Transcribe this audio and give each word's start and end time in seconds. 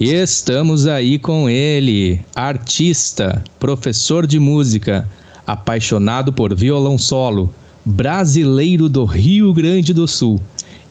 E 0.00 0.12
estamos 0.12 0.86
aí 0.86 1.18
com 1.18 1.48
ele, 1.48 2.20
artista, 2.34 3.42
professor 3.58 4.26
de 4.26 4.38
música, 4.38 5.08
apaixonado 5.46 6.32
por 6.32 6.54
violão 6.54 6.98
solo, 6.98 7.52
brasileiro 7.84 8.88
do 8.88 9.04
Rio 9.04 9.52
Grande 9.52 9.94
do 9.94 10.06
Sul. 10.06 10.40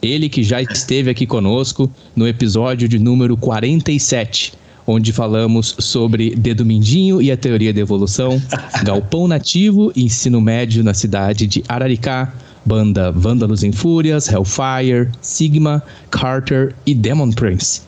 Ele 0.02 0.28
que 0.28 0.42
já 0.42 0.60
esteve 0.60 1.10
aqui 1.10 1.26
conosco 1.26 1.90
no 2.14 2.26
episódio 2.26 2.88
de 2.88 2.98
número 2.98 3.36
47, 3.36 4.52
onde 4.86 5.12
falamos 5.12 5.74
sobre 5.78 6.34
Dedo 6.34 6.66
Mindinho 6.66 7.22
e 7.22 7.30
a 7.30 7.36
teoria 7.36 7.72
da 7.72 7.80
evolução, 7.80 8.42
Galpão 8.82 9.28
Nativo 9.28 9.92
ensino 9.94 10.40
médio 10.40 10.82
na 10.82 10.92
cidade 10.92 11.46
de 11.46 11.62
Araricá, 11.68 12.34
banda 12.68 13.10
Vândalos 13.10 13.64
em 13.64 13.72
Fúrias, 13.72 14.28
Hellfire, 14.28 15.08
Sigma, 15.22 15.82
Carter 16.10 16.74
e 16.84 16.94
Demon 16.94 17.32
Prince. 17.32 17.80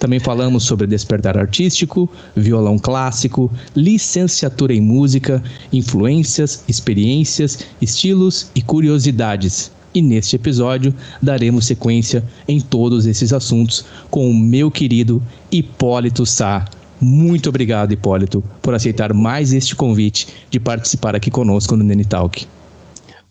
Também 0.00 0.18
falamos 0.18 0.64
sobre 0.64 0.86
despertar 0.86 1.36
artístico, 1.36 2.10
violão 2.34 2.78
clássico, 2.78 3.52
licenciatura 3.76 4.72
em 4.72 4.80
música, 4.80 5.42
influências, 5.70 6.64
experiências, 6.66 7.58
estilos 7.80 8.50
e 8.54 8.62
curiosidades. 8.62 9.70
E 9.94 10.02
neste 10.02 10.36
episódio 10.36 10.92
daremos 11.22 11.66
sequência 11.66 12.24
em 12.48 12.60
todos 12.60 13.06
esses 13.06 13.32
assuntos 13.32 13.84
com 14.10 14.28
o 14.28 14.34
meu 14.34 14.70
querido 14.70 15.22
Hipólito 15.52 16.26
Sá. 16.26 16.64
Muito 17.00 17.50
obrigado, 17.50 17.92
Hipólito, 17.92 18.42
por 18.62 18.74
aceitar 18.74 19.12
mais 19.12 19.52
este 19.52 19.76
convite 19.76 20.28
de 20.50 20.58
participar 20.58 21.14
aqui 21.14 21.30
conosco 21.30 21.76
no 21.76 21.84
Nene 21.84 22.04
Talk. 22.04 22.46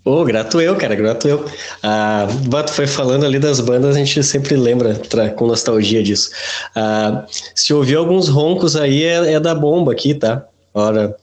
Ô, 0.06 0.20
oh, 0.20 0.26
grato 0.26 0.60
eu, 0.60 0.76
cara, 0.76 0.96
grato 0.96 1.30
eu. 1.30 1.46
Ah, 1.82 2.28
Bato 2.50 2.74
foi 2.74 2.86
falando 2.86 3.26
ali 3.26 3.40
das 3.40 3.62
bandas, 3.62 3.96
a 3.96 4.00
gente 4.00 4.22
sempre 4.22 4.58
lembra 4.58 4.96
com 5.38 5.48
nostalgia 5.48 6.04
disso. 6.04 6.30
Ah, 6.76 7.26
se 7.56 7.74
ouvir 7.74 7.96
alguns 7.96 8.28
roncos 8.28 8.76
aí, 8.76 9.04
é, 9.04 9.34
é, 9.34 9.40
da 9.40 9.56
bomba 9.56 9.94
aqui, 9.94 10.14
tá? 10.14 10.46
Ora. 10.74 11.16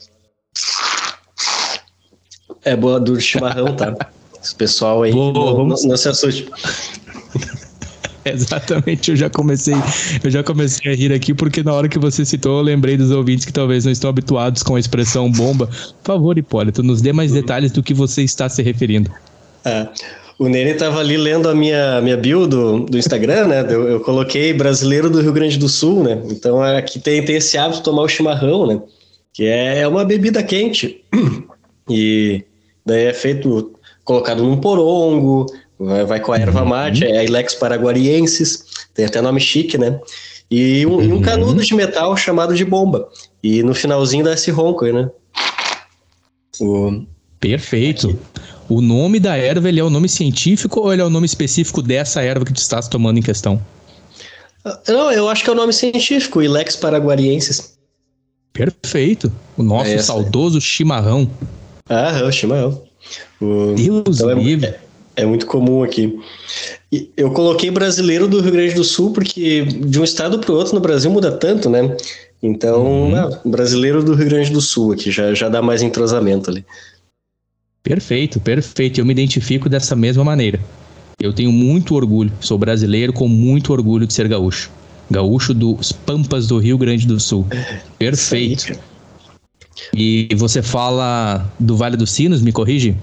É 2.64 2.74
boa 2.74 2.98
do 2.98 3.20
chimarrão, 3.20 3.76
tá? 3.76 3.94
Esse 4.42 4.54
pessoal 4.54 5.02
aí, 5.02 5.12
boa, 5.12 5.32
não, 5.32 5.56
vamos... 5.56 5.84
não 5.84 5.96
se 5.96 6.08
assuste. 6.08 6.48
Exatamente, 8.24 9.10
eu 9.10 9.16
já 9.16 9.30
comecei, 9.30 9.74
eu 10.22 10.30
já 10.30 10.42
comecei 10.42 10.92
a 10.92 10.94
rir 10.94 11.12
aqui 11.12 11.32
porque 11.32 11.62
na 11.62 11.72
hora 11.72 11.88
que 11.88 11.98
você 11.98 12.24
citou, 12.24 12.58
eu 12.58 12.62
lembrei 12.62 12.96
dos 12.96 13.10
ouvintes 13.10 13.44
que 13.44 13.52
talvez 13.52 13.84
não 13.84 13.92
estão 13.92 14.10
habituados 14.10 14.62
com 14.62 14.76
a 14.76 14.80
expressão 14.80 15.30
bomba. 15.30 15.66
Por 15.66 16.14
favor, 16.14 16.36
Hipólito, 16.36 16.82
nos 16.82 17.00
dê 17.00 17.12
mais 17.12 17.32
detalhes 17.32 17.72
do 17.72 17.82
que 17.82 17.94
você 17.94 18.22
está 18.22 18.48
se 18.48 18.62
referindo. 18.62 19.10
É, 19.64 19.88
o 20.38 20.48
Nene 20.48 20.70
estava 20.70 21.00
ali 21.00 21.16
lendo 21.16 21.48
a 21.48 21.54
minha, 21.54 22.00
minha 22.00 22.16
bio 22.16 22.46
do, 22.46 22.80
do 22.80 22.96
Instagram, 22.98 23.46
né? 23.48 23.60
Eu, 23.68 23.88
eu, 23.88 24.00
coloquei 24.00 24.54
brasileiro 24.54 25.10
do 25.10 25.20
Rio 25.20 25.32
Grande 25.32 25.58
do 25.58 25.68
Sul, 25.68 26.02
né? 26.02 26.22
Então 26.30 26.62
aqui 26.62 26.98
tem, 26.98 27.22
tem 27.24 27.36
esse 27.36 27.58
hábito 27.58 27.78
de 27.78 27.84
tomar 27.84 28.02
o 28.02 28.08
chimarrão, 28.08 28.66
né? 28.66 28.80
Que 29.34 29.44
é, 29.44 29.80
é 29.80 29.88
uma 29.88 30.04
bebida 30.04 30.42
quente. 30.42 31.04
E 31.92 32.44
daí 32.86 33.06
é 33.06 33.12
feito, 33.12 33.72
colocado 34.04 34.44
num 34.44 34.58
porongo, 34.58 35.46
Vai, 36.06 36.20
com 36.20 36.32
a 36.32 36.38
erva 36.38 36.60
uhum. 36.60 36.68
mate, 36.68 37.06
é 37.06 37.18
a 37.18 37.24
Ilex 37.24 37.54
paraguariensis, 37.54 38.64
tem 38.92 39.06
até 39.06 39.22
nome 39.22 39.40
chique, 39.40 39.78
né? 39.78 39.98
E 40.50 40.84
um, 40.84 40.92
uhum. 40.92 41.02
e 41.02 41.12
um, 41.12 41.22
canudo 41.22 41.64
de 41.64 41.74
metal 41.74 42.14
chamado 42.18 42.54
de 42.54 42.66
bomba. 42.66 43.08
E 43.42 43.62
no 43.62 43.74
finalzinho 43.74 44.22
dá 44.22 44.34
esse 44.34 44.50
ronco 44.50 44.84
aí, 44.84 44.92
né? 44.92 45.10
O... 46.60 47.02
Perfeito. 47.40 48.18
O 48.68 48.82
nome 48.82 49.18
da 49.18 49.38
erva, 49.38 49.70
ele 49.70 49.80
é 49.80 49.84
o 49.84 49.88
nome 49.88 50.06
científico 50.06 50.80
ou 50.80 50.92
ele 50.92 51.00
é 51.00 51.04
o 51.04 51.10
nome 51.10 51.24
específico 51.24 51.80
dessa 51.80 52.20
erva 52.20 52.44
que 52.44 52.52
tu 52.52 52.58
estás 52.58 52.86
tomando 52.86 53.18
em 53.18 53.22
questão? 53.22 53.60
Não, 54.86 55.10
eu 55.10 55.30
acho 55.30 55.42
que 55.42 55.48
é 55.48 55.52
o 55.54 55.56
nome 55.56 55.72
científico, 55.72 56.42
Ilex 56.42 56.76
paraguariensis. 56.76 57.78
Perfeito. 58.52 59.32
O 59.56 59.62
nosso 59.62 59.90
é 59.90 59.98
saudoso 59.98 60.60
chimarrão. 60.60 61.30
Ah, 61.88 62.18
é 62.18 62.22
o 62.22 62.30
chimarrão. 62.30 62.82
O... 63.40 63.74
Deus 63.74 64.20
então, 64.20 64.38
livre. 64.38 64.74
É, 65.20 65.26
muito 65.26 65.44
comum 65.44 65.82
aqui. 65.82 66.18
E 66.90 67.10
eu 67.14 67.30
coloquei 67.30 67.70
brasileiro 67.70 68.26
do 68.26 68.40
Rio 68.40 68.52
Grande 68.52 68.74
do 68.74 68.82
Sul 68.82 69.12
porque 69.12 69.62
de 69.64 70.00
um 70.00 70.04
estado 70.04 70.38
para 70.38 70.50
o 70.50 70.54
outro 70.54 70.74
no 70.74 70.80
Brasil 70.80 71.10
muda 71.10 71.30
tanto, 71.30 71.68
né? 71.68 71.94
Então, 72.42 72.82
uhum. 72.86 73.16
ah, 73.16 73.40
brasileiro 73.44 74.02
do 74.02 74.14
Rio 74.14 74.30
Grande 74.30 74.50
do 74.50 74.62
Sul 74.62 74.92
aqui 74.92 75.10
já, 75.10 75.34
já 75.34 75.50
dá 75.50 75.60
mais 75.60 75.82
entrosamento 75.82 76.48
ali. 76.48 76.64
Perfeito, 77.82 78.40
perfeito. 78.40 78.98
Eu 78.98 79.04
me 79.04 79.12
identifico 79.12 79.68
dessa 79.68 79.94
mesma 79.94 80.24
maneira. 80.24 80.58
Eu 81.20 81.34
tenho 81.34 81.52
muito 81.52 81.94
orgulho, 81.94 82.32
sou 82.40 82.56
brasileiro 82.56 83.12
com 83.12 83.28
muito 83.28 83.74
orgulho 83.74 84.06
de 84.06 84.14
ser 84.14 84.26
gaúcho. 84.26 84.70
Gaúcho 85.10 85.52
dos 85.52 85.92
Pampas 85.92 86.46
do 86.46 86.56
Rio 86.58 86.78
Grande 86.78 87.06
do 87.06 87.20
Sul. 87.20 87.46
Perfeito. 87.98 88.72
E 89.94 90.28
você 90.34 90.62
fala 90.62 91.46
do 91.58 91.76
Vale 91.76 91.96
dos 91.96 92.10
Sinos, 92.10 92.40
me 92.40 92.52
corrige? 92.52 92.96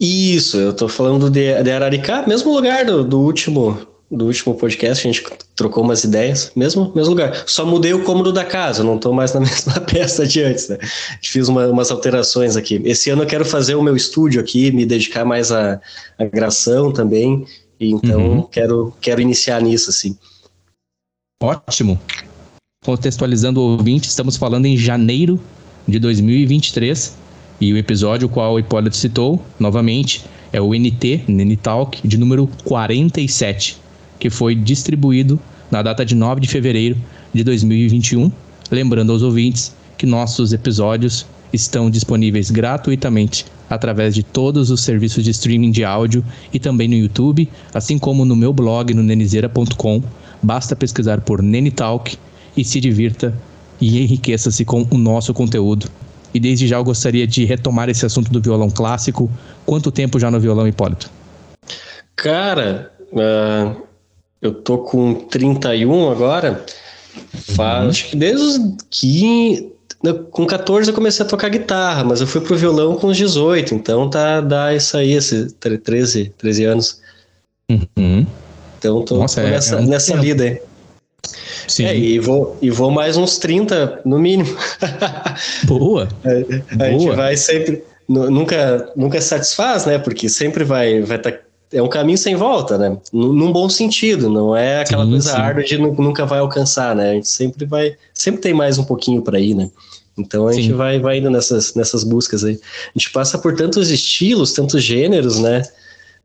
Isso, 0.00 0.56
eu 0.56 0.72
tô 0.72 0.88
falando 0.88 1.30
de, 1.30 1.62
de 1.62 1.70
Araricá, 1.70 2.24
mesmo 2.26 2.52
lugar 2.52 2.84
do, 2.84 3.04
do 3.04 3.20
último 3.20 3.78
do 4.10 4.26
último 4.26 4.54
podcast, 4.54 5.06
a 5.06 5.12
gente 5.12 5.24
trocou 5.56 5.82
umas 5.82 6.04
ideias, 6.04 6.52
mesmo, 6.54 6.92
mesmo 6.94 7.10
lugar. 7.10 7.44
Só 7.46 7.66
mudei 7.66 7.92
o 7.92 8.04
cômodo 8.04 8.32
da 8.32 8.44
casa, 8.44 8.84
não 8.84 8.98
tô 8.98 9.12
mais 9.12 9.32
na 9.32 9.40
mesma 9.40 9.80
peça 9.80 10.26
de 10.26 10.42
antes, 10.42 10.68
né? 10.68 10.78
Fiz 11.22 11.48
uma, 11.48 11.66
umas 11.66 11.90
alterações 11.90 12.56
aqui. 12.56 12.80
Esse 12.84 13.10
ano 13.10 13.22
eu 13.22 13.26
quero 13.26 13.44
fazer 13.44 13.74
o 13.74 13.82
meu 13.82 13.96
estúdio 13.96 14.40
aqui, 14.40 14.70
me 14.70 14.86
dedicar 14.86 15.24
mais 15.24 15.50
à, 15.50 15.80
à 16.18 16.24
gravação 16.24 16.92
também, 16.92 17.44
então 17.80 18.20
uhum. 18.20 18.42
quero, 18.42 18.94
quero 19.00 19.20
iniciar 19.20 19.60
nisso, 19.60 19.90
assim. 19.90 20.16
Ótimo. 21.42 22.00
Contextualizando 22.84 23.60
o 23.60 23.72
ouvinte, 23.72 24.08
estamos 24.08 24.36
falando 24.36 24.66
em 24.66 24.76
janeiro 24.76 25.40
de 25.88 25.98
2023 25.98 27.23
e 27.60 27.72
o 27.72 27.78
episódio 27.78 28.28
qual 28.28 28.54
o 28.54 28.58
Hipólito 28.58 28.96
citou, 28.96 29.44
novamente, 29.58 30.24
é 30.52 30.60
o 30.60 30.74
NT, 30.74 31.24
Nenitalk, 31.28 32.06
de 32.06 32.16
número 32.16 32.48
47, 32.64 33.76
que 34.18 34.30
foi 34.30 34.54
distribuído 34.54 35.38
na 35.70 35.82
data 35.82 36.04
de 36.04 36.14
9 36.14 36.40
de 36.40 36.48
fevereiro 36.48 36.96
de 37.32 37.42
2021. 37.42 38.30
Lembrando 38.70 39.12
aos 39.12 39.22
ouvintes 39.22 39.74
que 39.98 40.06
nossos 40.06 40.52
episódios 40.52 41.26
estão 41.52 41.90
disponíveis 41.90 42.50
gratuitamente 42.50 43.44
através 43.68 44.14
de 44.14 44.22
todos 44.22 44.70
os 44.70 44.82
serviços 44.82 45.24
de 45.24 45.30
streaming 45.30 45.70
de 45.70 45.84
áudio 45.84 46.24
e 46.52 46.58
também 46.58 46.88
no 46.88 46.94
YouTube, 46.94 47.48
assim 47.72 47.98
como 47.98 48.24
no 48.24 48.36
meu 48.36 48.52
blog 48.52 48.92
no 48.94 49.02
nenizeira.com. 49.02 50.02
Basta 50.42 50.76
pesquisar 50.76 51.20
por 51.20 51.42
Nenitalk 51.42 52.16
e 52.56 52.64
se 52.64 52.80
divirta 52.80 53.36
e 53.80 54.00
enriqueça-se 54.00 54.64
com 54.64 54.86
o 54.90 54.98
nosso 54.98 55.32
conteúdo. 55.34 55.86
E 56.34 56.40
desde 56.40 56.66
já 56.66 56.76
eu 56.76 56.84
gostaria 56.84 57.26
de 57.26 57.44
retomar 57.44 57.88
esse 57.88 58.04
assunto 58.04 58.30
do 58.30 58.42
violão 58.42 58.68
clássico. 58.68 59.30
Quanto 59.64 59.92
tempo 59.92 60.18
já 60.18 60.30
no 60.30 60.40
violão, 60.40 60.66
Hipólito? 60.66 61.08
Cara, 62.16 62.90
uh, 63.12 63.80
eu 64.42 64.52
tô 64.52 64.78
com 64.78 65.14
31 65.14 66.10
agora. 66.10 66.64
Faz, 67.54 67.84
uhum. 67.84 67.90
acho 67.90 68.10
que 68.10 68.16
desde 68.16 68.42
os 68.42 68.58
15. 68.90 69.72
Com 70.30 70.44
14 70.44 70.90
eu 70.90 70.94
comecei 70.94 71.24
a 71.24 71.28
tocar 71.28 71.48
guitarra, 71.48 72.04
mas 72.04 72.20
eu 72.20 72.26
fui 72.26 72.42
pro 72.42 72.56
violão 72.56 72.94
com 72.96 73.06
os 73.06 73.16
18, 73.16 73.74
então 73.74 74.10
tá, 74.10 74.42
dá 74.42 74.74
isso 74.74 74.94
aí, 74.98 75.12
esse 75.12 75.46
13, 75.54 76.30
13 76.36 76.64
anos. 76.64 77.00
Uhum. 77.70 78.26
Então 78.78 79.02
tô, 79.02 79.16
Nossa, 79.16 79.40
tô 79.40 79.46
é, 79.46 79.50
nessa, 79.52 79.76
é 79.76 79.80
um 79.80 79.86
nessa 79.86 80.16
vida 80.18 80.44
aí. 80.44 80.60
Sim. 81.66 81.86
É, 81.86 81.96
e 81.96 82.18
vou, 82.18 82.56
e 82.60 82.70
vou 82.70 82.90
mais 82.90 83.16
uns 83.16 83.38
30, 83.38 84.02
no 84.04 84.18
mínimo. 84.18 84.54
Boa. 85.64 86.08
a, 86.24 86.28
a 86.30 86.90
Boa. 86.90 86.90
gente 86.90 87.16
vai 87.16 87.36
sempre. 87.36 87.84
Nunca, 88.06 88.92
nunca 88.94 89.18
satisfaz, 89.20 89.86
né? 89.86 89.98
Porque 89.98 90.28
sempre 90.28 90.62
vai 90.62 91.00
vai 91.00 91.18
tá, 91.18 91.32
é 91.72 91.82
um 91.82 91.88
caminho 91.88 92.18
sem 92.18 92.36
volta, 92.36 92.78
né? 92.78 92.96
Num 93.12 93.50
bom 93.52 93.68
sentido, 93.68 94.30
não 94.30 94.56
é 94.56 94.82
aquela 94.82 95.04
sim, 95.04 95.10
coisa 95.10 95.30
sim. 95.30 95.36
árdua 95.36 95.64
de 95.64 95.78
nunca 95.78 96.24
vai 96.24 96.38
alcançar, 96.38 96.94
né? 96.94 97.10
A 97.10 97.14
gente 97.14 97.28
sempre 97.28 97.66
vai, 97.66 97.96
sempre 98.12 98.40
tem 98.40 98.54
mais 98.54 98.78
um 98.78 98.84
pouquinho 98.84 99.22
para 99.22 99.40
ir, 99.40 99.54
né? 99.54 99.70
Então 100.16 100.46
a 100.46 100.52
sim. 100.52 100.62
gente 100.62 100.74
vai, 100.74 101.00
vai 101.00 101.18
indo 101.18 101.30
nessas, 101.30 101.74
nessas 101.74 102.04
buscas 102.04 102.44
aí. 102.44 102.54
A 102.54 102.98
gente 102.98 103.10
passa 103.10 103.36
por 103.38 103.56
tantos 103.56 103.90
estilos, 103.90 104.52
tantos 104.52 104.82
gêneros, 104.82 105.40
né? 105.40 105.62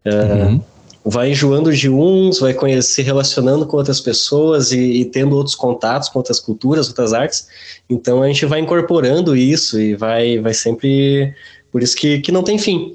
Uhum. 0.06 0.57
Uh, 0.57 0.63
vai 1.03 1.31
enjoando 1.31 1.73
de 1.73 1.89
uns, 1.89 2.39
vai 2.39 2.55
se 2.81 3.01
relacionando 3.01 3.65
com 3.65 3.77
outras 3.77 4.01
pessoas 4.01 4.71
e, 4.71 4.79
e, 4.79 5.05
tendo 5.05 5.35
outros 5.35 5.55
contatos 5.55 6.09
com 6.09 6.19
outras 6.19 6.39
culturas, 6.39 6.87
outras 6.87 7.13
artes. 7.13 7.47
Então 7.89 8.21
a 8.21 8.27
gente 8.27 8.45
vai 8.45 8.59
incorporando 8.59 9.35
isso 9.35 9.79
e 9.79 9.95
vai, 9.95 10.39
vai 10.39 10.53
sempre. 10.53 11.33
Por 11.71 11.81
isso 11.81 11.95
que, 11.95 12.19
que 12.19 12.31
não 12.31 12.43
tem 12.43 12.57
fim. 12.57 12.93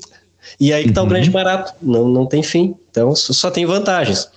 E 0.61 0.73
aí 0.73 0.85
que 0.85 0.91
está 0.91 1.01
uhum. 1.01 1.07
o 1.07 1.11
grande 1.11 1.31
barato, 1.31 1.73
não, 1.81 2.09
não 2.09 2.27
tem 2.27 2.43
fim. 2.43 2.75
Então 2.91 3.15
só 3.15 3.51
tem 3.51 3.65
vantagens. 3.65 4.29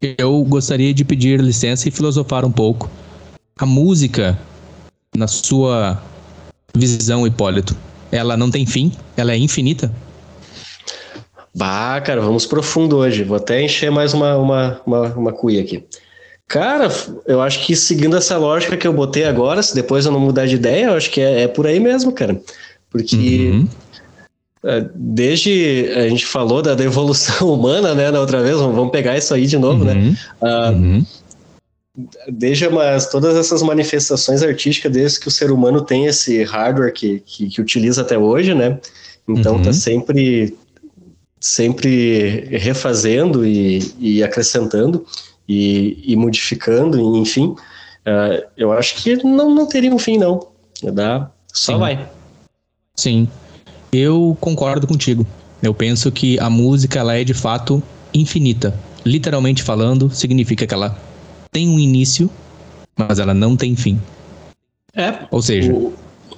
Eu 0.00 0.44
gostaria 0.44 0.94
de 0.94 1.04
pedir 1.04 1.40
licença 1.40 1.88
e 1.88 1.92
filosofar 1.92 2.44
um 2.44 2.52
pouco. 2.52 2.88
A 3.58 3.66
música, 3.66 4.38
na 5.16 5.26
sua 5.26 6.00
visão, 6.72 7.26
Hipólito, 7.26 7.76
ela 8.12 8.36
não 8.36 8.50
tem 8.50 8.64
fim? 8.64 8.92
Ela 9.16 9.32
é 9.32 9.36
infinita? 9.36 9.92
Bah, 11.58 12.00
cara, 12.00 12.20
vamos 12.20 12.46
profundo 12.46 12.98
hoje. 12.98 13.24
Vou 13.24 13.36
até 13.36 13.60
encher 13.60 13.90
mais 13.90 14.14
uma, 14.14 14.36
uma, 14.36 14.80
uma, 14.86 15.02
uma 15.14 15.32
cuia 15.32 15.60
aqui. 15.60 15.84
Cara, 16.46 16.88
eu 17.26 17.42
acho 17.42 17.66
que 17.66 17.74
seguindo 17.74 18.16
essa 18.16 18.38
lógica 18.38 18.76
que 18.76 18.86
eu 18.86 18.92
botei 18.92 19.24
agora, 19.24 19.60
se 19.60 19.74
depois 19.74 20.06
eu 20.06 20.12
não 20.12 20.20
mudar 20.20 20.46
de 20.46 20.54
ideia, 20.54 20.86
eu 20.86 20.94
acho 20.94 21.10
que 21.10 21.20
é, 21.20 21.42
é 21.42 21.48
por 21.48 21.66
aí 21.66 21.80
mesmo, 21.80 22.12
cara. 22.12 22.40
Porque 22.88 23.50
uhum. 23.52 23.68
É, 24.62 24.84
desde 24.94 25.88
a 25.94 26.08
gente 26.08 26.26
falou 26.26 26.60
da, 26.62 26.74
da, 26.74 26.84
evolução 26.84 27.50
humana, 27.54 27.94
né, 27.94 28.10
na 28.10 28.20
outra 28.20 28.42
vez, 28.42 28.56
vamos 28.56 28.90
pegar 28.90 29.16
isso 29.16 29.32
aí 29.34 29.46
de 29.46 29.58
novo, 29.58 29.84
né? 29.84 29.94
uhum. 29.94 30.10
né? 30.10 30.16
Uh, 30.42 30.72
uhum. 30.72 31.06
Desde 32.28 32.68
mas, 32.68 33.08
todas 33.08 33.36
essas 33.36 33.62
manifestações 33.62 34.42
artísticas, 34.42 34.92
desde 34.92 35.18
que 35.18 35.26
o 35.26 35.30
ser 35.30 35.50
humano 35.50 35.80
tem 35.80 36.06
esse 36.06 36.44
hardware 36.44 36.92
que, 36.92 37.20
que, 37.26 37.48
que 37.48 37.60
utiliza 37.60 38.02
até 38.02 38.16
hoje, 38.16 38.54
né? 38.54 38.78
Então 39.28 39.60
tá 39.60 39.68
uhum. 39.68 39.72
sempre 39.72 40.56
sempre 41.40 42.46
refazendo 42.56 43.46
e, 43.46 43.92
e 43.98 44.22
acrescentando 44.22 45.06
e, 45.48 46.02
e, 46.04 46.16
modificando, 46.16 47.16
enfim, 47.16 47.46
uh, 47.48 48.44
eu 48.56 48.72
acho 48.72 48.96
que 48.96 49.16
não, 49.24 49.54
não 49.54 49.66
teria 49.66 49.94
um 49.94 49.98
fim, 49.98 50.18
não. 50.18 50.46
Dá, 50.92 51.30
só 51.52 51.72
Sim. 51.72 51.78
vai. 51.78 52.08
Sim, 52.96 53.28
eu 53.92 54.36
concordo 54.40 54.86
contigo. 54.86 55.26
Eu 55.62 55.74
penso 55.74 56.12
que 56.12 56.38
a 56.38 56.48
música 56.48 56.98
ela 57.00 57.14
é 57.16 57.24
de 57.24 57.34
fato 57.34 57.82
infinita. 58.14 58.74
Literalmente 59.04 59.62
falando, 59.62 60.10
significa 60.10 60.66
que 60.66 60.74
ela 60.74 60.96
tem 61.50 61.68
um 61.68 61.78
início, 61.78 62.30
mas 62.96 63.18
ela 63.18 63.34
não 63.34 63.56
tem 63.56 63.74
fim. 63.74 64.00
É. 64.94 65.26
Ou 65.30 65.40
seja, 65.40 65.72
o... 65.72 65.94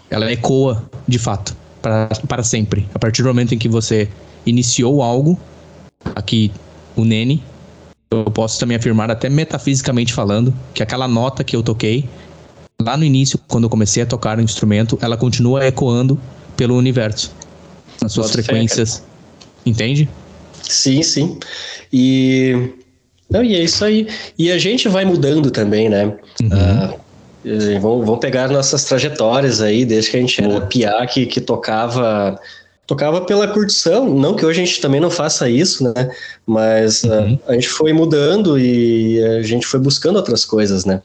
ela 0.09 0.31
ecoa 0.31 0.89
de 1.07 1.19
fato 1.19 1.57
para, 1.83 2.09
para 2.29 2.43
sempre. 2.43 2.87
A 2.95 2.99
partir 2.99 3.23
do 3.23 3.29
momento 3.29 3.55
em 3.55 3.59
que 3.59 3.69
você 3.69 4.09
iniciou 4.47 5.03
algo, 5.03 5.39
aqui 6.15 6.51
o 6.97 7.05
Nene, 7.05 7.43
eu 8.11 8.25
posso 8.25 8.59
também 8.59 8.77
afirmar, 8.77 9.11
até 9.11 9.29
metafisicamente 9.29 10.13
falando, 10.13 10.53
que 10.75 10.83
aquela 10.83 11.07
nota 11.07 11.45
que 11.45 11.55
eu 11.55 11.63
toquei 11.63 12.09
lá 12.81 12.97
no 12.97 13.05
início, 13.05 13.39
quando 13.47 13.65
eu 13.65 13.71
comecei 13.71 14.03
a 14.03 14.07
tocar 14.07 14.39
o 14.39 14.41
instrumento, 14.41 14.99
ela 15.01 15.17
continua 15.17 15.65
ecoando 15.67 16.19
pelo 16.57 16.77
universo, 16.77 17.33
nas 18.03 18.13
suas 18.13 18.33
frequências. 18.33 19.03
Entende? 19.65 20.09
Sim, 20.63 21.03
sim. 21.03 21.39
E. 21.93 22.73
Não, 23.31 23.45
e 23.45 23.55
é 23.55 23.63
isso 23.63 23.85
aí. 23.85 24.09
E 24.39 24.51
a 24.51 24.59
gente 24.59 24.89
vai 24.89 25.05
mudando 25.05 25.51
também, 25.51 25.89
né? 25.89 26.07
Uhum. 26.43 26.49
Uh, 27.45 27.81
vamos, 27.81 28.07
vamos 28.07 28.21
pegar 28.21 28.49
nossas 28.49 28.85
trajetórias 28.85 29.61
aí, 29.61 29.85
desde 29.85 30.11
que 30.11 30.17
a 30.17 30.21
gente 30.21 30.43
era 30.43 30.61
piá 30.63 31.07
que, 31.07 31.27
que 31.27 31.41
tocava 31.41 32.39
tocava 32.91 33.21
pela 33.21 33.47
curtição, 33.47 34.13
não 34.13 34.35
que 34.35 34.45
hoje 34.45 34.61
a 34.61 34.65
gente 34.65 34.81
também 34.81 35.01
não 35.01 35.13
faça 35.13 35.49
isso, 35.49 35.85
né? 35.85 36.11
Mas 36.45 37.05
uhum. 37.05 37.39
a, 37.47 37.53
a, 37.53 37.55
gente 37.55 37.69
foi 37.69 37.93
mudando 37.93 38.59
e 38.59 39.23
a 39.23 39.43
gente 39.43 39.65
foi 39.65 39.79
buscando 39.79 40.17
outras 40.17 40.45
coisas, 40.45 40.85
né? 40.85 41.01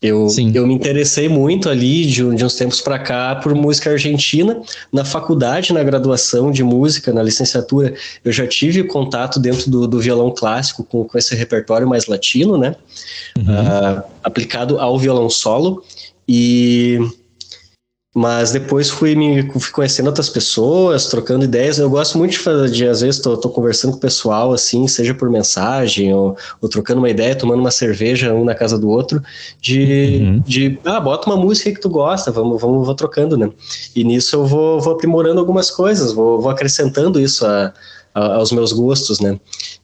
Eu, 0.00 0.28
eu 0.54 0.66
me 0.68 0.72
interessei 0.72 1.28
muito 1.28 1.68
ali 1.68 2.06
de, 2.06 2.36
de 2.36 2.44
uns 2.44 2.54
tempos 2.54 2.80
para 2.80 3.00
cá 3.00 3.34
por 3.34 3.52
música 3.52 3.90
argentina. 3.90 4.62
Na 4.92 5.04
faculdade, 5.04 5.72
na 5.72 5.82
graduação 5.82 6.52
de 6.52 6.62
música, 6.62 7.12
na 7.12 7.22
licenciatura, 7.22 7.92
eu 8.24 8.30
já 8.30 8.46
tive 8.46 8.84
contato 8.84 9.40
dentro 9.40 9.68
do, 9.68 9.88
do 9.88 9.98
violão 9.98 10.30
clássico 10.30 10.84
com, 10.84 11.04
com 11.04 11.18
esse 11.18 11.34
repertório 11.34 11.88
mais 11.88 12.06
latino, 12.06 12.56
né? 12.56 12.76
Uhum. 13.36 13.44
Uh, 13.44 14.02
aplicado 14.22 14.78
ao 14.78 14.96
violão 14.96 15.28
solo. 15.28 15.82
E 16.28 17.00
mas 18.12 18.50
depois 18.50 18.90
fui 18.90 19.14
me 19.14 19.48
fui 19.52 19.70
conhecendo 19.70 20.08
outras 20.08 20.28
pessoas, 20.28 21.06
trocando 21.06 21.44
ideias. 21.44 21.78
Eu 21.78 21.88
gosto 21.88 22.18
muito 22.18 22.32
de, 22.32 22.70
de 22.72 22.88
às 22.88 23.02
vezes, 23.02 23.20
tô, 23.20 23.36
tô, 23.36 23.48
conversando 23.50 23.92
com 23.92 23.98
o 23.98 24.00
pessoal, 24.00 24.52
assim, 24.52 24.88
seja 24.88 25.14
por 25.14 25.30
mensagem 25.30 26.12
ou, 26.12 26.36
ou, 26.60 26.68
trocando 26.68 27.00
uma 27.00 27.08
ideia, 27.08 27.36
tomando 27.36 27.60
uma 27.60 27.70
cerveja 27.70 28.34
um 28.34 28.44
na 28.44 28.54
casa 28.54 28.76
do 28.76 28.88
outro, 28.88 29.22
de, 29.60 30.18
uhum. 30.22 30.40
de 30.40 30.78
ah, 30.84 30.98
bota 30.98 31.30
uma 31.30 31.36
música 31.36 31.70
que 31.70 31.80
tu 31.80 31.88
gosta, 31.88 32.32
vamos, 32.32 32.60
vamos 32.60 32.84
vou 32.84 32.94
trocando, 32.96 33.36
né? 33.36 33.48
E 33.94 34.02
nisso 34.02 34.34
eu 34.34 34.44
vou, 34.44 34.80
vou 34.80 34.94
aprimorando 34.94 35.38
algumas 35.38 35.70
coisas, 35.70 36.12
vou, 36.12 36.40
vou 36.40 36.50
acrescentando 36.50 37.20
isso 37.20 37.46
a, 37.46 37.72
a, 38.12 38.34
aos 38.34 38.50
meus 38.50 38.72
gostos, 38.72 39.20
né? 39.20 39.38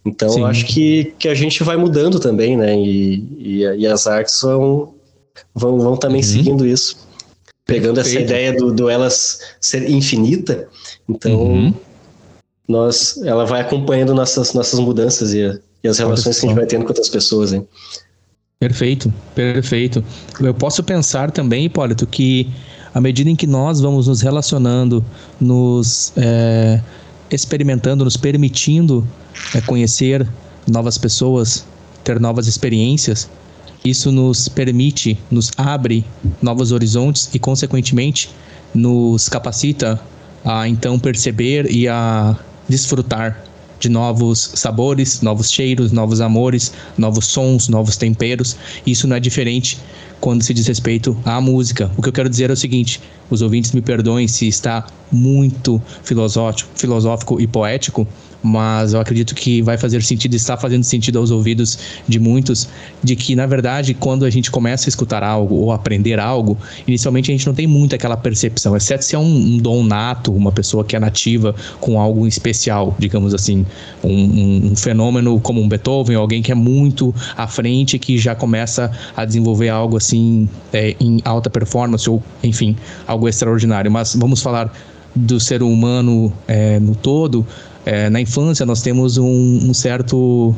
Então 0.05 0.31
Sim. 0.31 0.41
eu 0.41 0.47
acho 0.47 0.67
que, 0.67 1.15
que 1.17 1.29
a 1.29 1.35
gente 1.35 1.63
vai 1.63 1.77
mudando 1.77 2.19
também, 2.19 2.57
né? 2.57 2.77
E, 2.77 3.25
e, 3.39 3.61
e 3.61 3.87
as 3.87 4.09
artes 4.09 4.43
vão, 4.43 4.95
vão, 5.55 5.79
vão 5.79 5.97
também 5.97 6.23
uhum. 6.23 6.27
seguindo 6.27 6.67
isso 6.67 7.06
pegando 7.67 7.97
Perfeito. 7.97 8.19
essa 8.19 8.25
ideia 8.25 8.53
do, 8.53 8.73
do 8.73 8.89
elas 8.89 9.41
ser 9.61 9.91
infinita, 9.91 10.69
então 11.09 11.43
uhum. 11.43 11.75
nós, 12.67 13.21
ela 13.25 13.45
vai 13.45 13.61
acompanhando 13.61 14.15
nossas, 14.15 14.55
nossas 14.55 14.79
mudanças 14.79 15.35
e, 15.35 15.61
e 15.83 15.89
as 15.89 15.99
relações 15.99 16.39
que 16.39 16.47
a 16.47 16.49
gente 16.49 16.57
vai 16.57 16.67
tendo 16.67 16.83
com 16.83 16.89
outras 16.89 17.09
pessoas, 17.09 17.53
hein? 17.53 17.67
Perfeito, 18.59 19.13
perfeito. 19.35 20.03
Eu 20.41 20.55
posso 20.55 20.83
pensar 20.83 21.31
também, 21.31 21.67
Hipólito, 21.67 22.07
que 22.07 22.49
à 22.95 23.01
medida 23.01 23.29
em 23.29 23.37
que 23.37 23.47
nós 23.47 23.81
vamos 23.81 24.07
nos 24.07 24.23
relacionando, 24.23 25.05
nos 25.39 26.13
é, 26.17 26.81
experimentando, 27.31 28.05
nos 28.05 28.17
permitindo 28.17 29.07
é, 29.55 29.61
conhecer 29.61 30.27
novas 30.67 30.97
pessoas, 30.97 31.67
ter 32.03 32.19
novas 32.19 32.47
experiências, 32.47 33.29
isso 33.89 34.11
nos 34.11 34.49
permite, 34.49 35.19
nos 35.31 35.51
abre 35.57 36.05
novos 36.43 36.73
horizontes 36.73 37.29
e, 37.33 37.39
consequentemente, 37.39 38.31
nos 38.75 39.29
capacita 39.29 40.01
a 40.45 40.69
então 40.69 40.99
perceber 40.99 41.71
e 41.71 41.89
a 41.89 42.37
desfrutar 42.69 43.43
de 43.79 43.89
novos 43.89 44.53
sabores, 44.55 45.21
novos 45.21 45.51
cheiros, 45.51 45.93
novos 45.93 46.21
amores, 46.21 46.73
novos 46.97 47.27
sons, 47.27 47.69
novos 47.69 47.97
temperos. 47.97 48.57
Isso 48.87 49.07
não 49.07 49.17
é 49.17 49.21
diferente 49.21 49.79
quando 50.21 50.43
se 50.43 50.55
diz 50.55 50.67
respeito 50.67 51.17
à 51.25 51.41
música. 51.41 51.91
O 51.97 52.03
que 52.03 52.09
eu 52.09 52.13
quero 52.13 52.29
dizer 52.29 52.51
é 52.51 52.53
o 52.53 52.57
seguinte: 52.57 53.01
os 53.31 53.43
ouvintes 53.43 53.73
me 53.73 53.83
perdoem 53.83 54.27
se 54.27 54.49
está 54.49 54.87
muito 55.13 55.81
filosófico, 56.03 56.71
filosófico 56.75 57.41
e 57.41 57.47
poético, 57.47 58.07
mas 58.47 58.93
eu 58.93 59.01
acredito 59.01 59.35
que 59.35 59.61
vai 59.61 59.77
fazer 59.77 60.03
sentido, 60.03 60.35
está 60.35 60.57
fazendo 60.57 60.85
sentido 60.85 61.19
aos 61.19 61.31
ouvidos 61.31 61.79
de 62.07 62.19
muitos, 62.19 62.69
de 63.03 63.17
que 63.17 63.35
na 63.35 63.47
verdade 63.47 63.93
quando 63.93 64.25
a 64.25 64.31
gente 64.31 64.51
começa 64.51 64.89
a 64.89 64.91
escutar 64.91 65.23
algo 65.23 65.57
ou 65.57 65.73
aprender 65.73 66.19
algo, 66.19 66.57
inicialmente 66.87 67.31
a 67.31 67.35
gente 67.35 67.47
não 67.47 67.55
tem 67.55 67.67
muito 67.67 67.95
aquela 67.95 68.17
percepção, 68.17 68.77
exceto 68.77 69.05
se 69.05 69.15
é 69.15 69.19
um, 69.19 69.25
um 69.25 69.59
dom 69.59 69.83
nato, 69.85 70.33
uma 70.33 70.53
pessoa 70.53 70.85
que 70.85 70.97
é 70.97 71.01
nativa 71.01 71.55
com 71.81 72.01
algo 72.01 72.27
especial, 72.27 72.95
digamos 72.99 73.35
assim, 73.35 73.67
um, 74.03 74.09
um, 74.11 74.71
um 74.73 74.77
fenômeno 74.77 75.41
como 75.41 75.61
um 75.61 75.69
Beethoven, 75.69 76.17
alguém 76.17 76.43
que 76.43 76.53
é 76.53 76.55
muito 76.55 77.15
à 77.37 77.47
frente, 77.47 77.99
que 77.99 78.19
já 78.19 78.35
começa 78.35 78.91
a 79.17 79.25
desenvolver 79.25 79.69
algo 79.69 79.97
assim 79.97 80.49
é, 80.73 80.95
em 81.01 81.21
alta 81.25 81.51
performance 81.51 82.09
ou 82.09 82.23
enfim, 82.43 82.77
algo 83.07 83.29
extraordinário. 83.29 83.91
Mas 83.91 84.15
vamos 84.15 84.43
falar 84.43 84.73
do 85.17 85.41
ser 85.41 85.63
humano 85.63 86.33
é, 86.47 86.79
no 86.79 86.95
todo, 86.95 87.47
é, 87.87 88.11
na 88.11 88.21
infância 88.21 88.67
nós 88.67 88.83
temos 88.83 89.17
um, 89.17 89.71
um, 89.71 89.73
certo, 89.73 90.53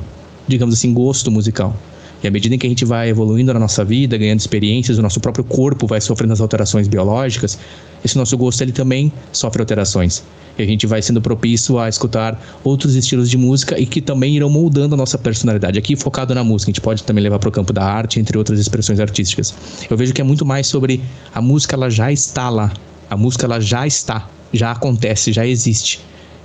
digamos 0.48 0.74
assim, 0.74 0.94
gosto 0.94 1.30
musical. 1.30 1.76
E 2.22 2.26
à 2.26 2.30
medida 2.30 2.54
em 2.54 2.58
que 2.58 2.66
a 2.66 2.70
gente 2.70 2.86
vai 2.86 3.10
evoluindo 3.10 3.52
na 3.52 3.60
nossa 3.60 3.84
vida, 3.84 4.16
ganhando 4.16 4.40
experiências, 4.40 4.96
o 4.96 5.02
nosso 5.02 5.20
próprio 5.20 5.44
corpo 5.44 5.86
vai 5.86 6.00
sofrendo 6.00 6.32
as 6.32 6.40
alterações 6.40 6.88
biológicas, 6.88 7.58
esse 8.02 8.16
nosso 8.16 8.36
gosto 8.36 8.62
ele 8.62 8.72
também 8.72 9.12
sofre 9.30 9.60
alterações. 9.60 10.24
E 10.58 10.62
a 10.62 10.66
gente 10.66 10.86
vai 10.86 11.02
sendo 11.02 11.20
propício 11.20 11.78
a 11.78 11.86
escutar 11.88 12.42
outros 12.64 12.94
estilos 12.96 13.30
de 13.30 13.36
música 13.36 13.78
e 13.78 13.84
que 13.84 14.00
também 14.00 14.34
irão 14.34 14.48
moldando 14.48 14.94
a 14.94 14.98
nossa 14.98 15.18
personalidade. 15.18 15.78
Aqui 15.78 15.94
focado 15.94 16.34
na 16.34 16.42
música, 16.42 16.70
a 16.70 16.72
gente 16.72 16.80
pode 16.80 17.04
também 17.04 17.22
levar 17.22 17.38
para 17.38 17.50
o 17.50 17.52
campo 17.52 17.74
da 17.74 17.84
arte, 17.84 18.18
entre 18.18 18.38
outras 18.38 18.58
expressões 18.58 18.98
artísticas. 18.98 19.54
Eu 19.88 19.96
vejo 19.98 20.14
que 20.14 20.20
é 20.20 20.24
muito 20.24 20.46
mais 20.46 20.66
sobre 20.66 21.00
a 21.32 21.42
música, 21.42 21.76
ela 21.76 21.90
já 21.90 22.10
está 22.10 22.48
lá. 22.48 22.72
A 23.08 23.16
música, 23.16 23.44
ela 23.44 23.60
já 23.60 23.86
está, 23.86 24.28
já 24.52 24.72
acontece, 24.72 25.30
já 25.30 25.46
existe. 25.46 26.00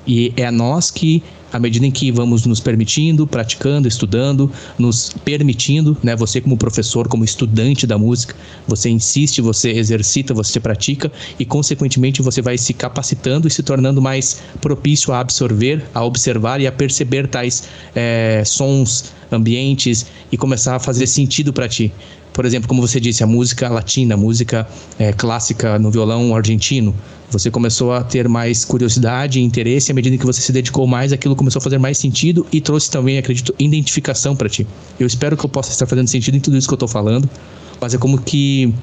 E 0.06 0.34
é 0.36 0.46
a 0.46 0.52
nós 0.52 0.92
que, 0.92 1.24
à 1.52 1.60
medida 1.60 1.86
em 1.86 1.92
que 1.92 2.12
vamos 2.12 2.46
nos 2.46 2.60
permitindo, 2.60 3.26
praticando, 3.26 3.88
estudando, 3.88 4.52
nos 4.78 5.14
permitindo, 5.24 5.98
né, 6.04 6.16
você 6.16 6.42
como 6.42 6.58
professor, 6.58 7.08
como 7.08 7.24
estudante 7.24 7.88
da 7.88 7.98
música, 7.98 8.36
você 8.68 8.90
insiste, 8.90 9.42
você 9.42 9.72
exercita, 9.72 10.34
você 10.34 10.60
pratica 10.60 11.12
e, 11.40 11.46
consequentemente, 11.46 12.22
você 12.22 12.42
vai 12.42 12.58
se 12.58 12.74
capacitando 12.74 13.48
e 13.48 13.52
se 13.52 13.64
tornando 13.64 14.02
mais 14.02 14.42
propício 14.60 15.14
a 15.14 15.20
absorver, 15.20 15.84
a 15.94 16.04
observar 16.04 16.60
e 16.60 16.68
a 16.68 16.72
perceber 16.72 17.28
tais 17.28 17.64
é, 17.96 18.44
sons, 18.46 19.14
ambientes 19.32 20.06
e 20.32 20.38
começar 20.38 20.76
a 20.76 20.80
fazer 20.80 21.08
sentido 21.08 21.54
para 21.54 21.68
ti. 21.68 21.92
Por 22.34 22.46
exemplo, 22.46 22.68
como 22.68 22.82
você 22.82 23.00
disse, 23.00 23.24
a 23.24 23.28
música 23.28 23.70
latina, 23.70 24.16
a 24.16 24.18
música 24.18 24.68
é, 24.98 25.14
clássica 25.14 25.78
no 25.78 25.92
violão 25.92 26.36
argentino. 26.36 26.94
Você 27.30 27.50
começou 27.50 27.94
a 27.94 28.04
ter 28.04 28.28
mais 28.28 28.66
curiosidade 28.66 29.40
e 29.40 29.44
interesse 29.44 29.92
à 29.92 29.96
medida 29.96 30.18
que 30.18 30.26
você 30.26 30.42
se 30.42 30.52
dedicou 30.52 30.86
mais, 30.86 31.14
aquilo 31.14 31.36
começou 31.36 31.60
a 31.60 31.64
fazer 31.64 31.78
mais 31.78 31.98
sentido 31.98 32.46
e 32.52 32.60
trouxe 32.62 32.90
também, 32.92 33.18
acredito, 33.18 33.56
identificação 33.58 34.36
para 34.36 34.50
ti. 34.50 34.68
Eu 35.00 35.08
espero 35.08 35.38
que 35.38 35.46
eu 35.46 35.50
possa 35.50 35.72
estar 35.72 35.86
fazendo 35.86 36.08
sentido 36.08 36.38
em 36.38 36.40
tudo 36.40 36.58
isso 36.58 36.68
que 36.68 36.74
eu 36.74 36.76
estou 36.76 36.88
falando, 36.88 37.30
mas 37.80 37.94
é 37.94 37.98
como 37.98 38.22
que 38.22 38.74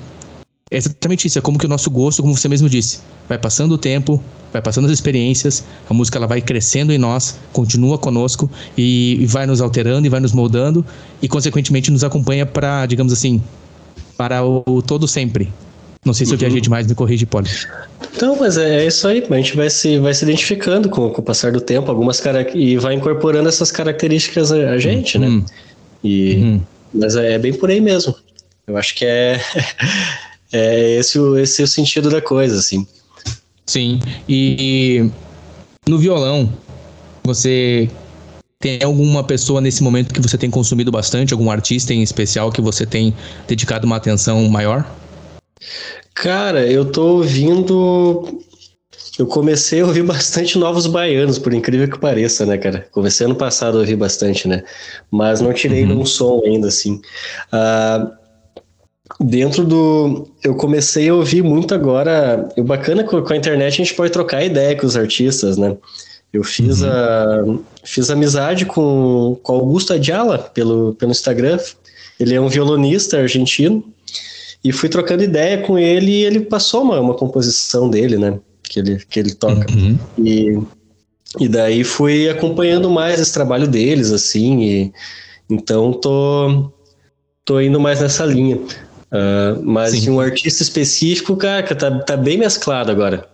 é 0.70 0.76
exatamente 0.76 1.26
isso, 1.26 1.38
é 1.38 1.42
como 1.42 1.58
que 1.58 1.66
o 1.66 1.68
nosso 1.68 1.90
gosto, 1.90 2.22
como 2.22 2.36
você 2.36 2.48
mesmo 2.48 2.68
disse, 2.68 3.00
vai 3.28 3.38
passando 3.38 3.72
o 3.72 3.78
tempo, 3.78 4.22
vai 4.52 4.60
passando 4.60 4.86
as 4.86 4.90
experiências, 4.92 5.64
a 5.88 5.94
música 5.94 6.18
ela 6.18 6.26
vai 6.26 6.40
crescendo 6.40 6.92
em 6.92 6.98
nós, 6.98 7.38
continua 7.52 7.98
conosco 7.98 8.50
e, 8.76 9.18
e 9.20 9.26
vai 9.26 9.46
nos 9.46 9.60
alterando 9.60 10.06
e 10.06 10.10
vai 10.10 10.20
nos 10.20 10.32
moldando 10.32 10.84
e 11.22 11.28
consequentemente 11.28 11.90
nos 11.90 12.04
acompanha 12.04 12.44
para, 12.44 12.86
digamos 12.86 13.12
assim, 13.12 13.40
para 14.16 14.44
o, 14.44 14.62
o, 14.66 14.82
todo 14.82 15.06
sempre. 15.06 15.52
Não 16.04 16.14
sei 16.14 16.24
se 16.24 16.32
uhum. 16.32 16.36
eu 16.36 16.40
viajei 16.40 16.60
demais, 16.60 16.86
me 16.86 16.94
corrige, 16.94 17.26
Poli. 17.26 17.48
Então, 18.14 18.36
mas 18.40 18.56
é, 18.56 18.84
é, 18.84 18.86
isso 18.86 19.06
aí, 19.06 19.24
a 19.28 19.36
gente 19.36 19.54
vai 19.54 19.68
se, 19.68 19.98
vai 19.98 20.14
se 20.14 20.24
identificando 20.24 20.88
com, 20.88 21.10
com 21.10 21.20
o 21.20 21.24
passar 21.24 21.52
do 21.52 21.60
tempo, 21.60 21.90
algumas 21.90 22.22
e 22.54 22.76
vai 22.78 22.94
incorporando 22.94 23.48
essas 23.48 23.70
características 23.70 24.50
a, 24.50 24.70
a 24.70 24.78
gente, 24.78 25.18
né? 25.18 25.28
uhum. 25.28 25.38
né? 25.38 25.44
E, 26.02 26.34
uhum. 26.34 26.60
Mas 26.92 27.16
é, 27.16 27.34
é, 27.34 27.38
bem 27.38 27.52
por 27.52 27.70
aí 27.70 27.80
mesmo. 27.80 28.14
Eu 28.66 28.76
acho 28.76 28.94
que 28.94 29.04
é, 29.04 29.40
é 30.52 30.96
esse, 30.96 31.18
esse 31.38 31.62
o 31.62 31.68
sentido 31.68 32.08
da 32.08 32.20
coisa, 32.20 32.58
assim. 32.58 32.86
Sim, 33.70 34.00
e 34.28 35.08
no 35.88 35.96
violão, 35.96 36.52
você 37.22 37.88
tem 38.58 38.82
alguma 38.82 39.22
pessoa 39.22 39.60
nesse 39.60 39.80
momento 39.80 40.12
que 40.12 40.20
você 40.20 40.36
tem 40.36 40.50
consumido 40.50 40.90
bastante, 40.90 41.32
algum 41.32 41.48
artista 41.52 41.94
em 41.94 42.02
especial 42.02 42.50
que 42.50 42.60
você 42.60 42.84
tem 42.84 43.14
dedicado 43.46 43.86
uma 43.86 43.94
atenção 43.94 44.42
maior? 44.48 44.84
Cara, 46.12 46.66
eu 46.66 46.84
tô 46.84 47.18
ouvindo. 47.18 48.40
Eu 49.16 49.28
comecei 49.28 49.82
a 49.82 49.86
ouvir 49.86 50.02
bastante 50.02 50.58
novos 50.58 50.88
baianos, 50.88 51.38
por 51.38 51.54
incrível 51.54 51.88
que 51.88 52.00
pareça, 52.00 52.44
né, 52.44 52.58
cara? 52.58 52.88
Comecei 52.90 53.24
ano 53.24 53.36
passado 53.36 53.76
a 53.76 53.82
ouvir 53.82 53.94
bastante, 53.94 54.48
né? 54.48 54.64
Mas 55.12 55.40
não 55.40 55.52
tirei 55.52 55.84
uhum. 55.84 56.00
um 56.00 56.04
som 56.04 56.42
ainda, 56.44 56.66
assim. 56.66 57.00
Uh, 57.52 58.19
dentro 59.20 59.64
do. 59.64 60.28
Eu 60.42 60.54
comecei 60.54 61.08
a 61.08 61.14
ouvir 61.14 61.42
muito 61.42 61.74
agora. 61.74 62.48
O 62.56 62.64
bacana 62.64 63.04
com 63.04 63.32
a 63.32 63.36
internet 63.36 63.74
a 63.74 63.84
gente 63.84 63.94
pode 63.94 64.12
trocar 64.12 64.42
ideia 64.42 64.74
com 64.76 64.86
os 64.86 64.96
artistas, 64.96 65.58
né? 65.58 65.76
Eu 66.32 66.44
fiz, 66.44 66.80
uhum. 66.80 66.88
a, 66.88 67.58
fiz 67.84 68.08
amizade 68.08 68.64
com, 68.64 69.36
com 69.42 69.52
Augusto 69.52 69.92
Adiala 69.92 70.38
pelo, 70.38 70.94
pelo 70.94 71.10
Instagram. 71.10 71.58
Ele 72.18 72.34
é 72.34 72.40
um 72.40 72.48
violonista 72.48 73.18
argentino. 73.18 73.84
E 74.62 74.72
fui 74.72 74.88
trocando 74.88 75.22
ideia 75.22 75.58
com 75.58 75.78
ele 75.78 76.10
e 76.10 76.24
ele 76.24 76.40
passou 76.40 76.82
uma, 76.82 77.00
uma 77.00 77.14
composição 77.14 77.88
dele, 77.88 78.16
né? 78.16 78.38
Que 78.62 78.78
ele, 78.78 79.02
que 79.08 79.18
ele 79.18 79.34
toca. 79.34 79.66
Uhum. 79.72 79.98
E, 80.18 80.58
e 81.38 81.48
daí 81.48 81.82
fui 81.82 82.28
acompanhando 82.28 82.90
mais 82.90 83.18
esse 83.18 83.32
trabalho 83.32 83.66
deles, 83.66 84.12
assim. 84.12 84.62
E, 84.62 84.92
então 85.48 85.92
tô, 85.92 86.70
tô 87.44 87.60
indo 87.60 87.80
mais 87.80 88.00
nessa 88.00 88.24
linha. 88.24 88.60
Uh, 89.12 89.60
mas 89.64 89.90
Sim. 89.90 90.00
de 90.00 90.10
um 90.10 90.20
artista 90.20 90.62
específico, 90.62 91.36
cara, 91.36 91.74
tá, 91.74 91.90
tá 92.00 92.16
bem 92.16 92.38
mesclado 92.38 92.90
agora. 92.90 93.28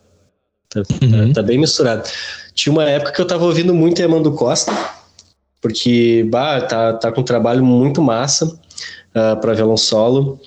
Tá, 0.68 0.83
tá 0.83 0.95
uhum. 1.02 1.28
tá, 1.28 1.40
tá, 1.40 1.42
bem 1.42 1.59
misturado. 1.59 2.09
Tinha 2.54 2.73
uma 2.73 2.85
época 2.85 3.12
que 3.12 3.21
eu 3.21 3.26
tava 3.26 3.45
ouvindo 3.45 3.75
muito 3.75 4.00
Emando 4.00 4.33
Costa, 4.33 4.73
porque 5.61 6.26
bah, 6.30 6.62
tá, 6.62 6.95
tá 6.95 7.12
com 7.12 7.21
um 7.21 7.25
trabalho 7.25 7.64
muito 7.64 8.00
massa 8.00 8.47
uh, 8.47 9.40
para 9.40 9.52
violão 9.52 9.76
solo. 9.76 10.40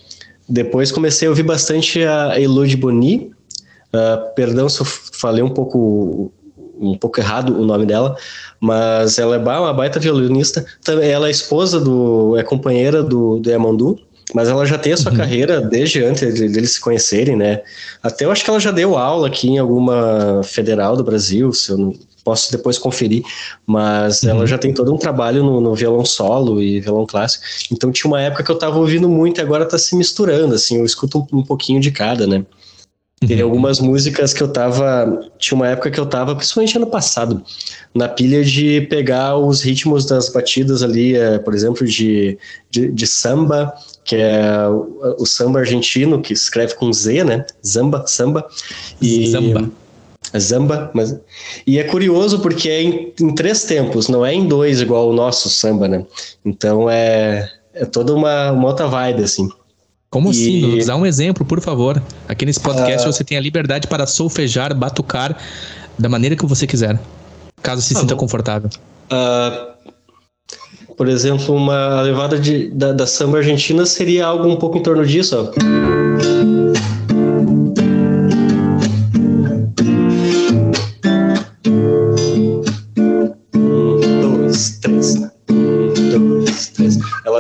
Depois 0.48 0.92
comecei 0.92 1.28
a 1.28 1.32
ouvir 1.32 1.44
bastante 1.44 2.04
a 2.04 2.40
Elodie 2.40 2.76
Boni. 2.76 3.32
Uh, 3.94 4.34
perdão 4.36 4.68
se 4.68 4.82
eu 4.82 4.86
falei 4.86 5.44
um 5.44 5.50
pouco 5.50 6.32
um 6.80 6.98
pouco 6.98 7.20
errado 7.20 7.60
o 7.60 7.66
nome 7.66 7.86
dela, 7.86 8.16
mas 8.60 9.20
ela 9.20 9.36
é 9.36 9.38
uma 9.38 9.74
baita 9.74 10.00
violinista. 10.00 10.66
Ela 10.88 11.28
é 11.28 11.32
esposa 11.32 11.80
do. 11.80 12.38
é 12.38 12.44
companheira 12.44 13.04
do, 13.04 13.40
do 13.40 13.50
Yamandu, 13.50 14.00
mas 14.34 14.48
ela 14.48 14.66
já 14.66 14.78
tem 14.78 14.94
a 14.94 14.98
sua 14.98 15.12
uhum. 15.12 15.18
carreira 15.18 15.62
desde 15.62 16.04
antes 16.04 16.34
de, 16.34 16.44
eles 16.46 16.74
se 16.74 16.80
conhecerem, 16.80 17.36
né? 17.36 17.62
Até 18.04 18.26
eu 18.26 18.32
acho 18.32 18.44
que 18.44 18.50
ela 18.50 18.60
já 18.60 18.72
deu 18.72 18.98
aula 18.98 19.28
aqui 19.28 19.50
em 19.50 19.58
alguma 19.58 20.42
federal 20.44 20.96
do 20.96 21.04
Brasil, 21.04 21.52
se 21.52 21.72
eu 21.72 21.78
não, 21.78 21.94
posso 22.24 22.52
depois 22.52 22.78
conferir, 22.78 23.24
mas 23.66 24.22
uhum. 24.22 24.30
ela 24.30 24.48
já 24.48 24.58
tem 24.58 24.74
todo 24.74 24.94
um 24.94 24.98
trabalho 24.98 25.44
no, 25.44 25.60
no, 25.60 25.74
violão 25.74 26.06
solo 26.06 26.62
e 26.62 26.80
violão 26.80 27.06
clássico. 27.06 27.44
Então 27.72 27.92
tinha 27.92 28.10
uma 28.10 28.22
época 28.22 28.44
que 28.44 28.52
eu 28.52 28.58
tava 28.58 28.78
ouvindo 28.78 29.10
muito 29.10 29.40
e 29.40 29.42
agora 29.42 29.66
tá 29.66 29.80
se 29.80 29.96
misturando, 29.96 30.54
assim, 30.54 30.78
eu 30.78 30.86
escuto 30.86 31.20
um, 31.20 31.40
um 31.40 31.44
pouquinho 31.44 31.80
de 31.80 31.92
cada, 31.92 32.28
né? 32.28 32.46
Tem 33.28 33.40
uhum. 33.40 33.50
algumas 33.50 33.82
músicas 33.82 34.32
que 34.32 34.42
eu 34.42 34.48
tava. 34.48 35.30
Tinha 35.38 35.56
uma 35.58 35.68
época 35.68 35.92
que 35.92 36.00
eu 36.00 36.06
tava, 36.06 36.34
principalmente 36.36 36.78
ano 36.78 36.88
passado, 36.88 37.44
na 37.94 38.08
pilha 38.08 38.46
de 38.46 38.82
pegar 38.90 39.36
os 39.36 39.62
ritmos 39.62 40.06
das 40.06 40.30
batidas 40.30 40.82
ali, 40.82 41.18
é, 41.18 41.38
por 41.38 41.54
exemplo, 41.54 41.86
de, 41.86 42.38
de, 42.70 42.90
de, 42.90 43.08
samba, 43.08 43.74
que 44.10 44.16
é 44.16 44.68
o, 44.68 45.18
o, 45.20 45.26
samba 45.28 45.60
argentino, 45.60 46.20
que 46.20 46.34
escreve 46.34 46.74
com 46.74 46.92
Z, 46.92 47.24
né? 47.24 47.46
Zamba, 47.64 48.08
samba. 48.08 48.44
E, 49.00 49.30
Zamba. 49.30 49.70
Zamba, 50.36 50.92
mas 50.96 51.16
e 51.66 51.78
é 51.78 51.84
curioso 51.84 52.40
porque 52.40 52.70
é 52.70 52.82
em, 52.82 53.14
em, 53.22 53.36
três 53.36 53.66
tempos, 53.66 54.08
não 54.08 54.26
é 54.26 54.34
em 54.34 54.48
dois 54.48 54.82
igual 54.82 55.10
o 55.10 55.14
nosso 55.14 55.48
samba, 55.48 55.88
né? 55.88 56.04
Então 56.44 56.90
é, 56.90 57.52
é 57.72 57.86
toda 57.86 58.16
uma, 58.16 58.52
uma 58.52 58.68
outra 58.70 58.88
vibe 58.88 59.24
assim. 59.24 59.48
Como 60.10 60.30
e... 60.30 60.32
assim? 60.32 60.76
Nos 60.76 60.88
dá 60.88 60.96
um 60.96 61.06
exemplo, 61.06 61.46
por 61.46 61.62
favor. 61.62 62.02
Aqui 62.28 62.48
nesse 62.48 62.60
podcast 62.60 63.08
uh... 63.08 63.14
você 63.14 63.24
tem 63.24 63.38
a 63.38 63.42
liberdade 63.42 63.88
para 63.88 64.08
solfejar, 64.08 64.74
batucar 64.74 65.38
da 66.00 66.10
maneira 66.10 66.36
que 66.36 66.46
você 66.48 66.66
quiser, 66.66 67.00
caso 67.62 67.84
se 67.84 67.96
ah, 67.96 68.00
sinta 68.00 68.16
bom. 68.16 68.22
confortável. 68.22 68.72
Uh, 69.12 69.70
por 71.00 71.08
exemplo, 71.08 71.56
uma 71.56 72.02
levada 72.02 72.38
de, 72.38 72.68
da, 72.72 72.92
da 72.92 73.08
samba 73.08 73.38
argentina 73.38 73.86
seria 73.86 74.26
algo 74.26 74.50
um 74.50 74.58
pouco 74.58 74.78
em 74.78 74.84
torno 74.84 75.06
disso, 75.06 75.34
ó. 75.40 76.50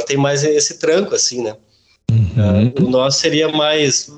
tem 0.07 0.17
mais 0.17 0.43
esse 0.43 0.79
tranco, 0.79 1.13
assim, 1.13 1.43
né? 1.43 1.55
Uhum. 2.09 2.73
Uh, 2.77 2.87
o 2.87 2.89
nosso 2.89 3.19
seria 3.19 3.47
mais. 3.49 4.11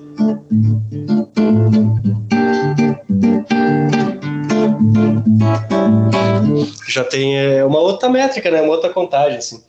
Já 6.88 7.04
tem 7.04 7.38
é, 7.38 7.64
uma 7.64 7.80
outra 7.80 8.10
métrica, 8.10 8.50
né? 8.52 8.62
Uma 8.62 8.74
outra 8.74 8.90
contagem, 8.90 9.38
assim. 9.38 9.62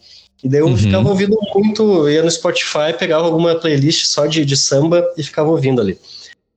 E 0.43 0.49
daí 0.49 0.61
eu 0.61 0.67
uhum. 0.67 0.77
ficava 0.77 1.09
ouvindo 1.09 1.39
muito, 1.55 2.09
ia 2.09 2.23
no 2.23 2.31
Spotify, 2.31 2.93
pegava 2.99 3.25
alguma 3.25 3.55
playlist 3.55 4.07
só 4.07 4.27
de, 4.27 4.45
de 4.45 4.57
samba 4.57 5.09
e 5.17 5.23
ficava 5.23 5.49
ouvindo 5.49 5.81
ali. 5.81 5.97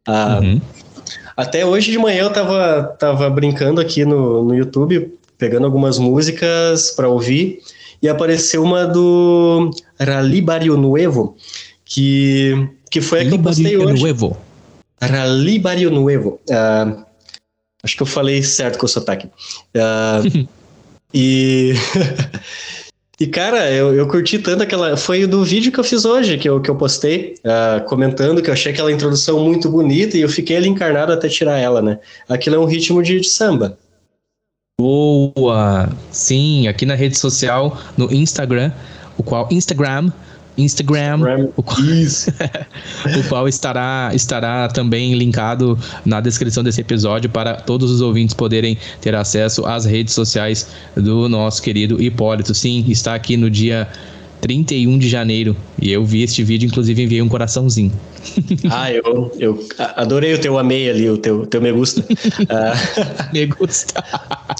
Ah, 0.08 0.40
uhum. 0.42 0.60
Até 1.38 1.66
hoje 1.66 1.92
de 1.92 1.98
manhã 1.98 2.24
eu 2.24 2.34
tava, 2.34 2.96
tava 2.98 3.30
brincando 3.30 3.80
aqui 3.80 4.04
no, 4.04 4.44
no 4.44 4.56
YouTube, 4.56 5.14
pegando 5.38 5.66
algumas 5.66 6.00
músicas 6.00 6.92
para 6.92 7.10
ouvir 7.10 7.60
e 8.02 8.10
apareceu 8.10 8.64
uma 8.64 8.86
do 8.86 9.70
Rally 10.00 10.42
Barrio 10.42 10.78
Nuevo, 10.78 11.36
que, 11.84 12.70
que 12.90 13.02
foi 13.02 13.22
a 13.22 13.26
que 13.26 13.34
eu 13.34 13.40
postei 13.40 13.78
hoje. 13.78 14.02
Nuevo. 14.02 14.38
Rally 15.02 15.60
Barrio 15.60 15.92
Nuevo. 15.92 16.40
Uh, 16.50 17.06
acho 17.86 17.96
que 17.96 18.04
eu 18.04 18.08
falei 18.08 18.44
certo 18.44 18.78
com 18.78 18.86
o 18.86 18.90
sotaque. 18.90 19.28
Uh, 19.28 20.48
e... 21.14 21.74
E, 23.18 23.28
cara, 23.28 23.72
eu, 23.72 23.96
eu 23.96 24.08
curti 24.10 24.40
tanto 24.40 24.64
aquela. 24.64 24.98
Foi 24.98 25.26
do 25.26 25.42
vídeo 25.42 25.72
que 25.72 25.80
eu 25.80 25.86
fiz 25.86 26.04
hoje, 26.04 26.38
que 26.38 26.50
eu, 26.50 26.60
que 26.60 26.70
eu 26.70 26.76
postei, 26.76 27.36
uh, 27.46 27.82
comentando 27.86 28.42
que 28.42 28.50
eu 28.50 28.54
achei 28.54 28.74
aquela 28.74 28.92
introdução 28.92 29.40
muito 29.40 29.70
bonita 29.70 30.18
e 30.18 30.22
eu 30.22 30.28
fiquei 30.28 30.58
ali 30.58 30.68
encarnado 30.68 31.14
até 31.14 31.30
tirar 31.30 31.58
ela, 31.58 31.82
né? 31.82 31.98
Aquilo 32.28 32.58
é 32.58 32.60
um 32.60 32.66
ritmo 32.66 33.02
de, 33.02 33.22
de 33.22 33.30
samba. 33.30 33.78
Boa! 34.78 35.90
Sim, 36.12 36.68
aqui 36.68 36.86
na 36.86 36.96
rede 36.96 37.18
social, 37.18 37.80
no 37.96 38.14
Instagram, 38.14 38.74
o 39.18 39.24
qual 39.24 39.48
Instagram, 39.50 40.12
Instagram, 40.58 41.16
Instagram 41.16 41.48
o, 41.56 41.64
qual, 41.64 41.78
o 43.20 43.30
qual 43.30 43.48
estará, 43.48 44.12
estará 44.14 44.68
também 44.70 45.14
linkado 45.14 45.78
na 46.06 46.22
descrição 46.22 46.64
desse 46.64 46.82
episódio 46.82 47.30
para 47.30 47.56
todos 47.56 47.92
os 47.92 48.02
ouvintes 48.02 48.34
poderem 48.34 48.78
ter 49.02 49.16
acesso 49.16 49.66
às 49.66 49.86
redes 49.86 50.14
sociais 50.14 50.68
do 50.96 51.28
nosso 51.28 51.62
querido 51.62 52.02
Hipólito. 52.02 52.54
Sim, 52.54 52.86
está 52.88 53.16
aqui 53.16 53.36
no 53.38 53.50
dia 53.50 53.88
31 54.42 55.00
de 55.00 55.10
janeiro. 55.10 55.58
E 55.82 55.92
eu 55.92 56.06
vi 56.06 56.22
este 56.22 56.44
vídeo, 56.44 56.68
inclusive 56.68 57.02
enviei 57.02 57.22
um 57.22 57.30
coraçãozinho. 57.30 57.92
Ah, 58.70 58.92
eu, 58.92 59.32
eu 59.40 59.68
adorei 59.96 60.34
o 60.34 60.40
teu 60.40 60.58
amei 60.58 60.90
ali, 60.90 61.08
o 61.08 61.18
teu, 61.18 61.46
teu 61.46 61.62
me 61.62 61.72
gusta. 61.72 62.02
uh... 62.02 63.30
me 63.32 63.46
gusta. 63.46 64.04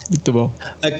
Muito 0.10 0.32
bom. 0.32 0.54
Ah, 0.84 0.92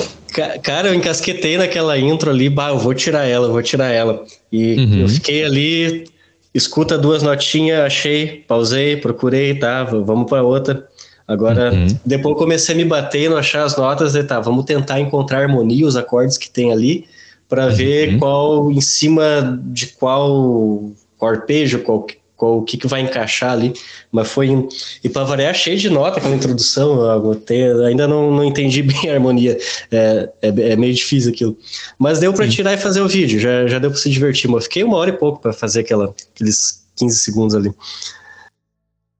cara, 0.62 0.90
eu 0.90 0.94
encasquetei 0.94 1.58
naquela 1.58 1.98
intro 1.98 2.30
ali, 2.30 2.50
bah, 2.50 2.70
eu 2.70 2.78
vou 2.78 2.94
tirar 2.94 3.26
ela, 3.26 3.48
eu 3.48 3.52
vou 3.52 3.64
tirar 3.64 3.90
ela. 3.90 4.24
E 4.52 4.76
uhum. 4.76 5.02
eu 5.02 5.10
fiquei 5.10 5.44
ali, 5.44 6.06
escuta 6.54 6.98
duas 6.98 7.24
notinhas, 7.24 7.80
achei, 7.80 8.44
pausei, 8.48 8.98
procurei, 8.98 9.58
tá, 9.58 9.84
vamos 9.84 10.30
para 10.30 10.44
outra. 10.44 10.88
Agora, 11.28 11.74
uhum. 11.74 11.88
depois 12.06 12.34
eu 12.34 12.40
comecei 12.40 12.76
a 12.76 12.78
me 12.78 12.86
bater 12.86 13.30
não 13.30 13.38
achar 13.38 13.64
as 13.64 13.76
notas, 13.76 14.16
e 14.16 14.24
tá, 14.24 14.40
vamos 14.40 14.66
tentar 14.66 15.00
encontrar 15.00 15.40
harmonia, 15.42 15.88
os 15.88 15.96
acordes 15.96 16.38
que 16.38 16.50
tem 16.50 16.72
ali 16.72 17.06
para 17.48 17.68
uhum. 17.68 17.74
ver 17.74 18.20
qual, 18.20 18.72
em 18.72 18.82
cima 18.82 19.60
de 19.64 19.88
qual, 19.88 20.92
qual 21.18 21.32
arpejo, 21.32 21.80
qual, 21.80 22.06
qual 22.36 22.60
o 22.60 22.64
que, 22.64 22.78
que 22.78 22.88
vai 22.88 23.02
encaixar 23.02 23.52
ali, 23.52 23.74
mas 24.12 24.30
foi 24.30 24.68
e 25.04 25.10
para 25.10 25.24
variar 25.24 25.54
cheio 25.54 25.78
de 25.78 25.90
nota 25.90 26.20
com 26.20 26.28
a 26.28 26.32
introdução, 26.32 27.02
eu 27.50 27.86
ainda 27.86 28.08
não, 28.08 28.32
não 28.32 28.44
entendi 28.44 28.82
bem 28.84 29.10
a 29.10 29.14
harmonia, 29.14 29.58
é, 29.92 30.30
é, 30.42 30.48
é 30.48 30.76
meio 30.76 30.94
difícil 30.94 31.32
aquilo, 31.32 31.58
mas 31.98 32.20
deu 32.20 32.34
para 32.34 32.48
tirar 32.48 32.74
e 32.74 32.78
fazer 32.78 33.02
o 33.02 33.08
vídeo, 33.08 33.40
já, 33.40 33.68
já 33.68 33.80
deu 33.80 33.90
para 33.90 34.00
se 34.00 34.10
divertir, 34.10 34.50
mas 34.50 34.66
fiquei 34.66 34.84
uma 34.84 34.98
hora 34.98 35.10
e 35.10 35.14
pouco 35.14 35.40
para 35.40 35.54
fazer 35.54 35.82
aquela, 35.82 36.14
aqueles 36.34 36.86
15 36.98 37.20
segundos 37.20 37.56
ali. 37.56 37.72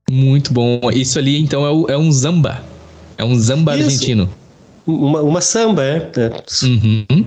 Muito 0.10 0.54
bom, 0.54 0.80
isso 0.94 1.18
ali 1.18 1.40
então 1.40 1.66
é, 1.66 1.72
o, 1.72 1.88
é 1.90 1.98
um 1.98 2.12
zamba, 2.12 2.64
é 3.18 3.24
um 3.24 3.36
zamba 3.40 3.76
Isso. 3.76 3.86
argentino. 3.86 4.30
Uma, 4.86 5.22
uma 5.22 5.42
samba, 5.42 5.84
é. 5.84 6.12
é. 6.18 6.66
Uhum. 6.66 7.26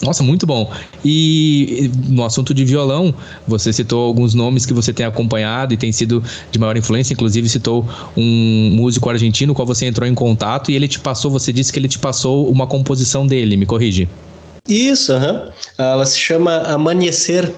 Nossa, 0.00 0.22
muito 0.22 0.46
bom. 0.46 0.72
E 1.04 1.90
no 2.08 2.24
assunto 2.24 2.54
de 2.54 2.64
violão, 2.64 3.12
você 3.48 3.72
citou 3.72 4.06
alguns 4.06 4.32
nomes 4.32 4.64
que 4.64 4.72
você 4.72 4.92
tem 4.92 5.04
acompanhado 5.04 5.74
e 5.74 5.76
tem 5.76 5.90
sido 5.90 6.22
de 6.52 6.58
maior 6.58 6.76
influência, 6.76 7.14
inclusive 7.14 7.48
citou 7.48 7.84
um 8.16 8.70
músico 8.76 9.10
argentino 9.10 9.52
com 9.52 9.56
qual 9.56 9.66
você 9.66 9.86
entrou 9.86 10.08
em 10.08 10.14
contato 10.14 10.70
e 10.70 10.76
ele 10.76 10.86
te 10.86 11.00
passou, 11.00 11.32
você 11.32 11.52
disse 11.52 11.72
que 11.72 11.80
ele 11.80 11.88
te 11.88 11.98
passou 11.98 12.48
uma 12.48 12.64
composição 12.64 13.26
dele, 13.26 13.56
me 13.56 13.66
corrige. 13.66 14.08
Isso, 14.68 15.12
uhum. 15.12 15.50
ela 15.76 16.06
se 16.06 16.16
chama 16.16 16.58
Amanhecer. 16.58 17.52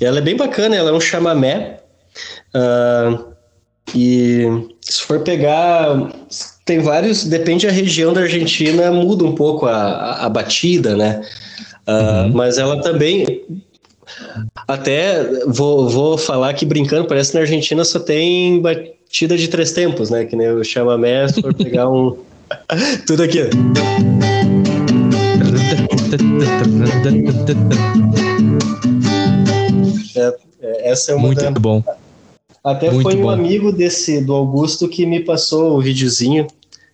Ela 0.00 0.18
é 0.18 0.22
bem 0.22 0.36
bacana, 0.36 0.76
ela 0.76 0.90
é 0.90 0.92
um 0.92 1.00
chamamé. 1.00 1.80
Uh, 2.54 3.33
e 3.94 4.66
se 4.80 5.02
for 5.02 5.20
pegar 5.20 6.10
tem 6.64 6.78
vários, 6.78 7.24
depende 7.24 7.66
da 7.66 7.72
região 7.72 8.12
da 8.12 8.22
Argentina, 8.22 8.90
muda 8.90 9.24
um 9.24 9.34
pouco 9.34 9.66
a, 9.66 9.76
a, 9.76 10.26
a 10.26 10.28
batida, 10.28 10.96
né? 10.96 11.20
Uh, 11.86 11.92
uhum. 11.92 12.32
Mas 12.32 12.56
ela 12.56 12.80
também. 12.80 13.42
Até 14.66 15.24
vou, 15.46 15.88
vou 15.88 16.16
falar 16.16 16.50
aqui 16.50 16.64
brincando, 16.64 17.06
parece 17.06 17.30
que 17.30 17.36
na 17.36 17.42
Argentina 17.42 17.84
só 17.84 17.98
tem 17.98 18.60
batida 18.62 19.36
de 19.36 19.48
três 19.48 19.72
tempos, 19.72 20.08
né? 20.08 20.24
Que 20.24 20.34
nem 20.34 20.50
o 20.50 20.64
chamamé, 20.64 21.28
se 21.28 21.42
for 21.42 21.52
pegar 21.52 21.88
um. 21.88 22.16
Tudo 23.06 23.22
aqui. 23.22 23.40
É, 30.16 30.32
é, 30.62 30.90
essa 30.90 31.10
é 31.10 31.14
uma 31.16 31.26
Muito 31.26 31.42
da... 31.42 31.50
bom. 31.50 31.82
Até 32.64 32.90
Muito 32.90 33.02
foi 33.02 33.16
um 33.20 33.24
bom. 33.24 33.30
amigo 33.30 33.70
desse 33.70 34.22
do 34.22 34.32
Augusto 34.32 34.88
que 34.88 35.04
me 35.04 35.20
passou 35.20 35.76
o 35.76 35.82
videozinho. 35.82 36.46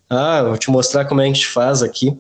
Ah, 0.09 0.43
vou 0.43 0.59
te 0.59 0.69
mostrar 0.69 1.05
como 1.05 1.21
é 1.21 1.25
que 1.25 1.31
a 1.31 1.35
gente 1.35 1.47
faz 1.47 1.81
aqui. 1.81 2.13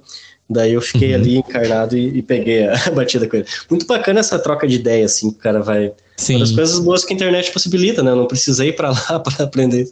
Daí 0.48 0.72
eu 0.72 0.80
fiquei 0.80 1.10
uhum. 1.10 1.20
ali 1.20 1.36
encarnado 1.38 1.96
e, 1.96 2.18
e, 2.18 2.22
peguei 2.22 2.68
a 2.68 2.76
batida 2.94 3.28
com 3.28 3.36
ele. 3.36 3.46
Muito 3.68 3.86
bacana 3.86 4.20
essa 4.20 4.38
troca 4.38 4.66
de 4.66 4.76
ideia, 4.76 5.04
assim, 5.04 5.30
que 5.30 5.38
o 5.38 5.40
cara 5.40 5.60
vai. 5.60 5.92
Sim. 6.16 6.34
Uma 6.36 6.40
das 6.40 6.52
coisas 6.52 6.78
boas 6.78 7.04
que 7.04 7.12
a 7.12 7.16
internet 7.16 7.52
possibilita, 7.52 8.02
né? 8.02 8.12
Eu 8.12 8.16
não 8.16 8.26
precisei 8.26 8.68
ir 8.68 8.72
para 8.72 8.90
lá 8.90 9.18
para 9.20 9.44
aprender. 9.44 9.90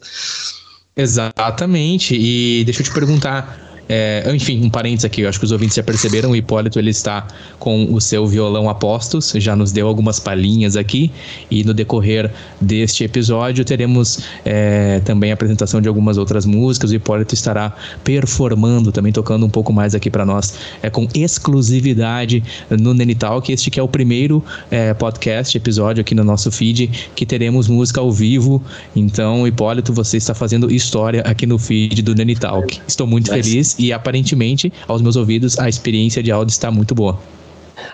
Exatamente. 0.97 2.17
E 2.17 2.65
deixa 2.65 2.81
eu 2.81 2.85
te 2.85 2.93
perguntar. 2.93 3.68
É, 3.89 4.31
enfim, 4.35 4.63
um 4.63 4.69
parênteses 4.69 5.07
aqui, 5.07 5.23
eu 5.23 5.29
acho 5.29 5.39
que 5.39 5.45
os 5.47 5.53
ouvintes 5.53 5.77
já 5.77 5.83
perceberam, 5.83 6.31
o 6.31 6.37
Hipólito 6.37 6.79
ele 6.79 6.91
está 6.91 7.27
com 7.59 7.93
o 7.93 8.01
seu 8.01 8.27
violão 8.27 8.69
a 8.69 8.75
postos, 8.75 9.33
já 9.37 9.57
nos 9.57 9.73
deu 9.73 9.89
algumas 9.89 10.21
palhinhas 10.21 10.77
aqui, 10.77 11.11
e 11.51 11.65
no 11.65 11.73
decorrer 11.73 12.31
deste 12.61 13.05
episódio 13.05 13.65
teremos 13.65 14.21
é, 14.45 15.01
também 15.01 15.31
a 15.31 15.35
apresentação 15.35 15.81
de 15.81 15.89
algumas 15.89 16.19
outras 16.19 16.45
músicas, 16.45 16.91
o 16.91 16.95
Hipólito 16.95 17.35
estará 17.35 17.75
performando, 18.05 18.93
também 18.93 19.13
tocando 19.13 19.47
um 19.47 19.51
pouco 19.51 19.73
mais 19.73 19.95
aqui 19.95 20.11
para 20.11 20.27
nós, 20.27 20.55
é, 20.83 20.91
com 20.91 21.09
exclusividade 21.15 22.43
no 22.69 22.93
Nenitalk, 22.93 23.51
este 23.51 23.71
que 23.71 23.81
é 23.81 23.83
o 23.83 23.89
primeiro 23.89 24.45
é, 24.71 24.93
podcast, 24.93 25.57
episódio 25.57 26.03
aqui 26.03 26.15
no 26.15 26.25
nosso 26.25 26.51
feed, 26.53 27.11
que 27.15 27.25
teremos 27.25 27.69
música 27.69 28.01
ao 28.01 28.13
vivo, 28.13 28.63
então 28.95 29.47
Hipólito, 29.47 29.95
você 29.95 30.19
está 30.19 30.35
fazendo 30.35 30.71
história 30.71 31.23
aqui 31.23 31.47
no 31.47 31.59
feed 31.59 32.03
do 32.03 32.15
Nenitalk. 32.15 32.81
Estou 32.87 33.07
muito 33.07 33.31
feliz 33.31 33.78
e 33.79 33.93
aparentemente, 33.93 34.73
aos 34.87 35.01
meus 35.01 35.17
ouvidos, 35.17 35.59
a 35.59 35.69
experiência 35.69 36.23
de 36.23 36.31
áudio 36.31 36.53
está 36.53 36.71
muito 36.71 36.95
boa. 36.95 37.19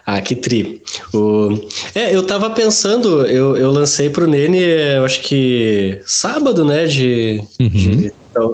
Ah, 0.06 0.20
que 0.20 0.34
tri. 0.34 0.82
O... 1.12 1.58
É, 1.94 2.14
eu 2.14 2.22
tava 2.22 2.50
pensando, 2.50 3.26
eu, 3.26 3.56
eu 3.56 3.70
lancei 3.70 4.10
pro 4.10 4.26
Nene, 4.26 4.58
eu 4.58 5.04
acho 5.04 5.20
que 5.22 6.00
sábado, 6.06 6.64
né, 6.64 6.86
de, 6.86 7.42
uhum. 7.60 7.68
de 7.68 8.12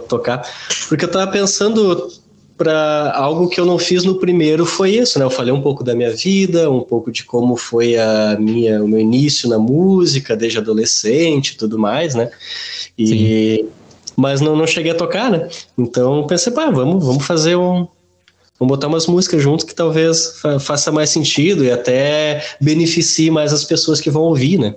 tocar, 0.09 0.43
porque 0.89 1.05
eu 1.05 1.11
tava 1.11 1.31
pensando 1.31 2.09
para 2.57 3.13
algo 3.17 3.49
que 3.49 3.59
eu 3.59 3.65
não 3.65 3.79
fiz 3.79 4.05
no 4.05 4.17
primeiro 4.17 4.67
foi 4.67 4.91
isso, 4.91 5.19
né? 5.19 5.25
Eu 5.25 5.31
falei 5.31 5.51
um 5.51 5.63
pouco 5.63 5.83
da 5.83 5.95
minha 5.95 6.11
vida, 6.11 6.71
um 6.71 6.83
pouco 6.83 7.11
de 7.11 7.25
como 7.25 7.57
foi 7.57 7.97
a 7.97 8.37
minha, 8.39 8.85
o 8.85 8.87
meu 8.87 9.01
início 9.01 9.49
na 9.49 9.59
música, 9.59 10.37
desde 10.37 10.59
adolescente 10.59 11.53
e 11.53 11.57
tudo 11.57 11.79
mais, 11.79 12.15
né? 12.15 12.31
E 12.99 13.07
Sim 13.07 13.69
mas 14.21 14.41
não, 14.41 14.55
não 14.55 14.67
cheguei 14.67 14.93
a 14.93 14.95
tocar, 14.95 15.31
né? 15.31 15.49
Então 15.79 16.27
pensei, 16.27 16.53
pá, 16.53 16.71
vamos, 16.71 17.05
vamos 17.05 17.27
fazer 17.27 17.57
um. 17.57 17.87
Vamos 18.59 18.77
botar 18.77 18.89
umas 18.89 19.07
músicas 19.07 19.43
junto 19.43 19.65
que 19.65 19.75
talvez 19.75 20.39
fa 20.41 20.61
faça 20.61 20.93
mais 20.93 21.09
sentido 21.09 21.65
e 21.65 21.71
até 21.71 22.45
beneficie 22.61 23.31
mais 23.31 23.55
as 23.55 23.65
pessoas 23.65 24.01
que 24.01 24.11
vão 24.11 24.23
ouvir, 24.23 24.59
né? 24.59 24.75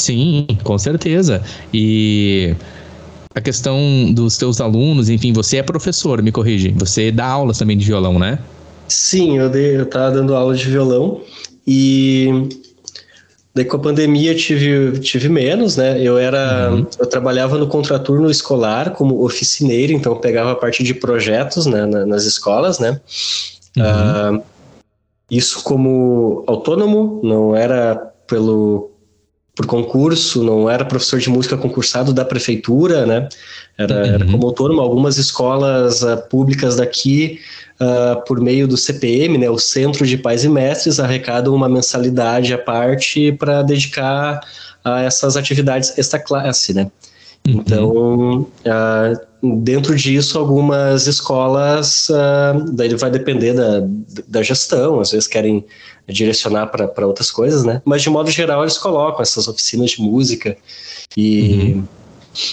Sim, 0.00 0.46
com 0.64 0.78
certeza. 0.78 1.42
E 1.74 2.54
a 3.34 3.40
questão 3.40 3.78
dos 4.14 4.38
teus 4.38 4.60
alunos, 4.60 5.10
enfim, 5.10 5.32
você 5.32 5.58
é 5.58 5.62
professor, 5.62 6.22
me 6.22 6.32
corrige. 6.32 6.72
Você 6.78 7.12
dá 7.12 7.26
aulas 7.26 7.58
também 7.58 7.76
de 7.76 7.84
violão, 7.84 8.18
né? 8.18 8.38
Sim, 8.88 9.36
eu, 9.36 9.50
dei, 9.50 9.76
eu 9.76 9.84
tava 9.84 10.12
dando 10.12 10.34
aula 10.34 10.54
de 10.54 10.64
violão 10.64 11.20
e 11.66 12.48
Daí 13.58 13.64
com 13.64 13.76
a 13.76 13.80
pandemia 13.80 14.36
tive, 14.36 15.00
tive 15.00 15.28
menos, 15.28 15.76
né? 15.76 16.00
Eu 16.00 16.16
era. 16.16 16.70
Uhum. 16.70 16.86
Eu 16.96 17.06
trabalhava 17.06 17.58
no 17.58 17.66
contraturno 17.66 18.30
escolar 18.30 18.92
como 18.92 19.24
oficineiro, 19.24 19.92
então 19.92 20.14
pegava 20.14 20.52
a 20.52 20.54
parte 20.54 20.84
de 20.84 20.94
projetos 20.94 21.66
né, 21.66 21.84
nas 21.84 22.22
escolas, 22.22 22.78
né? 22.78 23.00
Uhum. 23.76 24.36
Uh, 24.38 24.42
isso 25.28 25.64
como 25.64 26.44
autônomo, 26.46 27.20
não 27.24 27.56
era 27.56 27.96
pelo 28.28 28.92
por 29.58 29.66
concurso, 29.66 30.44
não 30.44 30.70
era 30.70 30.84
professor 30.84 31.18
de 31.18 31.28
música 31.28 31.56
concursado 31.56 32.12
da 32.12 32.24
prefeitura, 32.24 33.04
né? 33.04 33.28
Era, 33.76 33.92
uhum. 33.96 34.14
era 34.14 34.24
como 34.24 34.46
autônomo. 34.46 34.80
Algumas 34.80 35.18
escolas 35.18 36.00
uh, 36.00 36.16
públicas 36.30 36.76
daqui 36.76 37.40
uh, 37.80 38.24
por 38.24 38.40
meio 38.40 38.68
do 38.68 38.76
CPM, 38.76 39.36
né, 39.36 39.50
o 39.50 39.58
Centro 39.58 40.06
de 40.06 40.16
Pais 40.16 40.44
e 40.44 40.48
Mestres, 40.48 41.00
arrecadam 41.00 41.52
uma 41.52 41.68
mensalidade 41.68 42.54
à 42.54 42.58
parte 42.58 43.32
para 43.32 43.62
dedicar 43.62 44.40
a 44.84 45.02
essas 45.02 45.36
atividades 45.36 45.92
esta 45.98 46.20
classe, 46.20 46.72
né? 46.72 46.88
Uhum. 47.48 47.60
Então, 47.60 48.46
uh, 48.66 49.56
dentro 49.62 49.96
disso, 49.96 50.38
algumas 50.38 51.06
escolas, 51.06 52.08
uh, 52.10 52.72
daí 52.72 52.94
vai 52.94 53.10
depender 53.10 53.54
da, 53.54 53.86
da 54.26 54.42
gestão, 54.42 55.00
às 55.00 55.10
vezes 55.10 55.26
querem 55.26 55.64
direcionar 56.06 56.66
para 56.66 57.06
outras 57.06 57.30
coisas, 57.30 57.64
né? 57.64 57.80
Mas, 57.84 58.02
de 58.02 58.10
modo 58.10 58.30
geral, 58.30 58.62
eles 58.62 58.76
colocam 58.78 59.22
essas 59.22 59.48
oficinas 59.48 59.90
de 59.92 60.02
música 60.02 60.56
e... 61.16 61.74
Uhum. 61.74 61.84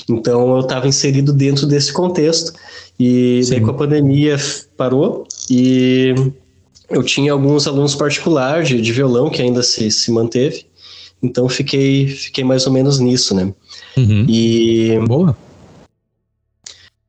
Então, 0.10 0.55
eu 0.55 0.62
estava 0.62 0.88
inserido 0.88 1.31
dentro 1.31 1.67
desse 1.67 1.93
contexto 1.93 2.53
e 2.99 3.41
Sim. 3.43 3.51
daí 3.51 3.62
com 3.62 3.69
a 3.69 3.73
pandemia 3.75 4.36
parou 4.75 5.27
e 5.47 6.15
eu 6.89 7.03
tinha 7.03 7.31
alguns 7.31 7.67
alunos 7.67 7.93
particulares 7.93 8.67
de, 8.67 8.81
de, 8.81 8.91
violão 8.91 9.29
que 9.29 9.43
ainda 9.43 9.62
se, 9.62 9.91
se 9.91 10.12
manteve. 10.12 10.65
Então 11.25 11.49
fiquei, 11.49 12.07
fiquei 12.07 12.43
mais 12.43 12.65
ou 12.67 12.73
menos 12.73 12.99
nisso, 12.99 13.35
né? 13.35 13.53
Uhum. 13.97 14.25
E. 14.29 14.99
Boa. 15.07 15.35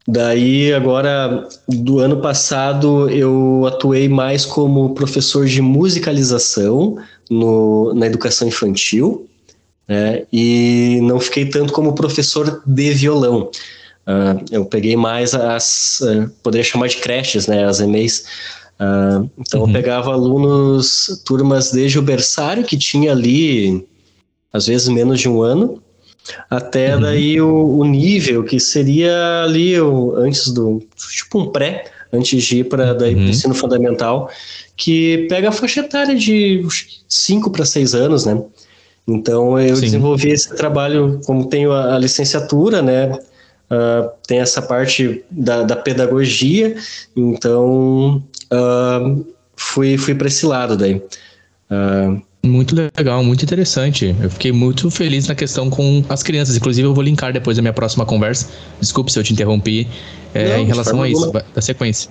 Daí, 0.09 0.72
agora, 0.72 1.48
do 1.68 1.98
ano 1.98 2.20
passado, 2.20 3.11
eu 3.11 3.64
atuei 3.66 4.09
mais 4.09 4.44
como 4.44 4.94
professor 4.94 5.46
de 5.46 5.61
musicalização 5.61 6.96
no, 7.29 7.92
na 7.92 8.07
educação 8.07 8.46
infantil, 8.46 9.29
né? 9.88 10.22
e 10.33 11.00
não 11.02 11.18
fiquei 11.18 11.46
tanto 11.46 11.72
como 11.72 11.92
professor 11.92 12.62
de 12.64 12.90
violão. 12.92 13.50
Uh, 14.07 14.38
eu 14.52 14.64
peguei 14.64 14.96
mais 14.96 15.35
as, 15.35 15.98
uh, 16.00 16.31
poderia 16.40 16.64
chamar 16.64 16.87
de 16.87 16.98
creches, 16.98 17.48
né, 17.48 17.64
as 17.64 17.81
EMEIs. 17.81 18.24
Uh, 18.79 19.29
então 19.40 19.62
uhum. 19.62 19.66
eu 19.66 19.72
pegava 19.72 20.12
alunos, 20.12 21.22
turmas 21.26 21.72
desde 21.72 21.98
o 21.98 22.02
berçário, 22.02 22.62
que 22.62 22.76
tinha 22.76 23.11
ali, 23.11 23.85
às 24.57 24.66
vezes, 24.66 24.88
menos 24.88 25.21
de 25.21 25.29
um 25.29 25.42
ano, 25.42 25.83
até 26.51 26.95
uhum. 26.95 27.01
daí 27.03 27.40
o, 27.40 27.79
o, 27.79 27.85
nível, 27.85 28.42
que 28.42 28.59
seria 28.59 29.45
ali 29.45 29.81
o, 29.81 30.14
antes 30.16 30.51
do, 30.51 30.83
tipo 31.14 31.38
um 31.38 31.51
pré, 31.51 31.85
antes 32.12 32.42
de 32.42 32.59
ir 32.59 32.64
para 32.64 32.92
o 32.92 33.03
uhum. 33.03 33.29
ensino 33.29 33.55
fundamental, 33.55 34.31
que 34.77 35.27
pega 35.29 35.51
a 35.51 35.53
faixa 35.53 35.81
etária 35.81 36.14
de 36.14 36.66
5 37.09 37.51
para 37.51 37.64
6 37.64 37.95
anos, 37.95 38.25
né? 38.27 38.42
Então 39.07 39.59
eu 39.61 39.77
Sim. 39.77 39.83
desenvolvi 39.83 40.31
esse 40.31 40.55
trabalho, 40.57 41.21
como 41.25 41.47
tenho 41.47 41.73
a, 41.73 41.95
a 41.95 41.99
licenciatura, 41.99 42.83
né? 42.83 43.16
uh, 43.71 44.11
tem 44.27 44.40
essa 44.40 44.62
parte 44.62 45.25
da, 45.31 45.62
da 45.62 45.77
pedagogia, 45.77 46.77
então 47.14 48.23
uh, 48.53 49.27
fui, 49.57 49.97
fui 49.97 50.14
para 50.14 50.29
esse 50.29 50.47
lado 50.47 50.77
daí. 50.77 51.03
Uh, 51.71 52.23
Muito 52.46 52.74
legal, 52.96 53.22
muito 53.24 53.42
interessante. 53.42 54.14
Eu 54.20 54.30
fiquei 54.30 54.52
muito 54.52 54.90
feliz 54.90 55.26
na 55.26 55.35
questão 55.35 55.68
com 55.68 56.04
as 56.09 56.22
crianças. 56.22 56.56
Inclusive, 56.56 56.87
eu 56.87 56.94
vou 56.94 57.02
linkar 57.02 57.32
depois 57.32 57.56
da 57.56 57.62
minha 57.62 57.72
próxima 57.72 58.06
conversa. 58.06 58.48
Desculpe 58.80 59.12
se 59.12 59.18
eu 59.18 59.24
te 59.24 59.32
interrompi 59.32 59.88
é, 60.32 60.50
Não, 60.50 60.62
em 60.62 60.66
relação 60.66 61.02
a 61.02 61.09
isso, 61.09 61.32
da 61.54 61.61
sequência. 61.61 62.11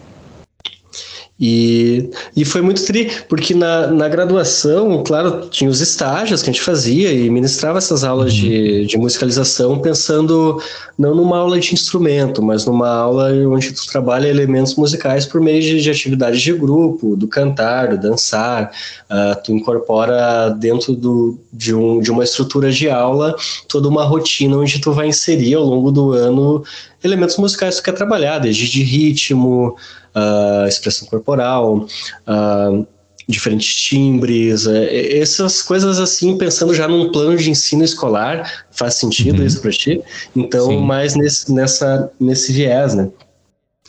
E, 1.37 2.09
e 2.33 2.45
foi 2.45 2.61
muito 2.61 2.85
tri, 2.85 3.11
porque 3.27 3.53
na, 3.53 3.87
na 3.87 4.07
graduação, 4.07 5.03
claro, 5.03 5.49
tinha 5.49 5.69
os 5.69 5.81
estágios 5.81 6.41
que 6.41 6.49
a 6.49 6.53
gente 6.53 6.63
fazia 6.63 7.11
e 7.11 7.29
ministrava 7.29 7.77
essas 7.77 8.05
aulas 8.05 8.31
uhum. 8.33 8.39
de, 8.39 8.85
de 8.85 8.97
musicalização 8.97 9.79
pensando 9.79 10.61
não 10.97 11.13
numa 11.13 11.37
aula 11.37 11.59
de 11.59 11.73
instrumento, 11.73 12.41
mas 12.41 12.65
numa 12.65 12.87
aula 12.87 13.31
onde 13.49 13.73
tu 13.73 13.85
trabalha 13.85 14.29
elementos 14.29 14.75
musicais 14.75 15.25
por 15.25 15.41
meio 15.41 15.61
de, 15.61 15.81
de 15.81 15.91
atividades 15.91 16.41
de 16.41 16.53
grupo, 16.53 17.17
do 17.17 17.27
cantar, 17.27 17.89
do 17.89 17.97
dançar, 17.97 18.71
uh, 19.09 19.43
tu 19.43 19.51
incorpora 19.51 20.49
dentro 20.51 20.95
do, 20.95 21.37
de, 21.51 21.75
um, 21.75 21.99
de 21.99 22.11
uma 22.11 22.23
estrutura 22.23 22.71
de 22.71 22.89
aula 22.89 23.35
toda 23.67 23.89
uma 23.89 24.05
rotina 24.05 24.57
onde 24.57 24.79
tu 24.79 24.93
vai 24.93 25.07
inserir 25.07 25.55
ao 25.55 25.65
longo 25.65 25.91
do 25.91 26.13
ano 26.13 26.63
elementos 27.05 27.37
musicais 27.37 27.75
que 27.75 27.81
tu 27.81 27.85
quer 27.85 27.93
trabalhar, 27.93 28.39
desde 28.39 28.69
de 28.69 28.83
ritmo, 28.83 29.75
uh, 30.15 30.67
expressão 30.67 31.07
corporal, 31.07 31.87
uh, 32.27 32.87
diferentes 33.27 33.73
timbres, 33.75 34.65
uh, 34.65 34.85
essas 34.89 35.61
coisas 35.61 35.99
assim, 35.99 36.37
pensando 36.37 36.73
já 36.73 36.87
num 36.87 37.11
plano 37.11 37.37
de 37.37 37.49
ensino 37.49 37.83
escolar, 37.83 38.65
faz 38.71 38.95
sentido 38.95 39.39
uhum. 39.39 39.45
isso 39.45 39.61
para 39.61 39.71
ti? 39.71 40.01
Então, 40.35 40.67
Sim. 40.67 40.81
mais 40.81 41.15
nesse, 41.15 41.51
nessa, 41.53 42.11
nesse 42.19 42.51
viés, 42.51 42.93
né? 42.95 43.09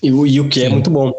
E, 0.03 0.09
e, 0.09 0.41
o 0.41 0.49
que 0.49 0.61
é 0.61 0.65
Sim. 0.65 0.69
é 0.69 0.71
muito 0.71 0.91
bom. 0.91 1.13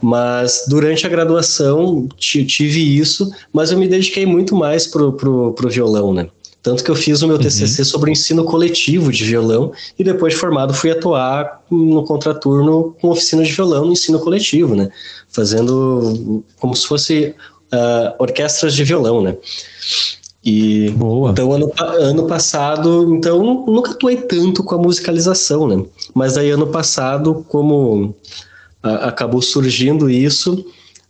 Mas 0.00 0.64
durante 0.68 1.06
a 1.06 1.10
graduação 1.10 2.08
tive 2.16 2.96
isso, 2.98 3.32
mas 3.52 3.72
eu 3.72 3.78
me 3.78 3.88
dediquei 3.88 4.24
muito 4.24 4.54
mais 4.54 4.86
pro, 4.86 5.12
pro, 5.12 5.52
pro 5.52 5.68
violão, 5.68 6.12
né? 6.14 6.28
Tanto 6.64 6.82
que 6.82 6.90
eu 6.90 6.94
fiz 6.94 7.20
o 7.20 7.28
meu 7.28 7.38
TCC 7.38 7.82
uhum. 7.82 7.84
sobre 7.84 8.10
o 8.10 8.12
ensino 8.12 8.42
coletivo 8.42 9.12
de 9.12 9.22
violão 9.22 9.70
e 9.98 10.02
depois 10.02 10.32
de 10.32 10.40
formado 10.40 10.72
fui 10.72 10.90
atuar 10.90 11.62
no 11.70 12.02
contraturno 12.04 12.96
com 12.98 13.10
oficina 13.10 13.44
de 13.44 13.52
violão 13.52 13.84
no 13.84 13.92
ensino 13.92 14.18
coletivo, 14.18 14.74
né? 14.74 14.88
Fazendo 15.28 16.42
como 16.58 16.74
se 16.74 16.86
fosse 16.86 17.34
uh, 17.70 18.14
orquestras 18.18 18.74
de 18.74 18.82
violão, 18.82 19.20
né? 19.20 19.36
E 20.42 20.88
Boa. 20.92 21.32
então 21.32 21.52
ano, 21.52 21.70
ano 21.78 22.26
passado, 22.26 23.14
então 23.14 23.66
nunca 23.66 23.90
atuei 23.90 24.16
tanto 24.16 24.64
com 24.64 24.74
a 24.74 24.78
musicalização, 24.78 25.68
né? 25.68 25.84
Mas 26.14 26.38
aí 26.38 26.48
ano 26.48 26.68
passado, 26.68 27.44
como 27.46 28.06
uh, 28.82 29.02
acabou 29.02 29.42
surgindo 29.42 30.08
isso, 30.08 30.64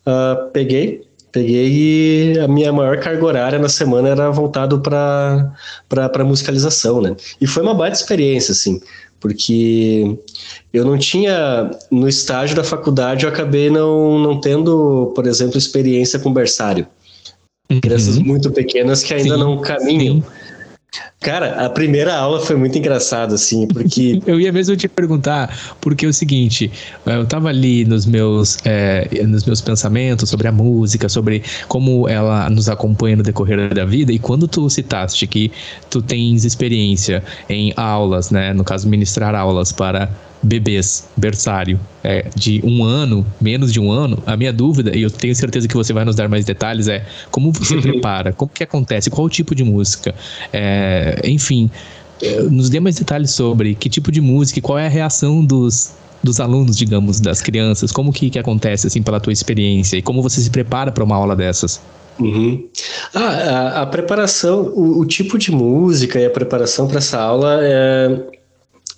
uh, 0.05 0.51
peguei 0.53 1.04
Peguei 1.35 2.39
a 2.39 2.47
minha 2.47 2.73
maior 2.73 2.97
carga 3.01 3.25
horária 3.25 3.59
na 3.59 3.69
semana 3.69 4.09
era 4.09 4.31
voltado 4.31 4.81
para 4.81 6.25
musicalização, 6.25 7.01
né? 7.01 7.17
E 7.41 7.47
foi 7.49 7.65
uma 7.65 7.75
baita 7.75 7.97
experiência, 7.97 8.53
assim, 8.53 8.81
porque 9.19 10.17
eu 10.73 10.85
não 10.85 10.97
tinha, 10.97 11.73
no 11.91 12.09
estágio 12.09 12.55
da 12.55 12.63
faculdade, 12.63 13.25
eu 13.25 13.31
acabei 13.31 13.69
não, 13.69 14.17
não 14.17 14.41
tendo, 14.41 15.13
por 15.13 15.27
exemplo, 15.27 15.59
experiência 15.59 16.21
com 16.21 16.33
berçário. 16.33 16.87
Uhum. 17.69 17.81
Crianças 17.81 18.17
muito 18.19 18.53
pequenas 18.53 19.03
que 19.03 19.13
ainda 19.13 19.35
Sim. 19.35 19.41
não 19.41 19.61
caminham. 19.61 20.23
Sim 20.23 20.44
Cara, 21.25 21.65
a 21.65 21.71
primeira 21.71 22.15
aula 22.15 22.39
foi 22.39 22.55
muito 22.55 22.77
engraçada, 22.77 23.35
assim, 23.35 23.67
porque. 23.67 24.21
eu 24.29 24.39
ia 24.39 24.53
mesmo 24.53 24.77
te 24.77 24.87
perguntar, 24.87 25.75
porque 25.81 26.05
é 26.05 26.09
o 26.09 26.13
seguinte, 26.13 26.71
eu 27.07 27.25
tava 27.25 27.49
ali 27.49 27.83
nos 27.87 28.05
meus, 28.05 28.59
é, 28.63 29.09
nos 29.27 29.43
meus 29.47 29.63
pensamentos 29.63 30.29
sobre 30.29 30.49
a 30.49 30.53
música, 30.53 31.09
sobre 31.09 31.43
como 31.67 32.07
ela 32.07 32.51
nos 32.51 32.69
acompanha 32.69 33.17
no 33.17 33.23
decorrer 33.23 33.73
da 33.73 33.87
vida, 33.87 34.13
e 34.13 34.19
quando 34.19 34.47
tu 34.47 34.69
citaste 34.69 35.27
que 35.27 35.51
tu 35.89 36.03
tens 36.03 36.45
experiência 36.45 37.25
em 37.49 37.73
aulas, 37.75 38.31
né, 38.31 38.53
no 38.53 38.63
caso, 38.63 38.87
ministrar 38.87 39.35
aulas 39.35 39.73
para 39.73 40.11
bebês, 40.45 41.09
berçário, 41.17 41.81
é, 42.03 42.27
de 42.37 42.61
um 42.63 42.85
ano, 42.85 43.27
menos 43.41 43.73
de 43.73 43.81
um 43.81 43.91
ano, 43.91 44.23
a 44.27 44.37
minha 44.37 44.53
dúvida, 44.53 44.97
e 44.97 45.03
eu 45.03 45.11
tenho 45.11 45.35
certeza 45.35 45.67
que 45.67 45.75
você 45.75 45.93
vai 45.93 46.05
nos 46.05 46.15
dar 46.15 46.29
mais 46.29 46.45
detalhes, 46.45 46.87
é 46.87 47.05
como 47.31 47.51
você 47.51 47.77
prepara, 47.83 48.33
como 48.33 48.51
que 48.53 48.63
acontece, 48.63 49.11
qual 49.11 49.27
o 49.27 49.31
tipo 49.31 49.55
de 49.55 49.65
música, 49.65 50.15
é, 50.53 51.21
enfim, 51.25 51.71
é, 52.23 52.43
nos 52.43 52.69
dê 52.69 52.79
mais 52.79 52.97
detalhes 52.97 53.31
sobre 53.31 53.75
que 53.75 53.89
tipo 53.89 54.13
de 54.13 54.21
música, 54.21 54.61
qual 54.61 54.79
é 54.79 54.87
a 54.87 54.91
reação 54.91 55.45
dos, 55.45 55.95
dos 56.23 56.39
alunos, 56.41 56.77
digamos, 56.77 57.21
das 57.21 57.41
crianças, 57.41 57.91
como 57.91 58.13
que, 58.13 58.29
que 58.31 58.39
acontece, 58.39 58.87
assim, 58.87 59.03
pela 59.03 59.19
tua 59.19 59.33
experiência, 59.33 59.97
e 59.97 60.03
como 60.03 60.23
você 60.23 60.41
se 60.41 60.51
prepara 60.51 60.93
para 60.93 61.03
uma 61.03 61.17
aula 61.17 61.35
dessas? 61.35 61.81
Uhum. 62.19 62.69
Ah, 63.13 63.21
a, 63.21 63.83
a, 63.83 63.87
preparação, 63.87 64.73
o, 64.75 65.01
o, 65.01 65.05
tipo 65.05 65.37
de 65.37 65.51
música 65.51 66.21
e 66.21 66.25
a 66.25 66.31
preparação 66.31 66.87
para 66.87 66.99
essa 66.99 67.21
aula 67.21 67.59
é, 67.61 68.21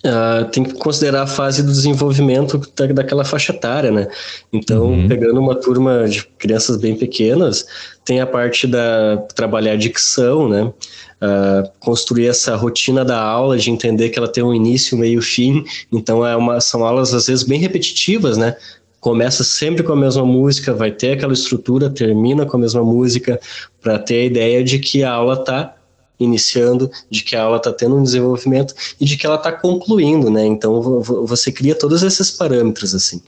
Uh, 0.07 0.45
tem 0.51 0.63
que 0.63 0.73
considerar 0.75 1.23
a 1.23 1.27
fase 1.27 1.61
do 1.61 1.69
desenvolvimento 1.69 2.61
da, 2.77 2.85
daquela 2.85 3.25
faixa 3.25 3.51
etária, 3.51 3.91
né? 3.91 4.07
Então, 4.53 4.85
uhum. 4.85 5.07
pegando 5.07 5.37
uma 5.37 5.53
turma 5.53 6.07
de 6.07 6.23
crianças 6.37 6.77
bem 6.77 6.95
pequenas, 6.95 7.65
tem 8.05 8.21
a 8.21 8.25
parte 8.25 8.67
da 8.67 9.17
trabalhar 9.35 9.73
a 9.73 9.75
dicção, 9.75 10.47
né? 10.47 10.63
Uh, 10.63 11.69
construir 11.81 12.27
essa 12.27 12.55
rotina 12.55 13.03
da 13.03 13.19
aula, 13.19 13.57
de 13.57 13.69
entender 13.69 14.07
que 14.09 14.17
ela 14.17 14.29
tem 14.29 14.41
um 14.41 14.53
início, 14.53 14.97
meio 14.97 15.21
fim. 15.21 15.65
Então, 15.91 16.25
é 16.25 16.37
uma, 16.37 16.61
são 16.61 16.85
aulas 16.85 17.13
às 17.13 17.27
vezes 17.27 17.43
bem 17.43 17.59
repetitivas, 17.59 18.37
né? 18.37 18.55
Começa 19.01 19.43
sempre 19.43 19.83
com 19.83 19.91
a 19.91 19.97
mesma 19.97 20.25
música, 20.25 20.73
vai 20.73 20.91
ter 20.91 21.13
aquela 21.13 21.33
estrutura, 21.33 21.89
termina 21.89 22.45
com 22.45 22.55
a 22.55 22.59
mesma 22.61 22.83
música, 22.83 23.39
para 23.81 23.99
ter 23.99 24.21
a 24.21 24.25
ideia 24.25 24.63
de 24.63 24.79
que 24.79 25.03
a 25.03 25.11
aula 25.11 25.33
está 25.33 25.76
iniciando, 26.19 26.89
de 27.09 27.23
que 27.23 27.35
a 27.35 27.43
aula 27.43 27.57
está 27.57 27.71
tendo 27.71 27.95
um 27.95 28.03
desenvolvimento 28.03 28.73
e 28.99 29.05
de 29.05 29.17
que 29.17 29.25
ela 29.25 29.35
está 29.35 29.51
concluindo, 29.51 30.29
né? 30.29 30.45
Então 30.45 31.01
você 31.01 31.51
cria 31.51 31.75
todos 31.75 32.03
esses 32.03 32.31
parâmetros 32.31 32.95
assim. 32.95 33.21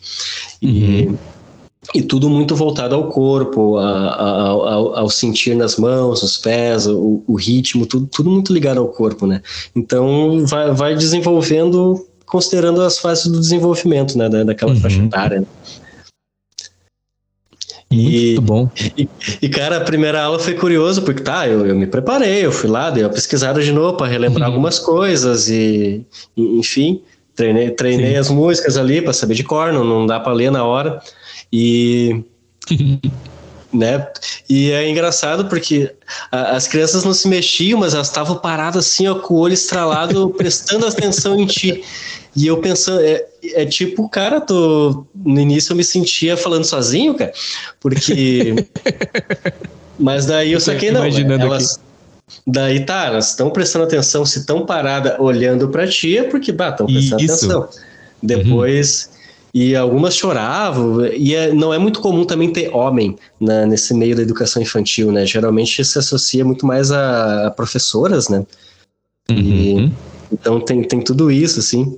E, 0.61 1.07
uhum. 1.07 1.17
e 1.93 2.01
tudo 2.01 2.29
muito 2.29 2.55
voltado 2.55 2.95
ao 2.95 3.09
corpo, 3.09 3.77
a, 3.77 3.89
a, 3.89 4.47
ao, 4.49 4.95
ao, 4.95 5.09
sentir 5.09 5.55
nas 5.55 5.77
mãos, 5.77 6.21
nos 6.21 6.37
pés, 6.37 6.87
o, 6.87 7.23
o, 7.27 7.35
ritmo, 7.35 7.85
tudo, 7.85 8.07
tudo 8.07 8.29
muito 8.29 8.53
ligado 8.53 8.79
ao 8.79 8.87
corpo, 8.87 9.27
né? 9.27 9.41
Então 9.75 10.45
vai, 10.45 10.73
vai 10.73 10.95
desenvolvendo 10.95 12.05
considerando 12.25 12.81
as 12.83 12.99
fases 12.99 13.25
do 13.25 13.39
desenvolvimento, 13.39 14.15
né, 14.15 14.29
da, 14.29 14.43
daquela 14.43 14.71
uhum. 14.71 14.79
faixa 14.79 15.01
etária. 15.01 15.43
Muito 17.91 18.41
bom. 18.41 18.69
E, 18.95 19.09
e, 19.41 19.49
cara, 19.49 19.77
a 19.77 19.81
primeira 19.81 20.21
aula 20.21 20.37
foi 20.37 20.53
curioso, 20.53 21.01
porque 21.01 21.23
tá, 21.23 21.47
eu, 21.47 21.65
eu 21.65 21.75
me 21.75 21.87
preparei, 21.87 22.45
eu 22.45 22.51
fui 22.51 22.69
lá, 22.69 22.91
dei 22.91 23.03
uma 23.03 23.09
pesquisada 23.09 23.61
de 23.63 23.71
novo 23.71 23.97
para 23.97 24.05
relembrar 24.05 24.47
uhum. 24.47 24.53
algumas 24.53 24.77
coisas 24.77 25.49
e, 25.49 26.05
e, 26.37 26.59
enfim, 26.59 27.01
treinei, 27.35 27.71
treinei 27.71 28.15
as 28.15 28.29
músicas 28.29 28.77
ali 28.77 29.01
para 29.01 29.13
saber 29.13 29.33
de 29.33 29.43
cor, 29.43 29.73
não, 29.73 29.83
não 29.83 30.05
dá 30.05 30.19
para 30.19 30.33
ler 30.33 30.51
na 30.51 30.63
hora. 30.63 31.01
E. 31.51 32.23
né? 33.73 34.07
E 34.49 34.71
é 34.71 34.89
engraçado 34.89 35.45
porque 35.45 35.91
a, 36.31 36.55
as 36.55 36.67
crianças 36.67 37.03
não 37.03 37.13
se 37.13 37.27
mexiam, 37.27 37.79
mas 37.79 37.93
elas 37.93 38.07
estavam 38.07 38.35
paradas 38.35 38.85
assim, 38.85 39.07
ó, 39.07 39.15
com 39.15 39.35
o 39.35 39.37
olho 39.37 39.53
estralado, 39.53 40.29
prestando 40.37 40.85
atenção 40.85 41.39
em 41.39 41.45
ti. 41.45 41.83
E 42.35 42.47
eu 42.47 42.57
pensando, 42.57 43.01
é, 43.01 43.25
é 43.43 43.65
tipo, 43.65 44.07
cara, 44.07 44.39
tô, 44.39 45.05
no 45.15 45.39
início 45.39 45.71
eu 45.71 45.77
me 45.77 45.83
sentia 45.83 46.37
falando 46.37 46.63
sozinho, 46.63 47.15
cara, 47.15 47.31
porque. 47.79 48.55
Mas 49.99 50.25
daí 50.25 50.53
eu 50.53 50.59
saquei, 50.59 50.91
não. 50.91 51.01
Imaginando 51.01 51.43
elas, 51.43 51.73
aqui. 51.75 51.89
Daí 52.47 52.85
tá, 52.85 53.07
elas 53.07 53.29
estão 53.29 53.49
prestando 53.49 53.85
atenção, 53.85 54.25
se 54.25 54.39
estão 54.39 54.65
paradas 54.65 55.19
olhando 55.19 55.67
para 55.69 55.87
ti, 55.87 56.17
é 56.17 56.23
porque, 56.23 56.51
estão 56.51 56.85
prestando 56.85 57.21
Isso. 57.21 57.35
atenção. 57.35 57.69
Depois. 58.21 59.09
Uhum. 59.11 59.19
E 59.51 59.75
algumas 59.75 60.15
choravam, 60.15 61.07
e 61.07 61.33
é, 61.33 61.51
não 61.51 61.73
é 61.73 61.79
muito 61.79 62.01
comum 62.01 62.23
também 62.23 62.53
ter 62.53 62.69
homem 62.69 63.17
na, 63.39 63.65
nesse 63.65 63.95
meio 63.95 64.15
da 64.15 64.21
educação 64.21 64.61
infantil, 64.61 65.11
né? 65.11 65.25
Geralmente 65.25 65.83
se 65.83 65.97
associa 65.97 66.45
muito 66.45 66.67
mais 66.67 66.91
a, 66.91 67.47
a 67.47 67.51
professoras, 67.51 68.29
né? 68.29 68.45
Uhum. 69.27 69.37
E, 69.37 69.93
então 70.31 70.61
tem, 70.61 70.83
tem 70.83 71.01
tudo 71.01 71.31
isso, 71.31 71.59
assim. 71.59 71.97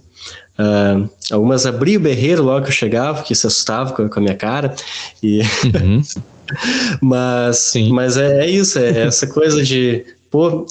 Uh, 0.59 1.09
algumas 1.31 1.65
abriam 1.65 1.99
o 1.99 2.03
berreiro 2.03 2.43
logo 2.43 2.63
que 2.63 2.69
eu 2.69 2.75
chegava, 2.75 3.23
que 3.23 3.33
se 3.33 3.47
assustavam 3.47 3.93
com, 3.93 4.09
com 4.09 4.19
a 4.19 4.23
minha 4.23 4.35
cara. 4.35 4.75
E 5.21 5.41
uhum. 5.41 6.01
mas, 7.01 7.73
mas 7.91 8.17
é, 8.17 8.45
é, 8.45 8.49
isso, 8.49 8.77
é 8.79 9.07
essa 9.07 9.27
coisa 9.27 9.63
de. 9.63 10.05
Pô, 10.29 10.65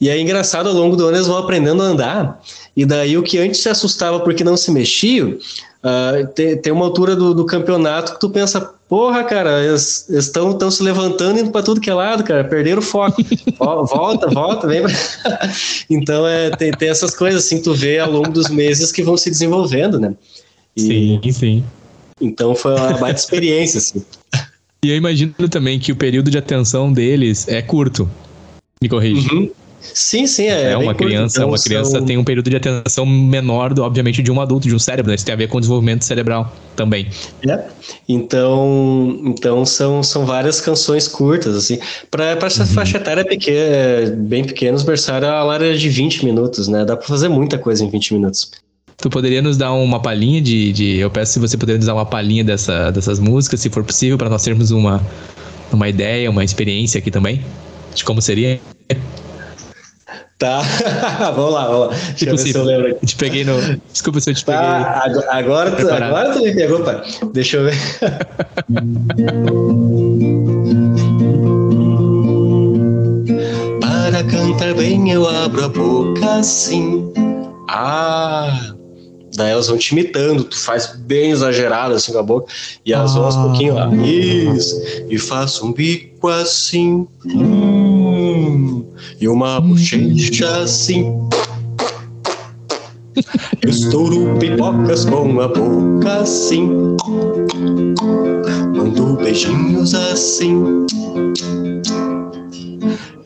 e 0.00 0.08
é 0.08 0.20
engraçado, 0.20 0.68
ao 0.68 0.74
longo 0.74 0.96
do 0.96 1.06
ano 1.06 1.16
eles 1.16 1.26
vão 1.26 1.38
aprendendo 1.38 1.82
a 1.82 1.86
andar. 1.86 2.42
E 2.76 2.84
daí 2.84 3.16
o 3.16 3.22
que 3.22 3.38
antes 3.38 3.62
se 3.62 3.68
assustava 3.68 4.20
porque 4.20 4.44
não 4.44 4.56
se 4.56 4.70
mexia, 4.70 5.26
uh, 5.26 6.26
tem, 6.34 6.56
tem 6.58 6.72
uma 6.72 6.84
altura 6.84 7.16
do, 7.16 7.32
do 7.32 7.46
campeonato 7.46 8.14
que 8.14 8.20
tu 8.20 8.28
pensa, 8.28 8.74
porra, 8.88 9.24
cara, 9.24 9.64
eles 9.64 10.08
estão 10.08 10.70
se 10.70 10.82
levantando 10.82 11.40
indo 11.40 11.50
para 11.50 11.62
tudo 11.62 11.80
que 11.80 11.90
é 11.90 11.94
lado, 11.94 12.24
cara, 12.24 12.44
perderam 12.44 12.78
o 12.78 12.82
foco. 12.82 13.22
volta, 13.58 14.28
volta, 14.28 14.66
vem 14.66 14.82
pra... 14.82 14.92
Então 15.90 16.26
é, 16.26 16.50
tem, 16.50 16.70
tem 16.72 16.88
essas 16.88 17.14
coisas 17.14 17.44
assim, 17.44 17.60
tu 17.60 17.74
vê 17.74 17.98
ao 17.98 18.10
longo 18.10 18.30
dos 18.30 18.48
meses 18.48 18.92
que 18.92 19.02
vão 19.02 19.16
se 19.16 19.30
desenvolvendo, 19.30 19.98
né? 19.98 20.14
E, 20.76 21.20
sim, 21.22 21.32
sim. 21.32 21.64
Então 22.20 22.54
foi 22.54 22.74
uma 22.74 22.92
baita 22.98 23.20
experiência, 23.20 23.78
assim. 23.78 24.04
E 24.84 24.90
eu 24.90 24.96
imagino 24.96 25.32
também 25.50 25.78
que 25.78 25.92
o 25.92 25.96
período 25.96 26.30
de 26.30 26.38
atenção 26.38 26.92
deles 26.92 27.48
é 27.48 27.60
curto. 27.60 28.08
Me 28.80 28.88
corrige. 28.88 29.28
Uhum. 29.34 29.50
Sim, 29.94 30.26
sim, 30.26 30.46
é. 30.46 30.72
É 30.72 30.76
uma 30.76 30.94
criança, 30.94 31.38
então, 31.38 31.48
uma 31.48 31.58
criança 31.58 31.90
são... 31.92 32.04
tem 32.04 32.16
um 32.16 32.24
período 32.24 32.50
de 32.50 32.56
atenção 32.56 33.06
menor, 33.06 33.72
do, 33.72 33.82
obviamente, 33.82 34.22
de 34.22 34.30
um 34.30 34.40
adulto, 34.40 34.68
de 34.68 34.74
um 34.74 34.78
cérebro. 34.78 35.10
Né? 35.10 35.16
Isso 35.16 35.24
tem 35.24 35.32
a 35.32 35.36
ver 35.36 35.48
com 35.48 35.58
o 35.58 35.60
desenvolvimento 35.60 36.04
cerebral 36.04 36.52
também. 36.74 37.08
É. 37.48 37.64
Então, 38.08 39.20
então 39.24 39.64
são, 39.64 40.02
são 40.02 40.24
várias 40.26 40.60
canções 40.60 41.08
curtas, 41.08 41.56
assim. 41.56 41.78
Para 42.10 42.30
essa 42.30 42.62
uhum. 42.62 42.68
faixa 42.68 42.96
etária 42.98 43.24
pequena, 43.24 44.14
bem 44.16 44.44
pequena, 44.44 44.76
os 44.76 44.82
berçários, 44.82 45.30
a 45.30 45.42
área 45.50 45.72
é 45.72 45.76
de 45.76 45.88
20 45.88 46.24
minutos, 46.24 46.68
né? 46.68 46.84
Dá 46.84 46.96
para 46.96 47.06
fazer 47.06 47.28
muita 47.28 47.58
coisa 47.58 47.84
em 47.84 47.90
20 47.90 48.14
minutos. 48.14 48.50
Tu 48.96 49.10
poderia 49.10 49.42
nos 49.42 49.58
dar 49.58 49.72
uma 49.74 50.00
palhinha 50.00 50.40
de, 50.40 50.72
de. 50.72 50.96
Eu 50.96 51.10
peço 51.10 51.34
se 51.34 51.38
você 51.38 51.56
puder 51.56 51.76
nos 51.76 51.86
dar 51.86 51.94
uma 51.94 52.06
palhinha 52.06 52.42
dessa, 52.42 52.90
dessas 52.90 53.18
músicas, 53.18 53.60
se 53.60 53.68
for 53.68 53.84
possível, 53.84 54.16
para 54.16 54.30
nós 54.30 54.42
termos 54.42 54.70
uma, 54.70 55.02
uma 55.70 55.88
ideia, 55.88 56.30
uma 56.30 56.42
experiência 56.42 56.98
aqui 56.98 57.10
também, 57.10 57.44
de 57.94 58.04
como 58.04 58.22
seria. 58.22 58.58
Tá, 60.38 60.60
vamos 61.34 61.54
lá, 61.54 61.66
vamos 61.66 61.88
lá. 61.88 61.94
Deixa 62.10 62.26
eu 62.26 62.36
ver 62.36 62.42
se 62.42 62.54
eu 62.54 62.64
lembro 62.64 62.90
aqui. 62.90 63.06
Te 63.06 63.16
peguei 63.16 63.42
no. 63.42 63.54
Desculpa 63.90 64.20
se 64.20 64.28
eu 64.30 64.34
te 64.34 64.44
tá, 64.44 65.02
peguei. 65.06 65.22
Agora, 65.30 65.70
tu, 65.70 65.88
agora 65.88 66.34
tu 66.34 66.42
me 66.42 66.54
pegou, 66.54 66.80
pai. 66.80 67.02
Deixa 67.32 67.56
eu 67.56 67.64
ver. 67.64 67.78
Para 73.80 74.22
cantar 74.24 74.74
bem 74.74 75.10
eu 75.10 75.26
abro 75.26 75.64
a 75.64 75.70
boca 75.70 76.34
assim. 76.34 77.10
Ah! 77.70 78.74
Daí 79.36 79.50
elas 79.50 79.68
vão 79.68 79.76
te 79.76 79.92
imitando, 79.92 80.44
tu 80.44 80.58
faz 80.58 80.96
bem 80.96 81.30
exagerado 81.30 81.94
assim 81.94 82.12
com 82.12 82.18
a 82.18 82.22
boca, 82.22 82.50
e 82.84 82.92
elas 82.92 83.14
vão 83.14 83.24
aos 83.24 83.36
pouquinhos 83.36 83.76
lá, 83.76 83.94
isso, 83.94 84.82
e 85.10 85.18
faço 85.18 85.66
um 85.66 85.74
bico 85.74 86.28
assim, 86.28 87.06
hum, 87.26 87.75
e 89.20 89.28
uma 89.28 89.60
bochecha 89.60 90.62
assim. 90.62 91.28
Eu 93.62 93.70
estouro 93.70 94.38
pipocas 94.38 95.04
com 95.04 95.40
a 95.40 95.48
boca 95.48 96.20
assim, 96.20 96.96
mando 98.74 99.16
beijinhos 99.16 99.94
assim. 99.94 100.86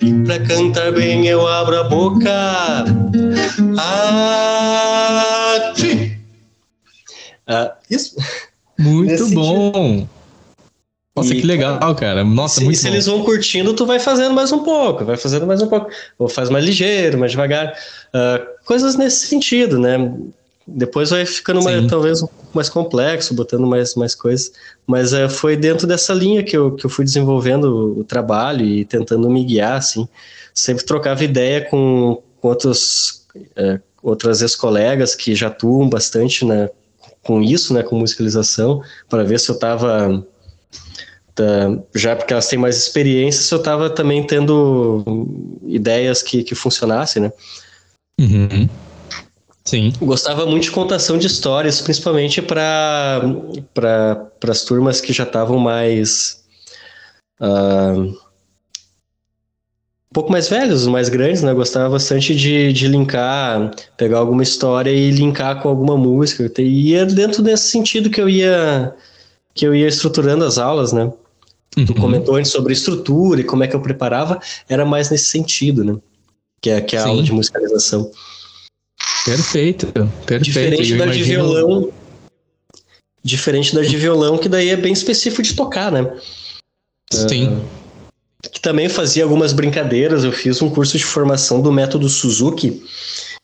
E 0.01 0.13
pra 0.25 0.39
cantar 0.47 0.93
bem 0.93 1.27
eu 1.27 1.47
abro 1.47 1.81
a 1.81 1.85
boca. 1.85 2.85
Ah, 3.79 5.73
ah 7.49 7.77
isso. 7.91 8.17
Muito 8.79 9.29
bom. 9.31 10.07
Nossa, 11.15 11.35
e, 11.35 11.41
que 11.41 11.47
legal, 11.47 11.95
cara. 11.97 12.23
Nossa, 12.25 12.61
se, 12.61 12.65
muito 12.65 12.79
se 12.79 12.85
bom. 12.85 12.91
eles 12.91 13.07
vão 13.07 13.25
curtindo, 13.25 13.75
tu 13.75 13.85
vai 13.85 13.99
fazendo 13.99 14.33
mais 14.33 14.53
um 14.53 14.63
pouco, 14.63 15.05
vai 15.05 15.17
fazendo 15.17 15.47
mais 15.47 15.61
um 15.61 15.67
pouco. 15.67 15.91
Ou 16.19 16.29
faz 16.29 16.49
mais 16.49 16.65
ligeiro, 16.65 17.19
mais 17.19 17.33
devagar. 17.33 17.73
Uh, 18.15 18.65
coisas 18.65 18.97
nesse 18.97 19.27
sentido, 19.27 19.79
né? 19.79 20.13
Depois 20.67 21.11
vai 21.11 21.27
ficando 21.27 21.63
mais, 21.65 21.85
talvez 21.89 22.23
um 22.23 22.29
pouco 22.29 22.51
mais 22.55 22.69
complexo, 22.69 23.35
botando 23.35 23.67
mais, 23.67 23.97
mais 23.97 24.15
coisas. 24.15 24.53
Mas 24.87 25.13
uh, 25.13 25.29
foi 25.29 25.57
dentro 25.57 25.85
dessa 25.85 26.15
linha 26.15 26.45
que 26.45 26.57
eu, 26.57 26.77
que 26.77 26.87
eu 26.87 26.91
fui 26.91 27.05
desenvolvendo 27.05 27.99
o, 27.99 28.05
trabalho 28.05 28.65
e 28.65 28.85
tentando 28.85 29.29
me 29.29 29.45
guiar, 29.45 29.79
assim. 29.79 30.09
Sempre 30.55 30.85
trocava 30.85 31.25
ideia 31.25 31.63
com, 31.63 32.23
com 32.41 32.49
outros, 32.49 33.27
uh, 33.35 33.81
outras 34.01 34.43
ex-colegas 34.43 35.17
que 35.17 35.35
já 35.35 35.49
atuam 35.49 35.89
bastante 35.89 36.45
né, 36.45 36.71
com 37.25 37.43
isso, 37.43 37.75
né, 37.75 37.83
com 37.83 37.99
musicalização, 37.99 38.81
para 39.09 39.25
ver 39.25 39.41
se 39.41 39.51
eu 39.51 39.57
estava 39.57 40.25
Tá, 41.35 41.45
já 41.95 42.17
porque 42.17 42.33
elas 42.33 42.49
têm 42.49 42.59
mais 42.59 42.77
experiência, 42.77 43.55
eu 43.55 43.59
estava 43.59 43.89
também 43.89 44.27
tendo 44.27 45.05
ideias 45.67 46.23
que, 46.23 46.43
que 46.43 46.55
funcionassem, 46.55 47.23
né? 47.23 47.33
Uhum. 48.21 48.69
Sim. 49.65 49.93
Gostava 50.01 50.47
muito 50.47 50.65
de 50.65 50.71
contação 50.71 51.17
de 51.17 51.27
histórias, 51.27 51.81
principalmente 51.81 52.43
para 52.43 53.21
pra, 53.73 54.51
as 54.51 54.65
turmas 54.65 55.01
que 55.01 55.13
já 55.13 55.25
estavam 55.25 55.59
mais. 55.59 56.43
Uh, 57.41 58.13
um 60.11 60.13
pouco 60.13 60.33
mais 60.33 60.49
velhos, 60.49 60.89
mais 60.89 61.09
grandes, 61.09 61.43
né? 61.43 61.55
Gostava 61.55 61.91
bastante 61.91 62.35
de, 62.35 62.73
de 62.73 62.89
linkar, 62.89 63.71
pegar 63.97 64.19
alguma 64.19 64.43
história 64.43 64.91
e 64.91 65.11
linkar 65.11 65.63
com 65.63 65.69
alguma 65.69 65.97
música. 65.97 66.51
E 66.61 66.95
é 66.95 67.07
dentro 67.07 67.43
desse 67.43 67.69
sentido 67.69 68.11
que 68.11 68.21
eu 68.21 68.29
ia 68.29 68.93
que 69.55 69.67
eu 69.67 69.75
ia 69.75 69.89
estruturando 69.89 70.45
as 70.45 70.59
aulas, 70.59 70.93
né? 70.93 71.13
Uhum. 71.77 71.87
Tu 71.87 71.95
comentou 71.95 72.37
antes 72.37 72.51
sobre 72.51 72.73
estrutura 72.73 73.41
e 73.41 73.45
como 73.45 73.63
é 73.63 73.69
que 73.69 73.77
eu 73.77 73.81
preparava, 73.81 74.41
era 74.69 74.85
mais 74.85 75.11
nesse 75.11 75.27
sentido, 75.27 75.85
né? 75.85 75.97
Que 76.61 76.71
é, 76.71 76.81
que 76.81 76.97
é 76.97 76.99
a 76.99 77.07
aula 77.07 77.23
de 77.23 77.33
musicalização. 77.33 78.11
Perfeito, 79.25 79.87
perfeito. 80.27 80.45
Diferente 80.45 80.93
eu 80.93 80.99
da 80.99 81.05
imagino... 81.05 81.25
de 81.25 81.31
violão. 81.31 81.93
Diferente 83.23 83.75
da 83.75 83.83
de 83.83 83.97
violão, 83.97 84.39
que 84.39 84.49
daí 84.49 84.71
é 84.71 84.77
bem 84.77 84.93
específico 84.93 85.43
de 85.43 85.55
tocar, 85.55 85.93
né? 85.93 86.11
Sim. 87.13 87.49
Uh, 87.49 88.49
que 88.51 88.61
também 88.61 88.89
fazia 88.89 89.23
algumas 89.25 89.53
brincadeiras. 89.53 90.25
Eu 90.25 90.33
fiz 90.33 90.63
um 90.63 90.71
curso 90.71 90.97
de 90.97 91.05
formação 91.05 91.61
do 91.61 91.71
método 91.71 92.09
Suzuki, 92.09 92.83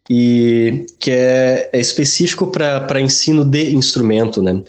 e 0.09 0.87
que 0.99 1.11
é, 1.11 1.69
é 1.73 1.81
específico 1.81 2.47
para 2.47 3.01
ensino 3.01 3.45
de 3.45 3.75
instrumento, 3.75 4.43
né? 4.43 4.63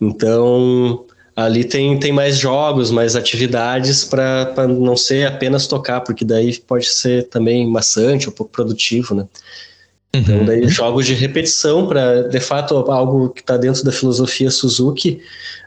Então, 0.00 1.04
ali 1.34 1.64
tem, 1.64 1.98
tem 1.98 2.12
mais 2.12 2.36
jogos, 2.36 2.90
mais 2.90 3.14
atividades 3.16 4.04
para 4.04 4.66
não 4.68 4.96
ser 4.96 5.26
apenas 5.26 5.66
tocar, 5.66 6.00
porque 6.00 6.24
daí 6.24 6.58
pode 6.58 6.86
ser 6.86 7.28
também 7.28 7.66
maçante, 7.66 8.28
um 8.28 8.32
pouco 8.32 8.52
produtivo, 8.52 9.14
né? 9.14 9.26
Então, 10.12 10.44
daí 10.44 10.62
uhum. 10.62 10.68
jogos 10.68 11.06
de 11.06 11.14
repetição 11.14 11.86
para, 11.86 12.22
de 12.22 12.40
fato, 12.40 12.74
algo 12.90 13.28
que 13.28 13.40
está 13.40 13.56
dentro 13.56 13.84
da 13.84 13.92
filosofia 13.92 14.50
Suzuki, 14.50 15.20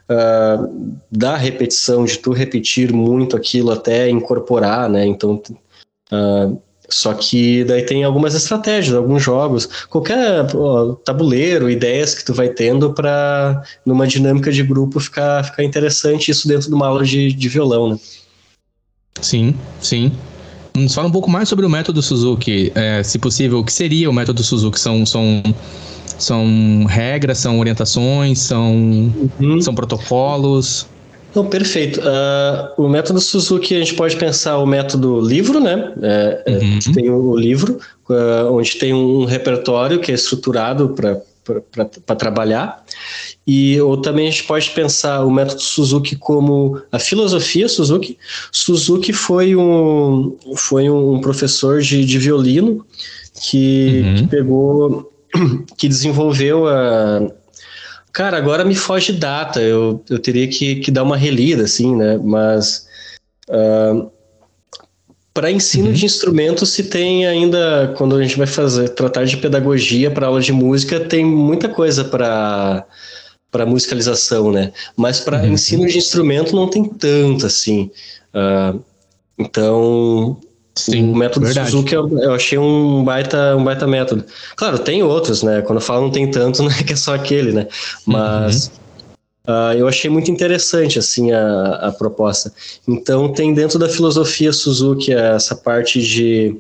uh, 0.10 0.98
da 1.12 1.38
repetição, 1.38 2.06
de 2.06 2.18
tu 2.18 2.32
repetir 2.32 2.92
muito 2.92 3.38
aquilo 3.38 3.72
até 3.72 4.10
incorporar, 4.10 4.90
né? 4.90 5.06
Então, 5.06 5.42
uh, 6.12 6.62
só 6.92 7.14
que 7.14 7.64
daí 7.64 7.84
tem 7.84 8.04
algumas 8.04 8.36
estratégias, 8.36 8.96
alguns 8.96 9.24
jogos, 9.24 9.68
qualquer 9.90 10.46
ó, 10.56 10.94
tabuleiro, 11.06 11.70
ideias 11.70 12.14
que 12.14 12.24
tu 12.26 12.34
vai 12.34 12.50
tendo 12.50 12.94
para 12.94 13.64
numa 13.86 14.08
dinâmica 14.08 14.52
de 14.52 14.64
grupo 14.64 15.00
ficar, 15.00 15.44
ficar 15.44 15.64
interessante 15.64 16.32
isso 16.32 16.48
dentro 16.48 16.68
de 16.68 16.74
uma 16.74 16.88
aula 16.88 17.04
de, 17.04 17.32
de 17.34 17.50
violão, 17.50 17.90
né? 17.90 18.00
Sim, 19.22 19.56
sim. 19.82 20.12
Nos 20.76 20.94
fala 20.94 21.08
um 21.08 21.12
pouco 21.12 21.30
mais 21.30 21.50
sobre 21.50 21.66
o 21.66 21.70
método 21.70 22.02
Suzuki, 22.02 22.72
é, 22.76 23.04
se 23.04 23.20
possível. 23.20 23.60
O 23.60 23.64
que 23.64 23.74
seria 23.74 24.10
o 24.10 24.14
método 24.14 24.44
Suzuki? 24.44 24.80
São, 24.80 25.06
são, 25.06 25.44
são 26.18 26.86
regras, 26.88 27.38
são 27.40 27.60
orientações, 27.60 28.40
são, 28.40 29.12
uhum. 29.40 29.62
são 29.62 29.76
protocolos? 29.76 30.88
Não, 31.34 31.46
perfeito. 31.46 32.02
Uh, 32.02 32.84
o 32.84 32.90
método 32.90 33.22
Suzuki, 33.22 33.76
a 33.76 33.80
gente 33.80 33.94
pode 33.94 34.18
pensar 34.18 34.58
o 34.58 34.66
método 34.66 35.22
livro, 35.22 35.60
né? 35.60 35.94
É, 36.02 36.44
é 36.46 36.58
uhum. 36.58 36.80
Tem 36.94 37.10
o 37.10 37.36
livro, 37.36 37.80
uh, 38.10 38.52
onde 38.52 38.76
tem 38.76 38.94
um 38.94 39.24
repertório 39.24 40.00
que 40.00 40.12
é 40.12 40.16
estruturado 40.16 40.90
para 40.90 42.16
trabalhar. 42.16 42.84
E 43.48 43.80
ou 43.82 43.98
também 43.98 44.28
a 44.28 44.32
gente 44.32 44.44
pode 44.44 44.70
pensar 44.72 45.24
o 45.24 45.32
método 45.32 45.62
Suzuki 45.62 46.16
como 46.16 46.82
a 46.92 47.00
filosofia 47.00 47.68
Suzuki. 47.68 48.18
Suzuki 48.52 49.14
foi 49.14 49.56
um, 49.56 50.36
foi 50.56 50.90
um 50.90 51.20
professor 51.22 51.82
de, 51.82 52.06
de 52.06 52.20
violino 52.20 52.86
que, 53.42 54.04
uhum. 54.04 54.16
que 54.16 54.28
pegou, 54.28 55.14
que 55.78 55.88
desenvolveu 55.88 56.68
a 56.68 57.32
Cara, 58.14 58.38
agora 58.38 58.66
me 58.66 58.76
foge 58.76 59.14
data, 59.14 59.62
eu, 59.62 60.04
eu 60.10 60.20
teria 60.20 60.48
que, 60.48 60.76
que 60.76 60.92
dar 60.92 61.04
uma 61.04 61.16
relida, 61.16 61.64
assim, 61.64 61.96
né? 61.96 62.18
Mas 62.22 62.88
uh, 63.50 64.12
para 65.34 65.50
ensino 65.50 65.88
uhum. 65.88 65.94
de 65.94 66.06
instrumentos 66.06 66.70
se 66.72 66.84
tem 66.84 67.26
ainda, 67.26 67.94
quando 67.98 68.16
a 68.16 68.22
gente 68.22 68.38
vai 68.38 68.48
fazer, 68.48 68.90
tratar 68.90 69.24
de 69.24 69.38
pedagogia 69.38 70.12
para 70.12 70.28
aula 70.28 70.42
de 70.42 70.52
música, 70.52 71.00
tem 71.00 71.26
muita 71.26 71.70
coisa 71.70 72.04
para 72.04 72.86
para 73.50 73.66
musicalização, 73.66 74.50
né? 74.50 74.72
Mas 74.96 75.20
para 75.20 75.40
uhum. 75.40 75.54
ensino 75.54 75.86
de 75.86 75.98
instrumento 75.98 76.56
não 76.56 76.70
tem 76.70 76.86
tanto 76.86 77.46
assim. 77.46 77.92
Uh, 78.34 78.82
então 79.38 80.40
Sim, 80.76 81.12
o 81.12 81.16
método 81.16 81.46
verdade. 81.46 81.70
Suzuki 81.70 81.94
eu, 81.94 82.08
eu, 82.20 82.34
achei 82.34 82.58
um 82.58 83.04
baita, 83.04 83.56
um 83.58 83.64
baita 83.64 83.86
método. 83.86 84.24
Claro, 84.56 84.80
tem 84.80 85.04
outros, 85.04 85.44
né? 85.44 85.62
Quando 85.62 85.80
eu 85.80 85.86
falo 85.86 86.04
não 86.04 86.12
tem 86.12 86.30
tanto, 86.30 86.64
não 86.64 86.72
é 86.72 86.84
que 86.84 86.94
é 86.94 86.96
só 86.96 87.14
aquele, 87.14 87.52
né? 87.52 87.68
Mas 88.06 88.72
uhum. 89.48 89.54
uh, 89.54 89.74
eu 89.74 89.88
achei 89.88 90.10
muito 90.10 90.32
interessante, 90.32 90.98
assim, 90.98 91.32
a, 91.32 91.88
a 91.88 91.92
proposta. 91.92 92.54
Então, 92.88 93.34
tem 93.34 93.54
dentro 93.54 93.78
da 93.78 93.90
filosofia 93.90 94.54
Suzuki 94.54 95.14
essa 95.14 95.56
parte 95.56 96.02
de 96.02 96.56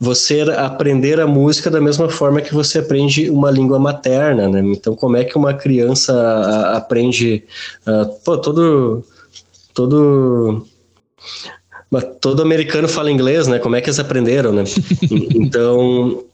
você 0.00 0.42
aprender 0.42 1.20
a 1.20 1.26
música 1.26 1.70
da 1.70 1.80
mesma 1.80 2.08
forma 2.08 2.40
que 2.40 2.52
você 2.52 2.80
aprende 2.80 3.30
uma 3.30 3.50
língua 3.50 3.78
materna, 3.78 4.48
né? 4.48 4.60
Então, 4.64 4.96
como 4.96 5.16
é 5.16 5.24
que 5.24 5.38
uma 5.38 5.54
criança 5.54 6.72
aprende 6.74 7.44
uh, 7.86 8.06
pô, 8.24 8.36
todo 8.36 9.04
todo 9.72 10.66
todo 12.02 12.42
americano 12.42 12.88
fala 12.88 13.10
inglês, 13.10 13.46
né? 13.46 13.58
Como 13.58 13.76
é 13.76 13.80
que 13.80 13.88
eles 13.88 13.98
aprenderam, 13.98 14.52
né? 14.52 14.64
então, 15.34 16.24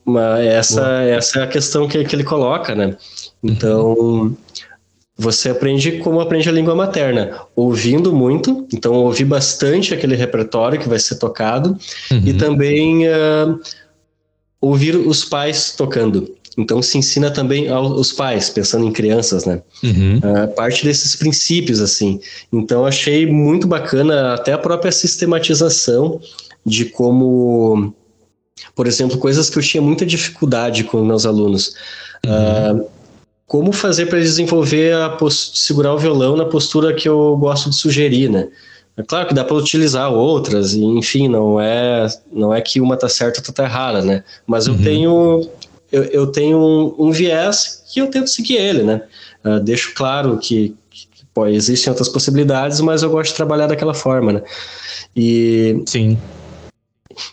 essa, 0.42 1.02
essa 1.02 1.40
é 1.40 1.42
a 1.42 1.46
questão 1.46 1.88
que, 1.88 2.04
que 2.04 2.14
ele 2.14 2.24
coloca, 2.24 2.74
né? 2.74 2.96
Então, 3.42 4.36
você 5.20 5.50
aprende 5.50 5.98
como 5.98 6.18
aprende 6.18 6.48
a 6.48 6.52
língua 6.52 6.74
materna, 6.74 7.42
ouvindo 7.54 8.12
muito, 8.12 8.66
então 8.72 8.94
ouvir 8.94 9.26
bastante 9.26 9.92
aquele 9.92 10.16
repertório 10.16 10.80
que 10.80 10.88
vai 10.88 10.98
ser 10.98 11.16
tocado 11.16 11.76
uhum. 12.10 12.22
e 12.24 12.32
também 12.32 13.06
uh, 13.06 13.60
ouvir 14.60 14.96
os 14.96 15.24
pais 15.24 15.74
tocando. 15.76 16.34
Então 16.60 16.82
se 16.82 16.98
ensina 16.98 17.30
também 17.30 17.68
aos 17.68 18.12
pais, 18.12 18.50
pensando 18.50 18.86
em 18.86 18.92
crianças, 18.92 19.44
né? 19.44 19.62
Uhum. 19.82 20.18
Uh, 20.18 20.48
parte 20.54 20.84
desses 20.84 21.16
princípios, 21.16 21.80
assim. 21.80 22.20
Então 22.52 22.84
achei 22.84 23.26
muito 23.26 23.66
bacana 23.66 24.34
até 24.34 24.52
a 24.52 24.58
própria 24.58 24.92
sistematização 24.92 26.20
de 26.64 26.84
como, 26.84 27.94
por 28.74 28.86
exemplo, 28.86 29.18
coisas 29.18 29.48
que 29.48 29.58
eu 29.58 29.62
tinha 29.62 29.82
muita 29.82 30.04
dificuldade 30.04 30.84
com 30.84 31.04
meus 31.04 31.24
alunos. 31.24 31.74
Uhum. 32.24 32.80
Uh, 32.82 32.86
como 33.46 33.72
fazer 33.72 34.06
para 34.06 34.20
desenvolver 34.20 34.94
a 34.94 35.16
segurar 35.30 35.94
o 35.94 35.98
violão 35.98 36.36
na 36.36 36.44
postura 36.44 36.94
que 36.94 37.08
eu 37.08 37.36
gosto 37.36 37.70
de 37.70 37.74
sugerir, 37.74 38.30
né? 38.30 38.48
É 38.96 39.02
claro 39.02 39.26
que 39.26 39.34
dá 39.34 39.42
para 39.42 39.56
utilizar 39.56 40.12
outras, 40.12 40.74
enfim, 40.74 41.26
não 41.26 41.60
é 41.60 42.06
não 42.30 42.54
é 42.54 42.60
que 42.60 42.80
uma 42.80 42.96
tá 42.96 43.08
certa 43.08 43.38
ou 43.38 43.40
outra 43.40 43.52
tá 43.52 43.64
errada, 43.64 44.02
né? 44.02 44.22
Mas 44.46 44.66
eu 44.66 44.74
uhum. 44.74 44.82
tenho 44.82 45.50
eu, 45.92 46.04
eu 46.04 46.26
tenho 46.26 46.58
um, 46.58 47.06
um, 47.06 47.10
viés 47.10 47.84
que 47.92 48.00
eu 48.00 48.08
tento 48.08 48.28
seguir 48.28 48.56
ele, 48.56 48.82
né? 48.82 49.02
Uh, 49.44 49.60
deixo 49.60 49.94
claro 49.94 50.38
que, 50.38 50.76
que 50.90 51.08
pô, 51.34 51.46
existem 51.46 51.90
outras 51.90 52.08
possibilidades, 52.08 52.80
mas 52.80 53.02
eu 53.02 53.10
gosto 53.10 53.30
de 53.30 53.36
trabalhar 53.36 53.66
daquela 53.66 53.94
forma, 53.94 54.32
né? 54.32 54.42
E 55.16 55.82
sim. 55.86 56.18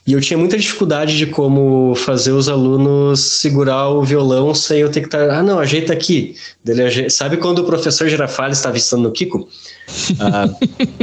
E 0.06 0.14
eu 0.14 0.22
tinha 0.22 0.38
muita 0.38 0.58
dificuldade 0.58 1.18
de 1.18 1.28
como 1.28 1.94
fazer 1.96 2.32
os 2.32 2.50
alunos 2.50 3.20
segurar 3.20 3.90
o 3.90 4.04
violão 4.04 4.54
sem 4.54 4.80
eu 4.80 4.92
ter 4.92 5.02
que 5.02 5.08
estar. 5.08 5.28
Tá, 5.28 5.38
ah, 5.38 5.44
não, 5.44 5.60
ajeita 5.60 5.94
aqui. 5.94 6.36
Dele, 6.64 7.10
sabe 7.10 7.38
quando 7.38 7.60
o 7.60 7.64
professor 7.64 8.08
Girafales 8.10 8.58
estava 8.58 8.78
ensinando 8.78 9.08
no 9.08 9.14
Kiko? 9.14 9.48
Ah, 10.20 10.50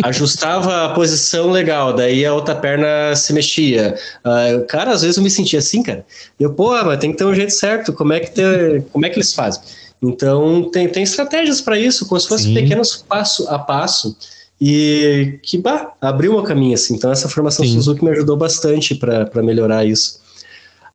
ajustava 0.05 0.85
a 0.85 0.89
posição 0.91 1.51
legal, 1.51 1.95
daí 1.95 2.25
a 2.25 2.35
outra 2.35 2.55
perna 2.55 3.17
se 3.17 3.33
mexia. 3.33 3.97
Ah, 4.23 4.65
cara, 4.69 4.93
às 4.93 5.03
vezes 5.03 5.17
eu 5.17 5.23
me 5.23 5.31
sentia 5.31 5.59
assim, 5.59 5.83
cara. 5.83 6.05
Eu, 6.39 6.53
pô, 6.53 6.71
mas 6.85 6.99
tem 6.99 7.13
que 7.13 7.19
ter 7.19 7.25
um 7.25 7.35
jeito 7.35 7.53
certo. 7.53 7.93
Como 7.93 8.13
é 8.13 8.21
que, 8.21 8.31
tem, 8.31 8.83
como 8.93 9.07
é 9.07 9.11
que 9.11 9.17
eles 9.17 9.33
fazem? 9.33 9.63
Então, 10.03 10.71
tem, 10.71 10.89
tem 10.89 11.03
estratégias 11.03 11.61
para 11.61 11.79
isso, 11.79 12.07
como 12.07 12.21
se 12.21 12.29
fossem 12.29 12.53
pequenos 12.53 13.05
passo 13.09 13.49
a 13.49 13.59
passo 13.59 14.15
e 14.61 15.39
que 15.43 15.59
bah, 15.59 15.93
abriu 16.01 16.37
o 16.37 16.43
caminho 16.43 16.75
assim. 16.75 16.95
Então 16.95 17.11
essa 17.11 17.29
formação 17.29 17.65
Sim. 17.65 17.73
Suzuki 17.75 18.05
me 18.05 18.11
ajudou 18.11 18.37
bastante 18.37 18.95
para 18.95 19.43
melhorar 19.43 19.85
isso. 19.85 20.21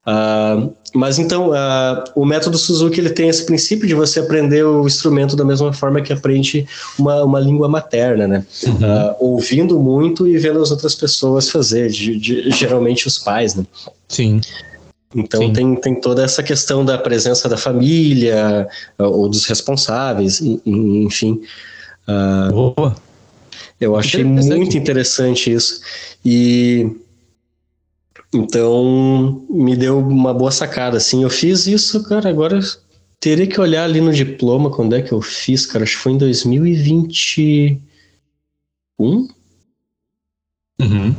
Uh, 0.10 0.74
mas 0.96 1.20
então 1.20 1.50
uh, 1.50 2.04
o 2.16 2.26
método 2.26 2.58
Suzuki 2.58 3.00
ele 3.00 3.12
tem 3.12 3.30
esse 3.30 3.46
princípio 3.46 3.88
de 3.88 3.94
você 3.94 4.20
aprender 4.20 4.64
o 4.64 4.88
instrumento 4.88 5.36
da 5.36 5.46
mesma 5.46 5.72
forma 5.72 6.02
que 6.02 6.12
aprende 6.12 6.66
uma, 6.98 7.24
uma 7.24 7.40
língua 7.40 7.70
materna, 7.70 8.28
né? 8.28 8.46
Uhum. 8.66 8.74
Uh, 8.74 9.16
ouvindo 9.20 9.80
muito 9.80 10.28
e 10.28 10.36
vendo 10.40 10.62
as 10.62 10.72
outras 10.72 10.96
pessoas 10.96 11.50
fazer, 11.50 11.90
de, 11.90 12.18
de, 12.18 12.50
geralmente 12.50 13.06
os 13.06 13.20
pais, 13.20 13.54
né? 13.54 13.64
Sim. 14.08 14.42
Então 15.16 15.42
Sim. 15.42 15.54
Tem, 15.54 15.76
tem 15.76 16.02
toda 16.02 16.24
essa 16.24 16.42
questão 16.42 16.84
da 16.84 16.98
presença 16.98 17.48
da 17.48 17.58
família 17.58 18.68
ou 18.98 19.28
dos 19.28 19.46
responsáveis, 19.46 20.40
enfim. 20.66 21.42
Boa. 22.52 22.96
Eu 23.82 23.96
achei 23.96 24.22
interessante. 24.22 24.58
muito 24.58 24.78
interessante 24.78 25.52
isso. 25.52 25.82
E 26.24 26.92
então 28.34 29.46
me 29.50 29.76
deu 29.76 30.00
uma 30.00 30.34
boa 30.34 30.52
sacada, 30.52 30.98
assim. 30.98 31.24
Eu 31.24 31.30
fiz 31.30 31.68
isso, 31.68 32.04
cara, 32.04 32.30
agora 32.30 32.60
teria 33.20 33.48
que 33.48 33.60
olhar 33.60 33.84
ali 33.84 34.00
no 34.00 34.14
diploma 34.14 34.70
quando 34.70 34.96
é 34.96 35.02
que 35.02 35.12
eu 35.12 35.22
fiz, 35.22 35.66
cara. 35.66 35.84
Acho 35.84 35.98
que 35.98 36.04
foi 36.04 36.12
em 36.14 36.18
2021. 36.18 37.80
Uhum. 40.82 41.16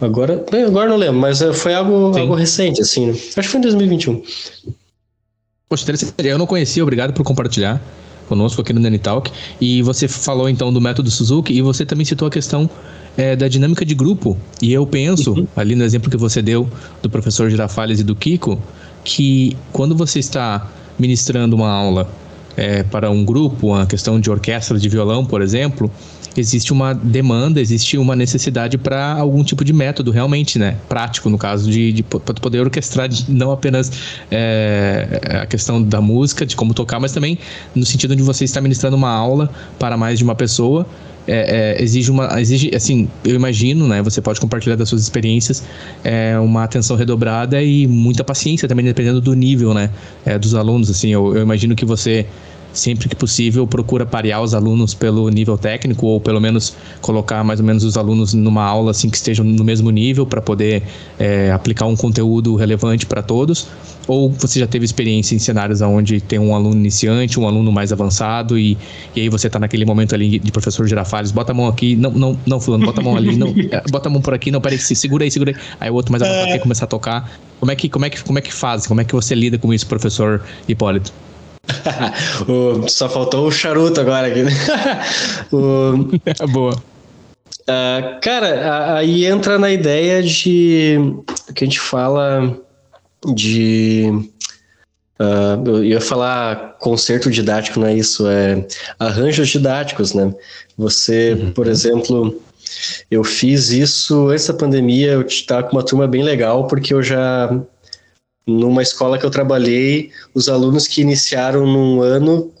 Agora, 0.00 0.44
agora 0.66 0.88
não 0.88 0.96
lembro, 0.96 1.20
mas 1.20 1.40
foi 1.54 1.74
algo, 1.74 2.16
algo 2.16 2.34
recente, 2.34 2.80
assim. 2.80 3.06
Né? 3.06 3.12
Acho 3.12 3.34
que 3.34 3.48
foi 3.48 3.58
em 3.58 3.62
2021. 3.62 4.22
Poxa, 5.68 5.82
interessante. 5.82 6.14
Eu 6.18 6.38
não 6.38 6.46
conhecia, 6.46 6.82
obrigado 6.82 7.12
por 7.12 7.24
compartilhar 7.24 7.82
conosco 8.28 8.60
aqui 8.60 8.72
no 8.72 8.80
Nani 8.80 8.98
Talk. 8.98 9.30
E 9.60 9.82
você 9.82 10.08
falou 10.08 10.48
então 10.48 10.72
do 10.72 10.80
método 10.80 11.10
Suzuki 11.10 11.52
e 11.52 11.62
você 11.62 11.84
também 11.84 12.04
citou 12.04 12.28
a 12.28 12.30
questão 12.30 12.68
é, 13.16 13.36
da 13.36 13.48
dinâmica 13.48 13.84
de 13.84 13.94
grupo. 13.94 14.36
E 14.60 14.72
eu 14.72 14.86
penso, 14.86 15.32
uhum. 15.32 15.46
ali 15.56 15.74
no 15.74 15.84
exemplo 15.84 16.10
que 16.10 16.16
você 16.16 16.42
deu 16.42 16.68
do 17.02 17.10
professor 17.10 17.50
Girafales 17.50 18.00
e 18.00 18.04
do 18.04 18.14
Kiko, 18.14 18.58
que 19.04 19.56
quando 19.72 19.94
você 19.94 20.18
está 20.18 20.68
ministrando 20.98 21.56
uma 21.56 21.70
aula 21.70 22.08
é, 22.56 22.82
para 22.82 23.10
um 23.10 23.24
grupo, 23.24 23.68
uma 23.68 23.86
questão 23.86 24.20
de 24.20 24.30
orquestra 24.30 24.78
de 24.78 24.88
violão, 24.88 25.24
por 25.24 25.42
exemplo, 25.42 25.90
existe 26.36 26.72
uma 26.72 26.92
demanda, 26.92 27.60
existe 27.60 27.96
uma 27.96 28.16
necessidade 28.16 28.76
para 28.78 29.12
algum 29.12 29.42
tipo 29.44 29.64
de 29.64 29.72
método 29.72 30.10
realmente, 30.10 30.58
né? 30.58 30.76
Prático, 30.88 31.30
no 31.30 31.38
caso, 31.38 31.70
de, 31.70 31.92
de 31.92 32.02
poder 32.02 32.60
orquestrar 32.60 33.08
não 33.28 33.50
apenas 33.50 33.90
é, 34.30 35.20
a 35.42 35.46
questão 35.46 35.82
da 35.82 36.00
música, 36.00 36.44
de 36.44 36.56
como 36.56 36.74
tocar, 36.74 36.98
mas 37.00 37.12
também 37.12 37.38
no 37.74 37.84
sentido 37.84 38.14
de 38.16 38.22
você 38.22 38.44
estar 38.44 38.60
ministrando 38.60 38.96
uma 38.96 39.10
aula 39.10 39.50
para 39.78 39.96
mais 39.96 40.18
de 40.18 40.24
uma 40.24 40.34
pessoa. 40.34 40.86
É, 41.26 41.76
é, 41.78 41.82
exige 41.82 42.10
uma 42.10 42.38
exige 42.38 42.70
assim 42.76 43.08
eu 43.24 43.34
imagino 43.34 43.88
né 43.88 44.02
você 44.02 44.20
pode 44.20 44.38
compartilhar 44.38 44.76
das 44.76 44.90
suas 44.90 45.00
experiências 45.00 45.64
é, 46.04 46.38
uma 46.38 46.64
atenção 46.64 46.98
redobrada 46.98 47.62
e 47.62 47.86
muita 47.86 48.22
paciência 48.22 48.68
também 48.68 48.84
dependendo 48.84 49.22
do 49.22 49.32
nível 49.32 49.72
né 49.72 49.88
é, 50.26 50.38
dos 50.38 50.54
alunos 50.54 50.90
assim 50.90 51.14
eu, 51.14 51.34
eu 51.34 51.40
imagino 51.40 51.74
que 51.74 51.86
você 51.86 52.26
sempre 52.74 53.08
que 53.08 53.16
possível, 53.16 53.66
procura 53.66 54.04
parear 54.04 54.42
os 54.42 54.54
alunos 54.54 54.92
pelo 54.92 55.28
nível 55.30 55.56
técnico, 55.56 56.06
ou 56.06 56.20
pelo 56.20 56.40
menos 56.40 56.76
colocar 57.00 57.42
mais 57.44 57.60
ou 57.60 57.66
menos 57.66 57.84
os 57.84 57.96
alunos 57.96 58.34
numa 58.34 58.64
aula 58.64 58.90
assim 58.90 59.08
que 59.08 59.16
estejam 59.16 59.44
no 59.44 59.64
mesmo 59.64 59.90
nível 59.90 60.26
para 60.26 60.42
poder 60.42 60.82
é, 61.18 61.52
aplicar 61.52 61.86
um 61.86 61.96
conteúdo 61.96 62.56
relevante 62.56 63.06
para 63.06 63.22
todos? 63.22 63.68
Ou 64.06 64.30
você 64.30 64.60
já 64.60 64.66
teve 64.66 64.84
experiência 64.84 65.34
em 65.34 65.38
cenários 65.38 65.80
onde 65.80 66.20
tem 66.20 66.38
um 66.38 66.54
aluno 66.54 66.76
iniciante, 66.76 67.40
um 67.40 67.46
aluno 67.48 67.72
mais 67.72 67.92
avançado, 67.92 68.58
e, 68.58 68.76
e 69.16 69.22
aí 69.22 69.28
você 69.28 69.46
está 69.46 69.58
naquele 69.58 69.84
momento 69.84 70.14
ali 70.14 70.38
de 70.38 70.52
professor 70.52 70.86
Girafales, 70.86 71.30
bota 71.30 71.52
a 71.52 71.54
mão 71.54 71.68
aqui, 71.68 71.96
não, 71.96 72.10
não, 72.10 72.38
não, 72.44 72.60
fulano, 72.60 72.84
bota 72.84 73.00
a 73.00 73.04
mão 73.04 73.16
ali, 73.16 73.36
não, 73.36 73.48
é, 73.70 73.82
bota 73.90 74.08
a 74.08 74.12
mão 74.12 74.20
por 74.20 74.34
aqui, 74.34 74.50
não, 74.50 74.60
peraí, 74.60 74.78
segura 74.78 75.24
aí, 75.24 75.30
segura 75.30 75.52
aí. 75.52 75.56
Aí 75.80 75.90
o 75.90 75.94
outro 75.94 76.12
mais 76.12 76.22
avançado 76.22 76.48
quer 76.48 76.58
começar 76.58 76.84
a 76.84 76.88
tocar. 76.88 77.38
Como 77.58 77.72
é 77.72 77.76
que, 77.76 77.88
como 77.88 78.04
é 78.04 78.10
que, 78.10 78.22
como 78.22 78.38
é 78.38 78.42
que 78.42 78.52
faz? 78.52 78.86
Como 78.86 79.00
é 79.00 79.04
que 79.04 79.14
você 79.14 79.34
lida 79.34 79.56
com 79.56 79.72
isso, 79.72 79.86
professor 79.86 80.42
Hipólito? 80.68 81.12
o, 82.48 82.88
só 82.88 83.08
faltou 83.08 83.46
o 83.46 83.52
charuto 83.52 84.00
agora 84.00 84.28
aqui. 84.28 84.42
Né? 84.42 84.52
o, 85.52 86.10
é 86.24 86.46
boa. 86.48 86.74
Uh, 87.62 88.20
cara, 88.20 88.96
aí 88.96 89.24
entra 89.24 89.58
na 89.58 89.70
ideia 89.70 90.22
de 90.22 90.98
que 91.54 91.64
a 91.64 91.66
gente 91.66 91.80
fala 91.80 92.58
de. 93.34 94.10
Uh, 95.18 95.68
eu 95.68 95.84
ia 95.84 96.00
falar 96.00 96.76
concerto 96.78 97.30
didático, 97.30 97.80
não 97.80 97.86
é 97.86 97.94
isso? 97.94 98.26
É 98.28 98.66
arranjos 98.98 99.48
didáticos, 99.48 100.12
né? 100.12 100.34
Você, 100.76 101.32
uhum. 101.32 101.52
por 101.52 101.68
exemplo, 101.68 102.42
eu 103.10 103.22
fiz 103.24 103.70
isso 103.70 104.28
antes 104.28 104.46
da 104.46 104.54
pandemia, 104.54 105.12
eu 105.12 105.22
estava 105.22 105.62
com 105.62 105.76
uma 105.76 105.84
turma 105.84 106.06
bem 106.06 106.22
legal, 106.22 106.66
porque 106.66 106.92
eu 106.92 107.02
já 107.02 107.48
numa 108.46 108.82
escola 108.82 109.18
que 109.18 109.24
eu 109.24 109.30
trabalhei, 109.30 110.10
os 110.34 110.50
alunos 110.50 110.86
que 110.86 111.00
iniciaram 111.00 111.66
num 111.66 112.02
ano 112.02 112.52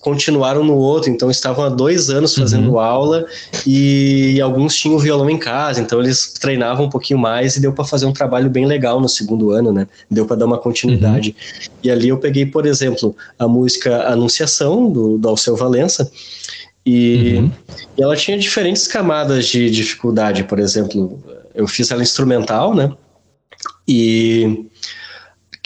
continuaram 0.00 0.62
no 0.62 0.74
outro, 0.74 1.10
então 1.10 1.30
estavam 1.30 1.64
há 1.64 1.70
dois 1.70 2.10
anos 2.10 2.34
fazendo 2.34 2.72
uhum. 2.72 2.78
aula 2.78 3.26
e 3.66 4.38
alguns 4.42 4.76
tinham 4.76 4.98
violão 4.98 5.30
em 5.30 5.38
casa, 5.38 5.80
então 5.80 6.00
eles 6.00 6.34
treinavam 6.34 6.84
um 6.84 6.90
pouquinho 6.90 7.18
mais 7.18 7.56
e 7.56 7.60
deu 7.60 7.72
para 7.72 7.84
fazer 7.84 8.04
um 8.04 8.12
trabalho 8.12 8.50
bem 8.50 8.66
legal 8.66 9.00
no 9.00 9.08
segundo 9.08 9.52
ano, 9.52 9.72
né? 9.72 9.88
Deu 10.10 10.26
para 10.26 10.36
dar 10.36 10.44
uma 10.44 10.58
continuidade. 10.58 11.30
Uhum. 11.30 11.74
E 11.82 11.90
ali 11.90 12.08
eu 12.10 12.18
peguei, 12.18 12.44
por 12.44 12.66
exemplo, 12.66 13.16
a 13.38 13.48
música 13.48 14.08
Anunciação 14.08 14.90
do, 14.90 15.16
do 15.16 15.28
Alceu 15.28 15.56
Valença. 15.56 16.10
E, 16.84 17.36
uhum. 17.38 17.50
e 17.96 18.02
ela 18.02 18.14
tinha 18.16 18.38
diferentes 18.38 18.86
camadas 18.86 19.46
de 19.46 19.70
dificuldade, 19.70 20.44
por 20.44 20.58
exemplo, 20.58 21.18
eu 21.54 21.66
fiz 21.66 21.90
ela 21.90 22.02
instrumental, 22.02 22.74
né? 22.74 22.92
E 23.88 24.66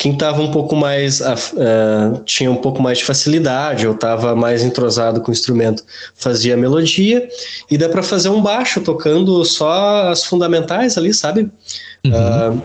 quem 0.00 0.12
estava 0.12 0.40
um 0.40 0.50
pouco 0.50 0.74
mais 0.74 1.20
uh, 1.20 2.24
tinha 2.24 2.50
um 2.50 2.56
pouco 2.56 2.80
mais 2.80 2.96
de 2.96 3.04
facilidade 3.04 3.86
ou 3.86 3.94
estava 3.94 4.34
mais 4.34 4.64
entrosado 4.64 5.20
com 5.20 5.30
o 5.30 5.34
instrumento 5.34 5.84
fazia 6.14 6.56
melodia 6.56 7.28
e 7.70 7.76
dá 7.76 7.86
para 7.86 8.02
fazer 8.02 8.30
um 8.30 8.40
baixo 8.40 8.80
tocando 8.80 9.44
só 9.44 10.08
as 10.08 10.24
fundamentais 10.24 10.96
ali 10.96 11.12
sabe 11.12 11.50
uhum. 12.02 12.54
uh, 12.54 12.62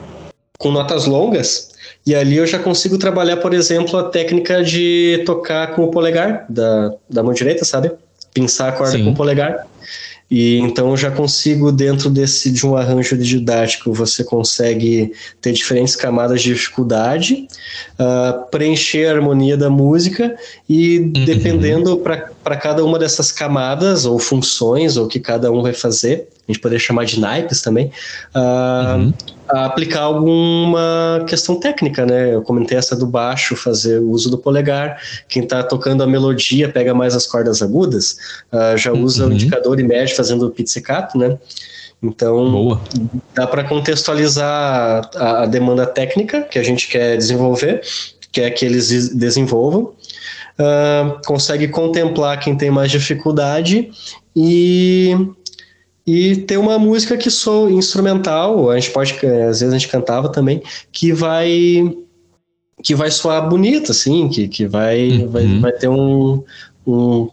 com 0.58 0.72
notas 0.72 1.08
longas 1.08 1.72
e 2.08 2.16
ali 2.16 2.38
eu 2.38 2.48
já 2.48 2.58
consigo 2.58 2.98
trabalhar 2.98 3.36
por 3.38 3.54
exemplo 3.54 4.00
a 4.00 4.04
técnica 4.06 4.64
de 4.64 5.22
tocar 5.26 5.76
com 5.76 5.84
o 5.84 5.92
polegar 5.92 6.46
da, 6.48 6.94
da 7.10 7.22
mão 7.22 7.34
direita 7.34 7.66
sabe 7.66 7.92
pinçar 8.34 8.70
a 8.70 8.72
corda 8.72 8.94
Sim. 8.94 9.04
com 9.04 9.10
o 9.12 9.14
polegar 9.14 9.68
E 10.30 10.58
então 10.58 10.90
eu 10.90 10.98
já 10.98 11.12
consigo, 11.12 11.72
dentro 11.72 12.10
desse 12.10 12.52
de 12.52 12.66
um 12.66 12.76
arranjo 12.76 13.16
didático, 13.18 13.94
você 13.94 14.24
consegue 14.24 15.14
ter 15.40 15.52
diferentes 15.52 15.96
camadas 15.96 16.42
de 16.42 16.54
dificuldade, 16.54 17.48
uh, 18.00 18.50
preencher 18.50 19.08
a 19.08 19.14
harmonia 19.14 19.56
da 19.56 19.70
música 19.70 20.36
e 20.68 21.00
uhum. 21.00 21.12
dependendo 21.26 22.02
para 22.46 22.56
cada 22.56 22.86
uma 22.86 23.00
dessas 23.00 23.32
camadas 23.32 24.06
ou 24.06 24.20
funções, 24.20 24.98
ou 24.98 25.08
que 25.08 25.20
cada 25.20 25.52
um 25.52 25.64
vai 25.64 25.74
fazer, 25.74 26.28
a 26.48 26.52
gente 26.52 26.62
poderia 26.62 26.80
chamar 26.80 27.04
de 27.06 27.20
naipes 27.20 27.60
também, 27.60 27.92
uh, 28.36 29.00
uhum. 29.00 29.14
aplicar 29.50 30.02
alguma 30.02 31.26
questão 31.28 31.60
técnica, 31.60 32.06
né? 32.06 32.36
Eu 32.36 32.44
comentei 32.44 32.78
essa 32.78 32.96
do 32.96 33.08
baixo, 33.08 33.56
fazer 33.56 34.00
o 34.00 34.12
uso 34.12 34.30
do 34.30 34.38
polegar. 34.38 35.02
Quem 35.28 35.42
está 35.42 35.64
tocando 35.64 36.04
a 36.04 36.08
melodia 36.08 36.70
pega 36.70 36.94
mais 36.94 37.16
as 37.16 37.26
cordas 37.26 37.64
agudas, 37.64 38.16
uh, 38.54 38.78
já 38.78 38.94
usa 38.94 39.24
uhum. 39.24 39.32
o 39.32 39.34
indicador 39.34 39.80
e 39.80 39.84
mede 39.84 40.14
fazendo 40.14 40.46
o 40.46 40.52
pizzicato, 40.52 41.18
né? 41.18 41.40
Então, 42.04 42.52
Boa. 42.52 42.82
dá 43.34 43.48
para 43.48 43.64
contextualizar 43.64 45.10
a, 45.16 45.42
a, 45.42 45.46
demanda 45.48 45.88
técnica 45.88 46.44
que 46.44 46.60
a 46.60 46.64
gente 46.64 46.88
quer 46.90 47.18
desenvolver, 47.18 47.82
quer 48.32 48.52
que 48.52 48.64
eles 48.64 49.10
desenvolvam, 49.16 49.96
uh, 50.60 51.20
consegue 51.26 51.68
contemplar 51.68 52.40
quem 52.40 52.56
tem 52.56 52.72
mais 52.72 52.92
dificuldade 52.92 53.90
e 54.36 55.16
e 56.08 56.36
ter 56.36 56.58
uma 56.58 56.78
música 56.78 57.18
que 57.18 57.32
sou 57.32 57.68
instrumental, 57.68 58.70
a 58.70 58.80
gente 58.80 58.92
pode, 58.92 59.14
às 59.14 59.60
vezes 59.60 59.74
a 59.74 59.78
gente 59.78 59.88
cantava 59.88 60.30
também, 60.30 60.62
que 60.92 61.12
vai 61.12 61.96
que 62.84 62.94
vai 62.94 63.10
soar 63.10 63.50
bonita, 63.50 63.92
assim, 63.92 64.30
que, 64.30 64.48
que 64.48 64.68
vai, 64.68 65.10
uhum. 65.10 65.30
vai, 65.30 65.60
vai 65.60 65.72
ter 65.72 65.88
um, 65.88 66.44
um 66.86 67.30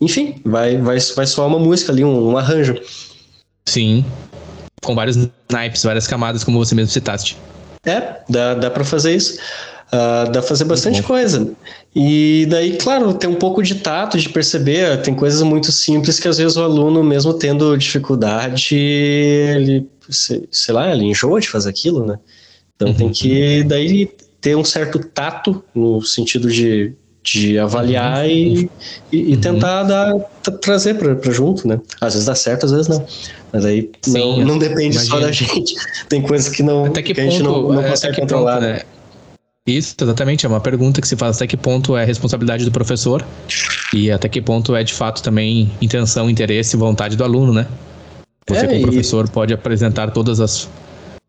enfim, 0.00 0.40
vai, 0.44 0.76
vai, 0.78 0.98
vai 0.98 1.26
soar 1.26 1.48
uma 1.48 1.58
música 1.58 1.92
ali, 1.92 2.04
um, 2.04 2.30
um 2.30 2.38
arranjo. 2.38 2.80
Sim, 3.66 4.04
com 4.82 4.94
vários 4.94 5.28
naipes, 5.50 5.82
várias 5.82 6.06
camadas, 6.06 6.44
como 6.44 6.58
você 6.58 6.74
mesmo 6.74 6.90
citaste. 6.90 7.36
É, 7.84 8.20
dá, 8.28 8.54
dá 8.54 8.70
para 8.70 8.84
fazer 8.84 9.14
isso. 9.14 9.38
Uh, 9.88 10.26
dá 10.26 10.32
pra 10.32 10.42
fazer 10.42 10.64
bastante 10.64 11.02
coisa. 11.02 11.50
E 11.96 12.46
daí, 12.50 12.76
claro, 12.76 13.14
tem 13.14 13.28
um 13.28 13.34
pouco 13.34 13.62
de 13.62 13.76
tato, 13.76 14.18
de 14.18 14.28
perceber, 14.28 15.00
tem 15.00 15.14
coisas 15.14 15.40
muito 15.42 15.72
simples 15.72 16.20
que 16.20 16.28
às 16.28 16.36
vezes 16.36 16.58
o 16.58 16.62
aluno, 16.62 17.02
mesmo 17.02 17.32
tendo 17.32 17.76
dificuldade, 17.76 18.76
ele, 18.76 19.88
sei 20.10 20.74
lá, 20.74 20.92
ele 20.92 21.06
enjoa 21.06 21.40
de 21.40 21.48
fazer 21.48 21.70
aquilo, 21.70 22.04
né? 22.04 22.18
Então 22.76 22.88
uhum. 22.88 22.94
tem 22.94 23.08
que 23.08 23.64
daí 23.64 24.10
ter 24.40 24.56
um 24.56 24.64
certo 24.64 24.98
tato 24.98 25.64
no 25.74 26.02
sentido 26.02 26.50
de, 26.50 26.92
de 27.22 27.58
avaliar 27.58 28.26
uhum. 28.26 28.30
e, 28.30 28.70
e, 29.10 29.34
uhum. 29.34 29.40
tentar 29.40 29.84
dar, 29.84 30.14
trazer 30.60 30.94
para 30.94 31.32
junto, 31.32 31.66
né? 31.66 31.80
Às 31.98 32.12
vezes 32.12 32.26
dá 32.26 32.34
certo, 32.34 32.66
às 32.66 32.72
vezes 32.72 32.88
não. 32.88 33.04
Mas 33.52 33.64
aí 33.64 33.90
Sim, 34.02 34.12
não, 34.12 34.36
não 34.44 34.58
depende 34.58 34.96
imagina. 34.96 35.16
só 35.16 35.18
da 35.18 35.32
gente. 35.32 35.74
Tem 36.10 36.20
coisas 36.20 36.54
que, 36.54 36.62
não, 36.62 36.84
até 36.84 37.02
que, 37.02 37.14
que 37.14 37.20
ponto, 37.20 37.28
a 37.28 37.30
gente 37.30 37.42
não, 37.42 37.72
não 37.72 37.82
consegue 37.82 38.20
controlar. 38.20 38.60
Ponto, 38.60 38.66
né? 38.66 38.82
Isso, 39.68 39.94
exatamente. 40.00 40.46
É 40.46 40.48
uma 40.48 40.60
pergunta 40.60 40.98
que 41.00 41.06
se 41.06 41.14
faz 41.14 41.36
até 41.36 41.46
que 41.46 41.56
ponto 41.56 41.94
é 41.94 42.02
responsabilidade 42.02 42.64
do 42.64 42.72
professor 42.72 43.22
e 43.92 44.10
até 44.10 44.26
que 44.26 44.40
ponto 44.40 44.74
é 44.74 44.82
de 44.82 44.94
fato 44.94 45.22
também 45.22 45.70
intenção, 45.80 46.30
interesse 46.30 46.74
e 46.74 46.78
vontade 46.78 47.16
do 47.16 47.22
aluno, 47.22 47.52
né? 47.52 47.66
Você, 48.48 48.64
é, 48.64 48.66
como 48.66 48.82
professor, 48.82 49.26
e... 49.26 49.30
pode 49.30 49.52
apresentar 49.52 50.10
todas 50.10 50.40
as. 50.40 50.70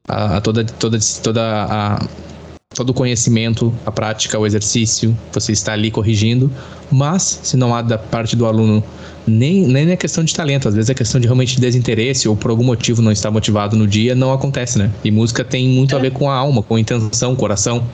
A, 0.07 0.37
a 0.37 0.41
toda, 0.41 0.63
toda, 0.63 0.97
toda 1.21 1.41
a, 1.69 2.07
todo 2.73 2.91
o 2.91 2.93
conhecimento, 2.93 3.73
a 3.85 3.91
prática, 3.91 4.39
o 4.39 4.45
exercício, 4.45 5.15
você 5.33 5.51
está 5.51 5.73
ali 5.73 5.91
corrigindo, 5.91 6.49
mas 6.89 7.41
se 7.43 7.57
não 7.57 7.75
há 7.75 7.81
da 7.81 7.97
parte 7.97 8.37
do 8.37 8.45
aluno 8.45 8.81
nem, 9.27 9.67
nem 9.67 9.91
é 9.91 9.97
questão 9.97 10.23
de 10.23 10.33
talento, 10.33 10.67
às 10.67 10.75
vezes 10.75 10.89
é 10.89 10.93
questão 10.93 11.19
de 11.19 11.27
realmente 11.27 11.59
desinteresse 11.59 12.27
ou 12.29 12.35
por 12.37 12.49
algum 12.49 12.63
motivo 12.63 13.01
não 13.01 13.11
está 13.11 13.29
motivado 13.29 13.75
no 13.75 13.85
dia, 13.85 14.15
não 14.15 14.31
acontece, 14.31 14.79
né? 14.79 14.89
E 15.03 15.11
música 15.11 15.43
tem 15.43 15.67
muito 15.67 15.93
é. 15.93 15.99
a 15.99 16.01
ver 16.01 16.11
com 16.11 16.29
a 16.29 16.33
alma, 16.33 16.63
com 16.63 16.75
a 16.75 16.79
intenção, 16.79 17.35
coração. 17.35 17.85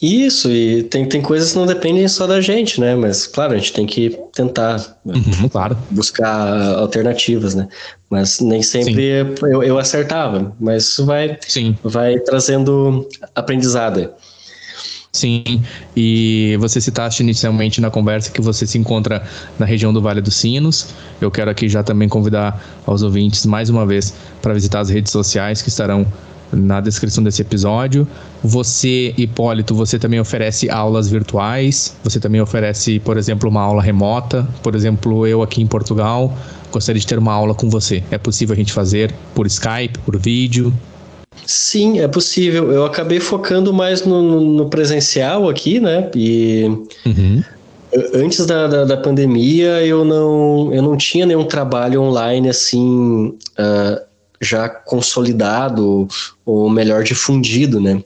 Isso, 0.00 0.50
e 0.50 0.82
tem, 0.84 1.06
tem 1.06 1.22
coisas 1.22 1.52
que 1.52 1.58
não 1.58 1.66
dependem 1.66 2.06
só 2.08 2.26
da 2.26 2.40
gente, 2.40 2.80
né? 2.80 2.94
Mas, 2.94 3.26
claro, 3.26 3.54
a 3.54 3.56
gente 3.56 3.72
tem 3.72 3.86
que 3.86 4.18
tentar 4.34 4.98
uhum, 5.04 5.48
claro. 5.48 5.76
buscar 5.90 6.78
alternativas, 6.78 7.54
né? 7.54 7.68
Mas 8.10 8.40
nem 8.40 8.62
sempre 8.62 9.34
eu, 9.42 9.62
eu 9.62 9.78
acertava, 9.78 10.54
mas 10.60 10.84
isso 10.84 11.06
vai, 11.06 11.38
Sim. 11.46 11.76
vai 11.82 12.18
trazendo 12.18 13.08
aprendizado. 13.34 14.10
Sim, 15.12 15.62
e 15.96 16.56
você 16.58 16.80
citaste 16.80 17.22
inicialmente 17.22 17.80
na 17.80 17.88
conversa 17.88 18.32
que 18.32 18.40
você 18.40 18.66
se 18.66 18.76
encontra 18.76 19.22
na 19.56 19.64
região 19.64 19.92
do 19.92 20.02
Vale 20.02 20.20
dos 20.20 20.34
Sinos. 20.34 20.88
Eu 21.20 21.30
quero 21.30 21.48
aqui 21.48 21.68
já 21.68 21.84
também 21.84 22.08
convidar 22.08 22.60
aos 22.84 23.02
ouvintes 23.02 23.46
mais 23.46 23.70
uma 23.70 23.86
vez 23.86 24.12
para 24.42 24.52
visitar 24.52 24.80
as 24.80 24.90
redes 24.90 25.12
sociais 25.12 25.62
que 25.62 25.68
estarão 25.68 26.04
na 26.54 26.80
descrição 26.80 27.22
desse 27.22 27.42
episódio. 27.42 28.06
Você, 28.42 29.14
Hipólito, 29.16 29.74
você 29.74 29.98
também 29.98 30.20
oferece 30.20 30.68
aulas 30.70 31.08
virtuais, 31.08 31.96
você 32.02 32.20
também 32.20 32.40
oferece, 32.40 32.98
por 33.00 33.16
exemplo, 33.16 33.48
uma 33.48 33.62
aula 33.62 33.82
remota. 33.82 34.46
Por 34.62 34.74
exemplo, 34.74 35.26
eu 35.26 35.42
aqui 35.42 35.62
em 35.62 35.66
Portugal 35.66 36.36
gostaria 36.74 37.00
de 37.00 37.06
ter 37.06 37.18
uma 37.18 37.32
aula 37.32 37.54
com 37.54 37.70
você. 37.70 38.02
É 38.10 38.18
possível 38.18 38.52
a 38.52 38.56
gente 38.56 38.72
fazer 38.72 39.14
por 39.34 39.46
Skype, 39.46 39.98
por 40.04 40.18
vídeo? 40.18 40.72
Sim, 41.46 42.00
é 42.00 42.08
possível. 42.08 42.72
Eu 42.72 42.84
acabei 42.84 43.20
focando 43.20 43.72
mais 43.72 44.04
no, 44.04 44.40
no 44.40 44.68
presencial 44.68 45.48
aqui, 45.48 45.78
né? 45.78 46.10
E 46.14 46.64
uhum. 47.06 47.42
antes 48.14 48.44
da, 48.46 48.66
da, 48.66 48.84
da, 48.84 48.96
pandemia 48.96 49.84
eu 49.84 50.04
não, 50.04 50.72
eu 50.72 50.82
não 50.82 50.96
tinha 50.96 51.26
nenhum 51.26 51.44
trabalho 51.44 52.02
online 52.02 52.48
assim. 52.48 53.36
Uh, 53.58 54.03
já 54.44 54.68
consolidado 54.68 56.06
ou 56.44 56.68
melhor 56.70 57.02
difundido, 57.02 57.80
né? 57.80 58.02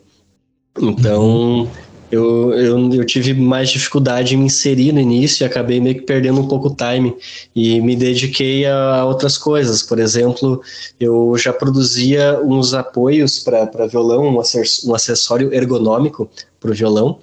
Então. 0.80 1.68
Eu, 2.10 2.54
eu, 2.54 2.94
eu 2.94 3.04
tive 3.04 3.34
mais 3.34 3.68
dificuldade 3.68 4.34
em 4.34 4.38
me 4.38 4.46
inserir 4.46 4.92
no 4.92 5.00
início 5.00 5.44
e 5.44 5.46
acabei 5.46 5.80
meio 5.80 5.96
que 5.96 6.02
perdendo 6.02 6.40
um 6.40 6.48
pouco 6.48 6.68
o 6.68 6.74
time 6.74 7.14
e 7.54 7.80
me 7.80 7.94
dediquei 7.94 8.66
a 8.66 9.04
outras 9.04 9.36
coisas. 9.36 9.82
Por 9.82 9.98
exemplo, 9.98 10.62
eu 10.98 11.34
já 11.36 11.52
produzia 11.52 12.40
uns 12.42 12.72
apoios 12.72 13.38
para 13.38 13.86
violão, 13.86 14.36
um 14.36 14.94
acessório 14.94 15.52
ergonômico 15.52 16.30
para 16.60 16.70
o 16.70 16.74
violão. 16.74 17.18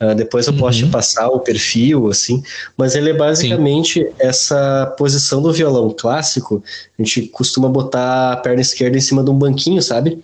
Uh, 0.00 0.14
depois 0.14 0.46
eu 0.46 0.54
posso 0.54 0.78
te 0.78 0.84
uhum. 0.84 0.90
passar 0.90 1.28
o 1.28 1.40
perfil, 1.40 2.08
assim. 2.08 2.42
Mas 2.76 2.94
ele 2.94 3.10
é 3.10 3.14
basicamente 3.14 4.00
Sim. 4.00 4.12
essa 4.18 4.94
posição 4.98 5.40
do 5.40 5.52
violão 5.52 5.94
clássico. 5.96 6.62
A 6.98 7.02
gente 7.02 7.28
costuma 7.28 7.68
botar 7.68 8.32
a 8.32 8.36
perna 8.36 8.60
esquerda 8.60 8.96
em 8.96 9.00
cima 9.00 9.22
de 9.22 9.30
um 9.30 9.38
banquinho, 9.38 9.80
sabe? 9.80 10.22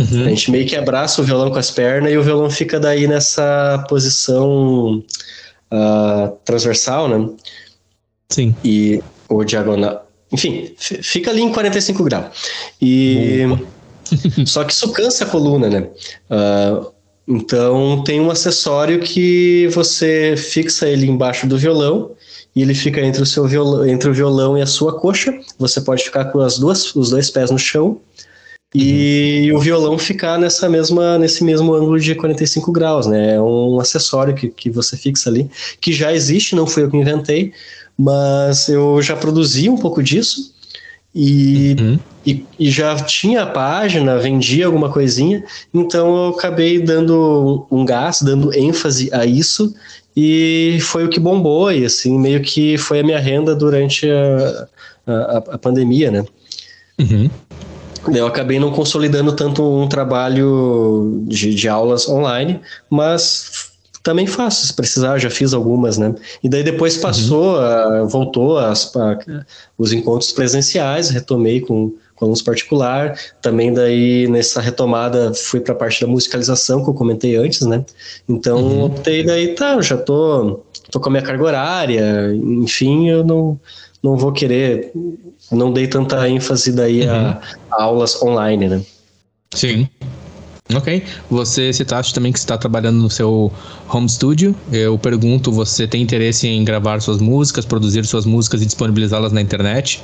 Uhum. 0.00 0.24
A 0.24 0.28
gente 0.30 0.50
meio 0.50 0.66
que 0.66 0.74
abraça 0.74 1.20
o 1.20 1.24
violão 1.24 1.50
com 1.50 1.58
as 1.58 1.70
pernas 1.70 2.10
e 2.10 2.16
o 2.16 2.22
violão 2.22 2.48
fica 2.48 2.80
daí 2.80 3.06
nessa 3.06 3.84
posição 3.86 5.04
uh, 5.70 6.36
transversal, 6.44 7.06
né? 7.06 7.28
Sim. 8.30 8.54
E, 8.64 9.02
ou 9.28 9.44
diagonal. 9.44 10.08
Enfim, 10.32 10.72
fica 10.78 11.30
ali 11.30 11.42
em 11.42 11.52
45 11.52 12.04
graus. 12.04 12.26
E. 12.80 13.40
Só 14.46 14.64
que 14.64 14.72
isso 14.72 14.90
cansa 14.92 15.24
a 15.24 15.28
coluna, 15.28 15.68
né? 15.68 15.88
Uh, 16.30 16.90
então 17.28 18.02
tem 18.02 18.20
um 18.20 18.30
acessório 18.30 19.00
que 19.00 19.68
você 19.68 20.34
fixa 20.36 20.88
ele 20.88 21.06
embaixo 21.06 21.46
do 21.46 21.58
violão 21.58 22.12
e 22.56 22.62
ele 22.62 22.74
fica 22.74 23.00
entre 23.00 23.22
o 23.22 23.26
seu 23.26 23.46
violão, 23.46 23.86
entre 23.86 24.08
o 24.08 24.14
violão 24.14 24.58
e 24.58 24.62
a 24.62 24.66
sua 24.66 24.98
coxa. 24.98 25.38
Você 25.58 25.80
pode 25.80 26.02
ficar 26.02 26.26
com 26.26 26.40
as 26.40 26.58
duas, 26.58 26.94
os 26.96 27.10
dois 27.10 27.30
pés 27.30 27.50
no 27.50 27.58
chão 27.58 28.00
e 28.74 29.48
uhum. 29.50 29.58
o 29.58 29.60
violão 29.60 29.98
ficar 29.98 30.38
nessa 30.38 30.68
mesma, 30.68 31.18
nesse 31.18 31.42
mesmo 31.42 31.74
ângulo 31.74 31.98
de 31.98 32.14
45 32.14 32.70
graus, 32.70 33.06
né? 33.06 33.34
É 33.34 33.40
um 33.40 33.80
acessório 33.80 34.34
que, 34.34 34.48
que 34.48 34.70
você 34.70 34.96
fixa 34.96 35.28
ali, 35.28 35.50
que 35.80 35.92
já 35.92 36.12
existe, 36.12 36.54
não 36.54 36.66
fui 36.66 36.84
eu 36.84 36.90
que 36.90 36.96
inventei, 36.96 37.52
mas 37.98 38.68
eu 38.68 39.02
já 39.02 39.16
produzi 39.16 39.68
um 39.68 39.76
pouco 39.76 40.02
disso 40.02 40.54
e, 41.14 41.76
uhum. 41.80 41.98
e, 42.24 42.46
e, 42.58 42.70
já 42.70 42.94
tinha 42.96 43.42
a 43.42 43.46
página, 43.46 44.18
vendia 44.18 44.66
alguma 44.66 44.90
coisinha, 44.92 45.42
então 45.74 46.26
eu 46.26 46.28
acabei 46.28 46.80
dando 46.80 47.66
um 47.70 47.84
gás, 47.84 48.22
dando 48.22 48.54
ênfase 48.56 49.10
a 49.12 49.26
isso, 49.26 49.74
e 50.16 50.78
foi 50.80 51.04
o 51.04 51.08
que 51.08 51.18
bombou, 51.18 51.72
e 51.72 51.84
assim, 51.84 52.16
meio 52.18 52.40
que 52.42 52.78
foi 52.78 53.00
a 53.00 53.02
minha 53.02 53.18
renda 53.18 53.54
durante 53.56 54.08
a, 54.08 54.68
a, 55.06 55.36
a 55.54 55.58
pandemia, 55.58 56.10
né? 56.10 56.24
Uhum. 56.98 57.28
Eu 58.14 58.26
acabei 58.26 58.58
não 58.58 58.72
consolidando 58.72 59.32
tanto 59.32 59.62
um 59.62 59.88
trabalho 59.88 61.22
de, 61.26 61.54
de 61.54 61.68
aulas 61.68 62.08
online, 62.08 62.60
mas 62.88 63.70
também 64.02 64.26
faço, 64.26 64.66
se 64.66 64.72
precisar, 64.72 65.18
já 65.18 65.28
fiz 65.28 65.52
algumas, 65.52 65.98
né? 65.98 66.14
E 66.42 66.48
daí 66.48 66.62
depois 66.62 66.96
uhum. 66.96 67.02
passou, 67.02 67.56
uhum. 67.58 68.08
voltou 68.08 68.58
as, 68.58 68.94
a, 68.96 69.18
os 69.76 69.92
encontros 69.92 70.32
presenciais, 70.32 71.10
retomei 71.10 71.60
com, 71.60 71.92
com 72.14 72.24
alunos 72.24 72.40
particular. 72.40 73.18
Também 73.42 73.72
daí 73.72 74.26
nessa 74.28 74.60
retomada 74.60 75.34
fui 75.34 75.60
para 75.60 75.74
a 75.74 75.76
parte 75.76 76.00
da 76.00 76.06
musicalização 76.06 76.82
que 76.82 76.88
eu 76.88 76.94
comentei 76.94 77.36
antes, 77.36 77.60
né? 77.66 77.84
Então 78.28 78.62
uhum. 78.62 78.84
optei 78.84 79.22
daí, 79.22 79.54
tá, 79.54 79.74
eu 79.74 79.82
já 79.82 79.98
tô, 79.98 80.60
tô 80.90 80.98
com 80.98 81.08
a 81.10 81.12
minha 81.12 81.22
carga 81.22 81.44
horária, 81.44 82.34
enfim, 82.34 83.10
eu 83.10 83.22
não 83.22 83.60
não 84.02 84.16
vou 84.16 84.32
querer, 84.32 84.92
não 85.52 85.72
dei 85.72 85.86
tanta 85.86 86.28
ênfase 86.28 86.72
daí 86.72 87.02
uhum. 87.02 87.10
a, 87.10 87.40
a, 87.70 87.82
aulas 87.82 88.20
online, 88.22 88.68
né? 88.68 88.82
Sim. 89.54 89.88
Ok. 90.74 91.02
Você 91.28 91.72
citaste 91.72 92.14
também 92.14 92.32
que 92.32 92.38
está 92.38 92.56
trabalhando 92.56 92.98
no 92.98 93.10
seu 93.10 93.52
home 93.92 94.08
studio. 94.08 94.54
Eu 94.70 94.96
pergunto, 94.98 95.50
você 95.50 95.86
tem 95.86 96.00
interesse 96.00 96.46
em 96.46 96.64
gravar 96.64 97.00
suas 97.00 97.20
músicas, 97.20 97.64
produzir 97.64 98.04
suas 98.06 98.24
músicas 98.24 98.62
e 98.62 98.66
disponibilizá-las 98.66 99.32
na 99.32 99.40
internet? 99.40 100.00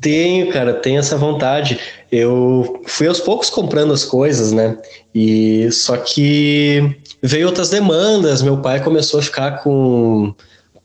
Tenho, 0.00 0.52
cara, 0.52 0.74
tenho 0.74 0.98
essa 0.98 1.16
vontade. 1.16 1.78
Eu 2.12 2.82
fui 2.86 3.06
aos 3.06 3.20
poucos 3.20 3.50
comprando 3.50 3.92
as 3.92 4.04
coisas, 4.04 4.52
né? 4.52 4.78
E 5.14 5.70
só 5.72 5.96
que 5.96 6.96
veio 7.22 7.46
outras 7.46 7.70
demandas. 7.70 8.42
Meu 8.42 8.58
pai 8.58 8.82
começou 8.82 9.20
a 9.20 9.22
ficar 9.22 9.62
com, 9.62 10.34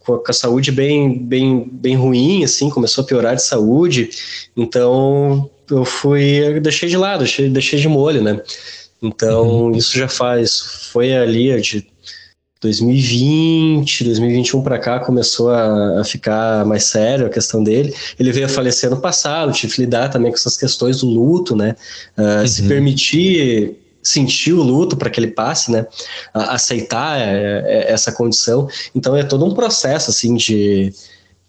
com 0.06 0.24
a 0.28 0.34
saúde 0.34 0.72
bem, 0.72 1.18
bem, 1.18 1.68
bem 1.72 1.96
ruim, 1.96 2.44
assim, 2.44 2.70
começou 2.70 3.04
a 3.04 3.08
piorar 3.08 3.36
de 3.36 3.44
saúde. 3.44 4.10
Então 4.56 5.50
eu 5.70 5.84
fui, 5.84 6.24
eu 6.24 6.62
deixei 6.62 6.90
de 6.90 6.98
lado, 6.98 7.20
deixei, 7.20 7.50
deixei 7.50 7.80
de 7.80 7.88
molho, 7.88 8.22
né? 8.22 8.40
Então 9.02 9.66
uhum. 9.66 9.72
isso 9.76 9.98
já 9.98 10.08
faz, 10.08 10.60
foi 10.92 11.16
ali 11.16 11.60
de 11.62 11.88
2020, 12.62 14.04
2021 14.04 14.62
para 14.64 14.80
cá 14.80 15.00
começou 15.00 15.52
a, 15.52 16.02
a, 16.02 16.04
ficar 16.04 16.66
mais 16.66 16.86
sério 16.86 17.28
a 17.28 17.30
questão 17.30 17.64
dele. 17.64 17.94
Ele 18.20 18.32
veio 18.32 18.46
a 18.46 18.50
falecer 18.50 18.90
no 18.90 19.00
passado, 19.00 19.52
tive 19.52 19.74
que 19.74 19.82
lidar 19.82 20.10
também 20.10 20.32
com 20.32 20.38
essas 20.38 20.58
questões 20.58 21.00
do 21.00 21.08
luto, 21.08 21.56
né? 21.56 21.76
Uh, 22.18 22.42
uhum. 22.42 22.48
Se 22.48 22.64
permitir 22.64 23.85
sentir 24.06 24.54
o 24.54 24.62
luto 24.62 24.96
para 24.96 25.10
que 25.10 25.20
ele 25.20 25.28
passe, 25.28 25.72
né? 25.72 25.86
aceitar 26.34 27.20
é, 27.20 27.64
é, 27.66 27.92
essa 27.92 28.12
condição. 28.12 28.68
Então 28.94 29.16
é 29.16 29.24
todo 29.24 29.46
um 29.46 29.54
processo 29.54 30.12
assim 30.12 30.36
de, 30.36 30.94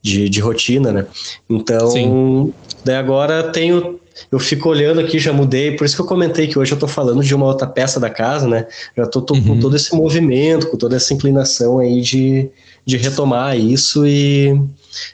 de, 0.02 0.28
de 0.28 0.40
rotina, 0.40 0.90
né? 0.90 1.06
Então, 1.48 1.90
Sim. 1.90 2.54
daí 2.84 2.96
agora 2.96 3.52
tenho 3.52 4.00
eu 4.32 4.38
fico 4.38 4.70
olhando 4.70 4.98
aqui, 4.98 5.18
já 5.18 5.30
mudei, 5.30 5.76
por 5.76 5.84
isso 5.84 5.94
que 5.94 6.00
eu 6.00 6.06
comentei 6.06 6.46
que 6.46 6.58
hoje 6.58 6.72
eu 6.72 6.78
tô 6.78 6.88
falando 6.88 7.22
de 7.22 7.34
uma 7.34 7.44
outra 7.44 7.66
peça 7.66 8.00
da 8.00 8.08
casa, 8.08 8.48
né? 8.48 8.66
Já 8.96 9.06
tô, 9.06 9.20
tô 9.20 9.34
uhum. 9.34 9.44
com 9.44 9.60
todo 9.60 9.76
esse 9.76 9.94
movimento, 9.94 10.68
com 10.68 10.76
toda 10.76 10.96
essa 10.96 11.12
inclinação 11.12 11.78
aí 11.78 12.00
de, 12.00 12.48
de 12.84 12.96
retomar 12.96 13.58
isso 13.58 14.06
e, 14.06 14.58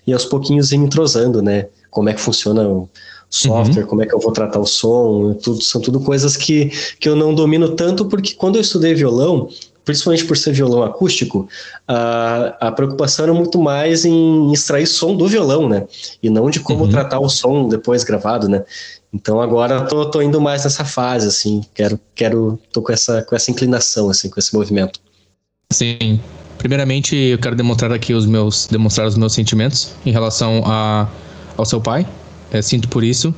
e 0.07 0.13
aos 0.13 0.25
pouquinhos 0.25 0.71
ir 0.71 0.77
entrosando, 0.77 1.43
né? 1.43 1.67
Como 1.91 2.09
é 2.09 2.15
que 2.15 2.21
funciona 2.21 2.63
software, 3.33 3.83
uhum. 3.83 3.89
como 3.89 4.03
é 4.03 4.07
que 4.07 4.15
eu 4.15 4.21
vou 4.21 4.31
tratar 4.31 4.61
o 4.61 4.67
som, 4.67 5.33
tudo, 5.43 5.63
são 5.63 5.81
tudo 5.81 5.99
coisas 5.99 6.37
que, 6.37 6.71
que 7.01 7.09
eu 7.09 7.17
não 7.17 7.35
domino 7.35 7.71
tanto, 7.71 8.05
porque 8.05 8.35
quando 8.35 8.57
eu 8.57 8.61
estudei 8.61 8.95
violão, 8.95 9.49
principalmente 9.87 10.27
por 10.27 10.37
ser 10.37 10.53
violão 10.53 10.83
acústico, 10.83 11.49
a, 11.89 12.57
a 12.61 12.73
preocupação 12.73 13.25
era 13.25 13.35
muito 13.35 13.59
mais 13.59 14.05
em 14.05 14.53
extrair 14.53 14.87
som 14.87 15.17
do 15.17 15.27
violão, 15.27 15.67
né? 15.67 15.87
E 16.23 16.29
não 16.29 16.51
de 16.51 16.61
como 16.61 16.85
uhum. 16.85 16.91
tratar 16.91 17.21
o 17.21 17.29
som 17.29 17.67
depois 17.69 18.05
gravado, 18.05 18.51
né? 18.51 18.65
Então 19.15 19.41
agora 19.41 19.87
tô, 19.87 20.05
tô 20.11 20.21
indo 20.21 20.39
mais 20.39 20.65
nessa 20.65 20.85
fase, 20.85 21.27
assim, 21.27 21.63
quero, 21.75 21.99
quero, 22.15 22.59
tô 22.71 22.83
com 22.83 22.93
essa, 22.93 23.23
com 23.23 23.35
essa 23.35 23.51
inclinação, 23.51 24.11
assim, 24.11 24.29
com 24.29 24.39
esse 24.39 24.55
movimento. 24.55 25.01
Sim. 25.73 26.21
Primeiramente, 26.59 27.17
eu 27.17 27.39
quero 27.39 27.57
demonstrar 27.57 27.93
aqui 27.93 28.13
os 28.13 28.27
meus, 28.27 28.67
demonstrar 28.67 29.07
os 29.09 29.17
meus 29.17 29.33
sentimentos 29.33 29.95
em 30.05 30.13
relação 30.13 30.63
a, 30.67 31.09
ao 31.57 31.65
seu 31.65 31.81
pai. 31.81 32.07
É, 32.53 32.61
sinto 32.61 32.89
por 32.89 33.03
isso. 33.03 33.35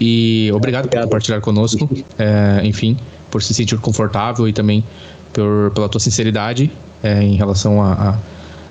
E 0.00 0.50
obrigado, 0.54 0.84
obrigado. 0.84 1.04
por 1.04 1.08
compartilhar 1.08 1.40
conosco. 1.40 1.88
É, 2.18 2.60
enfim, 2.64 2.96
por 3.30 3.42
se 3.42 3.54
sentir 3.54 3.78
confortável 3.78 4.46
e 4.46 4.52
também 4.52 4.84
por, 5.32 5.72
pela 5.74 5.88
tua 5.88 6.00
sinceridade 6.00 6.70
é, 7.02 7.22
em 7.22 7.34
relação 7.36 7.82
a, 7.82 8.18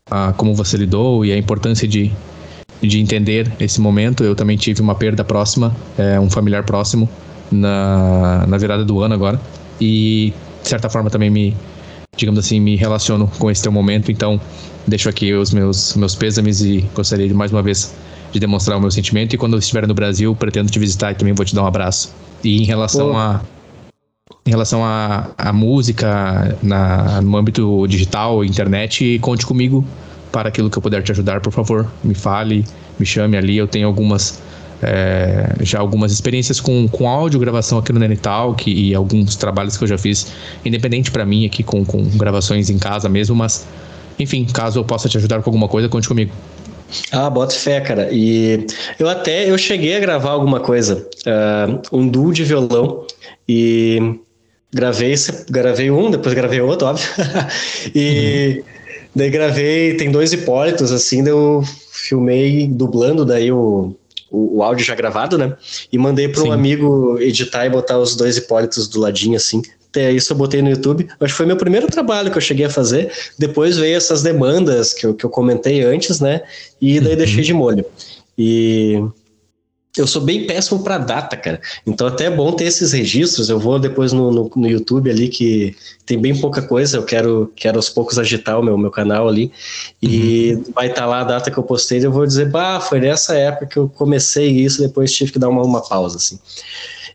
a, 0.09 0.27
a, 0.29 0.33
como 0.33 0.53
você 0.53 0.77
lidou 0.77 1.25
e 1.25 1.31
a 1.31 1.37
importância 1.37 1.87
de, 1.87 2.11
de 2.81 2.99
entender 2.99 3.51
esse 3.59 3.81
momento. 3.81 4.23
Eu 4.23 4.35
também 4.35 4.55
tive 4.55 4.81
uma 4.81 4.95
perda 4.95 5.23
próxima, 5.23 5.75
é, 5.97 6.19
um 6.19 6.29
familiar 6.29 6.63
próximo, 6.63 7.09
na, 7.51 8.45
na 8.47 8.57
virada 8.57 8.85
do 8.85 9.01
ano 9.01 9.13
agora. 9.13 9.39
E, 9.79 10.33
de 10.61 10.69
certa 10.69 10.89
forma, 10.89 11.09
também 11.09 11.29
me, 11.29 11.55
digamos 12.15 12.39
assim, 12.39 12.59
me 12.59 12.75
relaciono 12.75 13.29
com 13.39 13.49
esse 13.49 13.61
teu 13.61 13.71
momento. 13.71 14.11
Então, 14.11 14.39
deixo 14.85 15.09
aqui 15.09 15.33
os 15.33 15.53
meus, 15.53 15.95
meus 15.95 16.15
pêsames 16.15 16.61
e 16.61 16.85
gostaria 16.93 17.27
de 17.27 17.33
mais 17.33 17.51
uma 17.51 17.61
vez 17.61 17.93
de 18.31 18.39
demonstrar 18.39 18.77
o 18.77 18.81
meu 18.81 18.91
sentimento. 18.91 19.33
E 19.33 19.37
quando 19.37 19.53
eu 19.53 19.59
estiver 19.59 19.87
no 19.87 19.93
Brasil, 19.93 20.35
pretendo 20.35 20.69
te 20.69 20.79
visitar 20.79 21.11
e 21.11 21.15
também 21.15 21.33
vou 21.33 21.45
te 21.45 21.55
dar 21.55 21.63
um 21.63 21.67
abraço. 21.67 22.13
E 22.43 22.61
em 22.61 22.65
relação 22.65 23.11
Pô. 23.11 23.17
a 23.17 23.41
em 24.45 24.49
relação 24.49 24.83
à 24.83 25.29
a, 25.37 25.49
a, 25.49 25.53
música 25.53 26.57
na, 26.63 27.21
no 27.21 27.35
âmbito 27.35 27.85
digital, 27.87 28.45
internet, 28.45 29.19
conte 29.19 29.45
comigo 29.45 29.83
para 30.31 30.47
aquilo 30.47 30.69
que 30.69 30.77
eu 30.77 30.81
puder 30.81 31.03
te 31.03 31.11
ajudar, 31.11 31.41
por 31.41 31.51
favor. 31.51 31.85
Me 32.01 32.13
fale, 32.13 32.65
me 32.97 33.05
chame 33.05 33.35
ali. 33.35 33.57
Eu 33.57 33.67
tenho 33.67 33.87
algumas 33.87 34.41
é, 34.81 35.55
já 35.61 35.79
algumas 35.79 36.11
experiências 36.11 36.59
com, 36.59 36.87
com 36.87 37.09
áudio 37.09 37.39
gravação 37.39 37.77
aqui 37.77 37.91
no 37.91 37.99
Nenitalk 37.99 38.71
e 38.71 38.93
alguns 38.93 39.35
trabalhos 39.35 39.75
que 39.75 39.83
eu 39.83 39.87
já 39.87 39.97
fiz 39.97 40.31
independente 40.63 41.11
para 41.11 41.25
mim 41.25 41.45
aqui 41.45 41.63
com, 41.63 41.83
com 41.83 42.03
gravações 42.09 42.69
em 42.69 42.77
casa 42.77 43.09
mesmo, 43.09 43.35
mas 43.35 43.67
enfim, 44.19 44.45
caso 44.45 44.79
eu 44.79 44.83
possa 44.83 45.09
te 45.09 45.17
ajudar 45.17 45.41
com 45.41 45.49
alguma 45.49 45.67
coisa, 45.67 45.89
conte 45.89 46.07
comigo. 46.07 46.31
Ah, 47.11 47.29
bota 47.29 47.53
fé, 47.53 47.81
cara. 47.81 48.09
E 48.11 48.65
eu 48.97 49.09
até 49.09 49.49
eu 49.49 49.57
cheguei 49.57 49.95
a 49.95 49.99
gravar 49.99 50.31
alguma 50.31 50.59
coisa, 50.59 51.07
uh, 51.25 51.97
um 51.97 52.07
duo 52.07 52.33
de 52.33 52.43
violão 52.43 53.05
e 53.47 54.19
Gravei, 54.73 55.15
gravei 55.49 55.89
um, 55.89 56.11
depois 56.11 56.35
gravei 56.35 56.59
outro, 56.59 56.87
óbvio. 56.87 57.07
e 57.95 58.57
uhum. 58.57 58.63
daí 59.15 59.29
gravei, 59.29 59.95
tem 59.95 60.11
dois 60.11 60.33
Hipólitos, 60.33 60.91
assim, 60.91 61.23
daí 61.23 61.31
eu 61.31 61.63
filmei 61.91 62.67
dublando 62.67 63.23
daí 63.23 63.49
o, 63.49 63.95
o, 64.29 64.57
o 64.57 64.63
áudio 64.63 64.85
já 64.85 64.93
gravado, 64.93 65.37
né? 65.37 65.55
E 65.91 65.97
mandei 65.97 66.27
para 66.27 66.43
um 66.43 66.51
amigo 66.51 67.17
editar 67.19 67.65
e 67.65 67.69
botar 67.69 67.97
os 67.97 68.15
dois 68.15 68.35
Hipólitos 68.35 68.89
do 68.89 68.99
ladinho, 68.99 69.37
assim. 69.37 69.61
Até 69.97 70.11
isso 70.11 70.31
eu 70.31 70.37
botei 70.37 70.61
no 70.61 70.69
YouTube. 70.69 71.07
Acho 71.19 71.33
que 71.33 71.37
foi 71.37 71.47
meu 71.47 71.57
primeiro 71.57 71.87
trabalho 71.87 72.29
que 72.29 72.37
eu 72.37 72.41
cheguei 72.41 72.67
a 72.67 72.69
fazer. 72.69 73.11
Depois 73.39 73.77
veio 73.77 73.97
essas 73.97 74.21
demandas 74.21 74.93
que 74.93 75.07
eu, 75.07 75.15
que 75.15 75.25
eu 75.25 75.29
comentei 75.29 75.83
antes, 75.83 76.19
né? 76.19 76.43
E 76.79 76.99
daí 76.99 77.13
uhum. 77.13 77.17
deixei 77.17 77.43
de 77.43 77.51
molho. 77.51 77.83
E 78.37 79.01
eu 79.97 80.05
sou 80.05 80.21
bem 80.21 80.45
péssimo 80.45 80.83
para 80.83 80.99
data, 80.99 81.35
cara. 81.35 81.59
Então 81.83 82.05
até 82.05 82.25
é 82.25 82.29
bom 82.29 82.51
ter 82.51 82.65
esses 82.65 82.91
registros. 82.91 83.49
Eu 83.49 83.57
vou 83.57 83.79
depois 83.79 84.13
no, 84.13 84.31
no, 84.31 84.51
no, 84.55 84.67
YouTube 84.67 85.09
ali 85.09 85.29
que 85.29 85.75
tem 86.05 86.21
bem 86.21 86.39
pouca 86.39 86.61
coisa. 86.61 86.97
Eu 86.97 87.03
quero, 87.03 87.51
quero 87.55 87.77
aos 87.79 87.89
poucos 87.89 88.19
agitar 88.19 88.59
o 88.59 88.63
meu, 88.63 88.77
meu 88.77 88.91
canal 88.91 89.27
ali. 89.27 89.51
E 89.99 90.53
uhum. 90.53 90.63
vai 90.75 90.89
estar 90.89 91.01
tá 91.01 91.07
lá 91.07 91.21
a 91.21 91.23
data 91.23 91.49
que 91.49 91.57
eu 91.57 91.63
postei. 91.63 92.05
Eu 92.05 92.11
vou 92.11 92.27
dizer, 92.27 92.51
bah, 92.51 92.79
foi 92.79 92.99
nessa 92.99 93.35
época 93.35 93.65
que 93.65 93.77
eu 93.77 93.89
comecei 93.89 94.47
isso. 94.47 94.79
Depois 94.79 95.11
tive 95.11 95.31
que 95.31 95.39
dar 95.39 95.49
uma, 95.49 95.63
uma 95.63 95.81
pausa, 95.81 96.17
assim. 96.17 96.37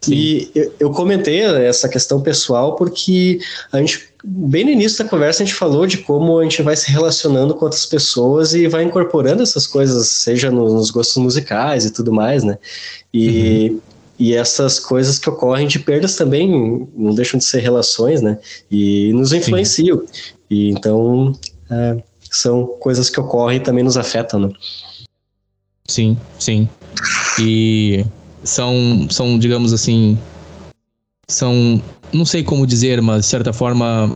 Sim. 0.03 0.15
E 0.15 0.51
eu, 0.55 0.75
eu 0.81 0.91
comentei 0.91 1.41
essa 1.41 1.89
questão 1.89 2.21
pessoal 2.21 2.75
porque 2.75 3.39
a 3.71 3.79
gente 3.79 4.13
bem 4.25 4.65
no 4.65 4.71
início 4.71 5.03
da 5.03 5.11
conversa 5.11 5.43
a 5.43 5.47
gente 5.47 5.55
falou 5.55 5.87
de 5.87 5.99
como 5.99 6.39
a 6.39 6.43
gente 6.45 6.63
vai 6.63 6.77
se 6.77 6.91
relacionando 6.91 7.55
com 7.55 7.65
outras 7.65 7.87
pessoas 7.87 8.55
e 8.55 8.69
vai 8.69 8.85
incorporando 8.85 9.43
essas 9.43 9.67
coisas, 9.67 10.09
seja 10.09 10.51
nos 10.51 10.91
gostos 10.91 11.17
musicais 11.17 11.85
e 11.85 11.91
tudo 11.91 12.13
mais, 12.13 12.45
né? 12.45 12.59
E, 13.13 13.71
uhum. 13.71 13.81
e 14.19 14.35
essas 14.35 14.79
coisas 14.79 15.19
que 15.19 15.29
ocorrem 15.29 15.67
de 15.67 15.79
perdas 15.79 16.17
também 16.17 16.89
não 16.97 17.15
deixam 17.15 17.39
de 17.39 17.45
ser 17.45 17.61
relações, 17.61 18.21
né? 18.21 18.39
E 18.71 19.13
nos 19.13 19.33
influenciam. 19.33 19.99
Sim. 19.99 20.33
E 20.51 20.71
então 20.71 21.33
é, 21.71 22.03
são 22.31 22.67
coisas 22.67 23.09
que 23.09 23.21
ocorrem 23.21 23.59
e 23.59 23.63
também 23.63 23.85
nos 23.85 23.97
afetam, 23.97 24.41
né? 24.41 24.51
Sim, 25.89 26.17
sim. 26.39 26.69
E 27.41 28.05
são, 28.45 29.07
são 29.11 29.39
digamos 29.39 29.73
assim, 29.73 30.19
são 31.29 31.81
não 32.13 32.25
sei 32.25 32.43
como 32.43 32.67
dizer, 32.67 33.01
mas 33.01 33.23
de 33.23 33.27
certa 33.27 33.53
forma, 33.53 34.15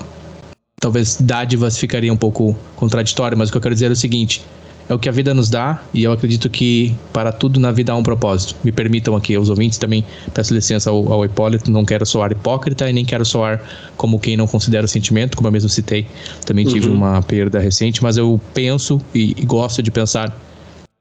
talvez 0.80 1.16
dádivas 1.20 1.78
ficaria 1.78 2.12
um 2.12 2.16
pouco 2.16 2.56
contraditório, 2.76 3.36
mas 3.36 3.48
o 3.48 3.52
que 3.52 3.58
eu 3.58 3.62
quero 3.62 3.74
dizer 3.74 3.86
é 3.86 3.92
o 3.92 3.96
seguinte: 3.96 4.44
é 4.88 4.94
o 4.94 4.98
que 4.98 5.08
a 5.08 5.12
vida 5.12 5.34
nos 5.34 5.48
dá 5.48 5.82
e 5.92 6.04
eu 6.04 6.12
acredito 6.12 6.48
que 6.48 6.94
para 7.12 7.32
tudo 7.32 7.58
na 7.58 7.72
vida 7.72 7.92
há 7.92 7.96
um 7.96 8.02
propósito. 8.02 8.54
Me 8.62 8.70
permitam 8.70 9.16
aqui, 9.16 9.34
aos 9.34 9.48
ouvintes 9.48 9.78
também, 9.78 10.04
peço 10.32 10.54
licença 10.54 10.90
ao, 10.90 11.12
ao 11.12 11.24
Hipólito, 11.24 11.70
não 11.70 11.84
quero 11.84 12.04
soar 12.04 12.30
hipócrita 12.32 12.88
e 12.88 12.92
nem 12.92 13.04
quero 13.04 13.24
soar 13.24 13.60
como 13.96 14.20
quem 14.20 14.36
não 14.36 14.46
considera 14.46 14.84
o 14.84 14.88
sentimento, 14.88 15.36
como 15.36 15.48
eu 15.48 15.52
mesmo 15.52 15.68
citei. 15.68 16.06
Também 16.44 16.66
uhum. 16.66 16.72
tive 16.72 16.88
uma 16.88 17.22
perda 17.22 17.58
recente, 17.58 18.02
mas 18.02 18.16
eu 18.16 18.40
penso 18.54 19.00
e, 19.14 19.34
e 19.36 19.44
gosto 19.44 19.82
de 19.82 19.90
pensar 19.90 20.36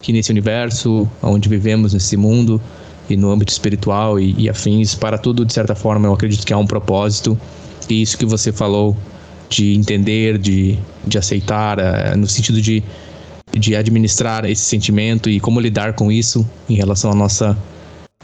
que 0.01 0.11
nesse 0.11 0.32
universo, 0.32 1.09
onde 1.21 1.47
vivemos, 1.47 1.93
nesse 1.93 2.17
mundo, 2.17 2.61
e 3.10 3.16
no 3.16 3.32
âmbito 3.32 3.51
espiritual 3.51 4.20
e, 4.20 4.36
e, 4.38 4.49
afins, 4.49 4.95
para 4.95 5.18
tudo, 5.18 5.45
de 5.45 5.53
certa 5.53 5.76
forma, 5.76 6.08
eu 6.08 6.14
acredito 6.14 6.45
que 6.45 6.53
há 6.53 6.58
um 6.58 6.68
propósito. 6.68 7.38
E 7.89 8.01
isso 8.01 8.18
que 8.18 8.26
você 8.26 8.51
falou 8.51 8.95
de 9.49 9.76
entender, 9.76 10.38
de, 10.38 10.78
de 11.06 11.18
aceitar, 11.18 11.78
uh, 11.80 12.18
no 12.18 12.28
sentido 12.28 12.62
de, 12.62 12.84
de 13.51 13.76
administrar 13.76 14.45
esse 14.45 14.64
sentimento 14.64 15.30
e 15.30 15.39
como 15.39 15.60
lidar 15.60 15.93
com 15.93 16.12
isso 16.12 16.47
em 16.68 16.76
relação 16.76 17.12
à 17.12 17.16
nossa 17.16 17.58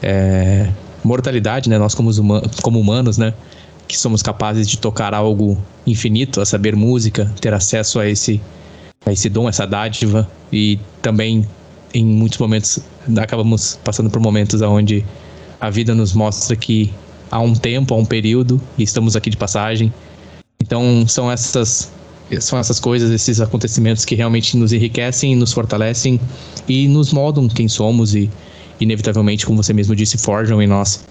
é, 0.02 0.68
mortalidade, 1.04 1.70
né? 1.70 1.78
Nós 1.78 1.94
como, 1.94 2.10
huma 2.10 2.42
como 2.62 2.80
humanos, 2.80 3.18
né? 3.18 3.32
Que 3.86 3.96
somos 3.96 4.22
capazes 4.22 4.68
de 4.68 4.78
tocar 4.78 5.14
algo 5.14 5.56
infinito, 5.86 6.40
a 6.40 6.46
saber 6.46 6.74
música, 6.74 7.30
ter 7.40 7.54
acesso 7.54 8.00
a 8.00 8.08
esse, 8.08 8.40
a 9.06 9.12
esse 9.12 9.28
dom, 9.28 9.48
essa 9.48 9.66
dádiva 9.66 10.28
e 10.52 10.78
também 11.00 11.46
em 11.94 12.04
muitos 12.04 12.38
momentos 12.38 12.78
acabamos 13.20 13.78
passando 13.84 14.10
por 14.10 14.20
momentos 14.20 14.60
onde 14.62 15.04
a 15.60 15.70
vida 15.70 15.94
nos 15.94 16.12
mostra 16.12 16.56
que 16.56 16.92
há 17.30 17.40
um 17.40 17.54
tempo, 17.54 17.94
há 17.94 17.96
um 17.96 18.04
período 18.04 18.60
e 18.76 18.82
estamos 18.82 19.16
aqui 19.16 19.30
de 19.30 19.36
passagem. 19.36 19.92
Então 20.60 21.06
são 21.06 21.30
essas 21.30 21.90
são 22.40 22.58
essas 22.58 22.80
coisas, 22.80 23.10
esses 23.10 23.40
acontecimentos 23.40 24.04
que 24.04 24.14
realmente 24.14 24.56
nos 24.56 24.72
enriquecem, 24.72 25.36
nos 25.36 25.52
fortalecem 25.52 26.18
e 26.66 26.88
nos 26.88 27.12
moldam 27.12 27.46
quem 27.46 27.68
somos 27.68 28.14
e 28.14 28.30
inevitavelmente, 28.80 29.44
como 29.44 29.62
você 29.62 29.72
mesmo 29.72 29.94
disse, 29.94 30.16
forjam 30.16 30.62
em 30.62 30.66
nós 30.66 31.04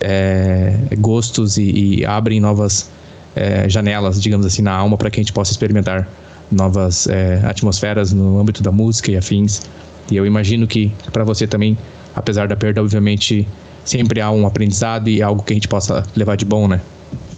é, 0.00 0.76
gostos 0.98 1.58
e, 1.58 1.98
e, 1.98 2.06
abrem 2.06 2.40
novas 2.40 2.88
é, 3.34 3.68
janelas, 3.68 4.20
digamos 4.20 4.46
assim, 4.46 4.62
na 4.62 4.72
alma 4.72 4.96
para 4.96 5.10
que 5.10 5.20
a 5.20 5.22
gente 5.22 5.32
possa 5.32 5.52
experimentar 5.52 6.08
novas 6.50 7.06
é, 7.06 7.40
atmosferas 7.44 8.12
no 8.12 8.38
âmbito 8.38 8.62
da 8.62 8.72
música 8.72 9.10
e 9.10 9.16
afins. 9.16 9.62
E 10.10 10.16
eu 10.16 10.26
imagino 10.26 10.66
que 10.66 10.92
para 11.12 11.24
você 11.24 11.46
também, 11.46 11.76
apesar 12.14 12.48
da 12.48 12.56
perda, 12.56 12.80
obviamente 12.80 13.46
sempre 13.84 14.20
há 14.20 14.30
um 14.30 14.46
aprendizado 14.46 15.08
e 15.08 15.22
algo 15.22 15.42
que 15.42 15.52
a 15.52 15.56
gente 15.56 15.68
possa 15.68 16.04
levar 16.14 16.36
de 16.36 16.44
bom, 16.44 16.68
né? 16.68 16.80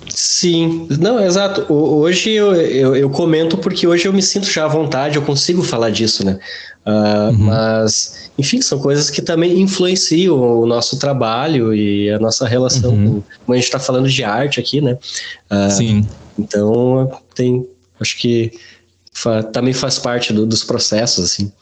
Sim, 0.09 0.87
não, 1.01 1.25
exato. 1.25 1.73
Hoje 1.73 2.31
eu, 2.31 2.55
eu, 2.55 2.95
eu, 2.95 3.09
comento 3.09 3.57
porque 3.57 3.87
hoje 3.87 4.07
eu 4.07 4.13
me 4.13 4.23
sinto 4.23 4.51
já 4.51 4.67
à 4.67 4.69
vontade, 4.69 5.17
eu 5.17 5.23
consigo 5.23 5.63
falar 5.63 5.91
disso, 5.91 6.25
né? 6.25 6.39
Uh, 6.85 7.31
uhum. 7.31 7.39
Mas, 7.39 8.31
enfim, 8.37 8.61
são 8.61 8.79
coisas 8.79 9.09
que 9.09 9.23
também 9.23 9.61
influenciam 9.61 10.37
o 10.37 10.67
nosso 10.67 10.99
trabalho 10.99 11.73
e 11.75 12.11
a 12.11 12.19
nossa 12.19 12.47
relação. 12.47 12.91
Uhum. 12.91 13.23
Como 13.45 13.53
a 13.53 13.55
gente 13.55 13.65
está 13.65 13.79
falando 13.79 14.09
de 14.09 14.23
arte 14.23 14.61
aqui, 14.61 14.81
né? 14.81 14.99
Uh, 15.51 15.71
Sim. 15.71 16.07
Então, 16.39 17.11
tem, 17.35 17.67
acho 17.99 18.19
que 18.19 18.53
fa 19.13 19.43
também 19.43 19.73
faz 19.73 19.99
parte 19.99 20.33
do, 20.33 20.45
dos 20.45 20.65
processos, 20.65 21.25
assim. 21.25 21.53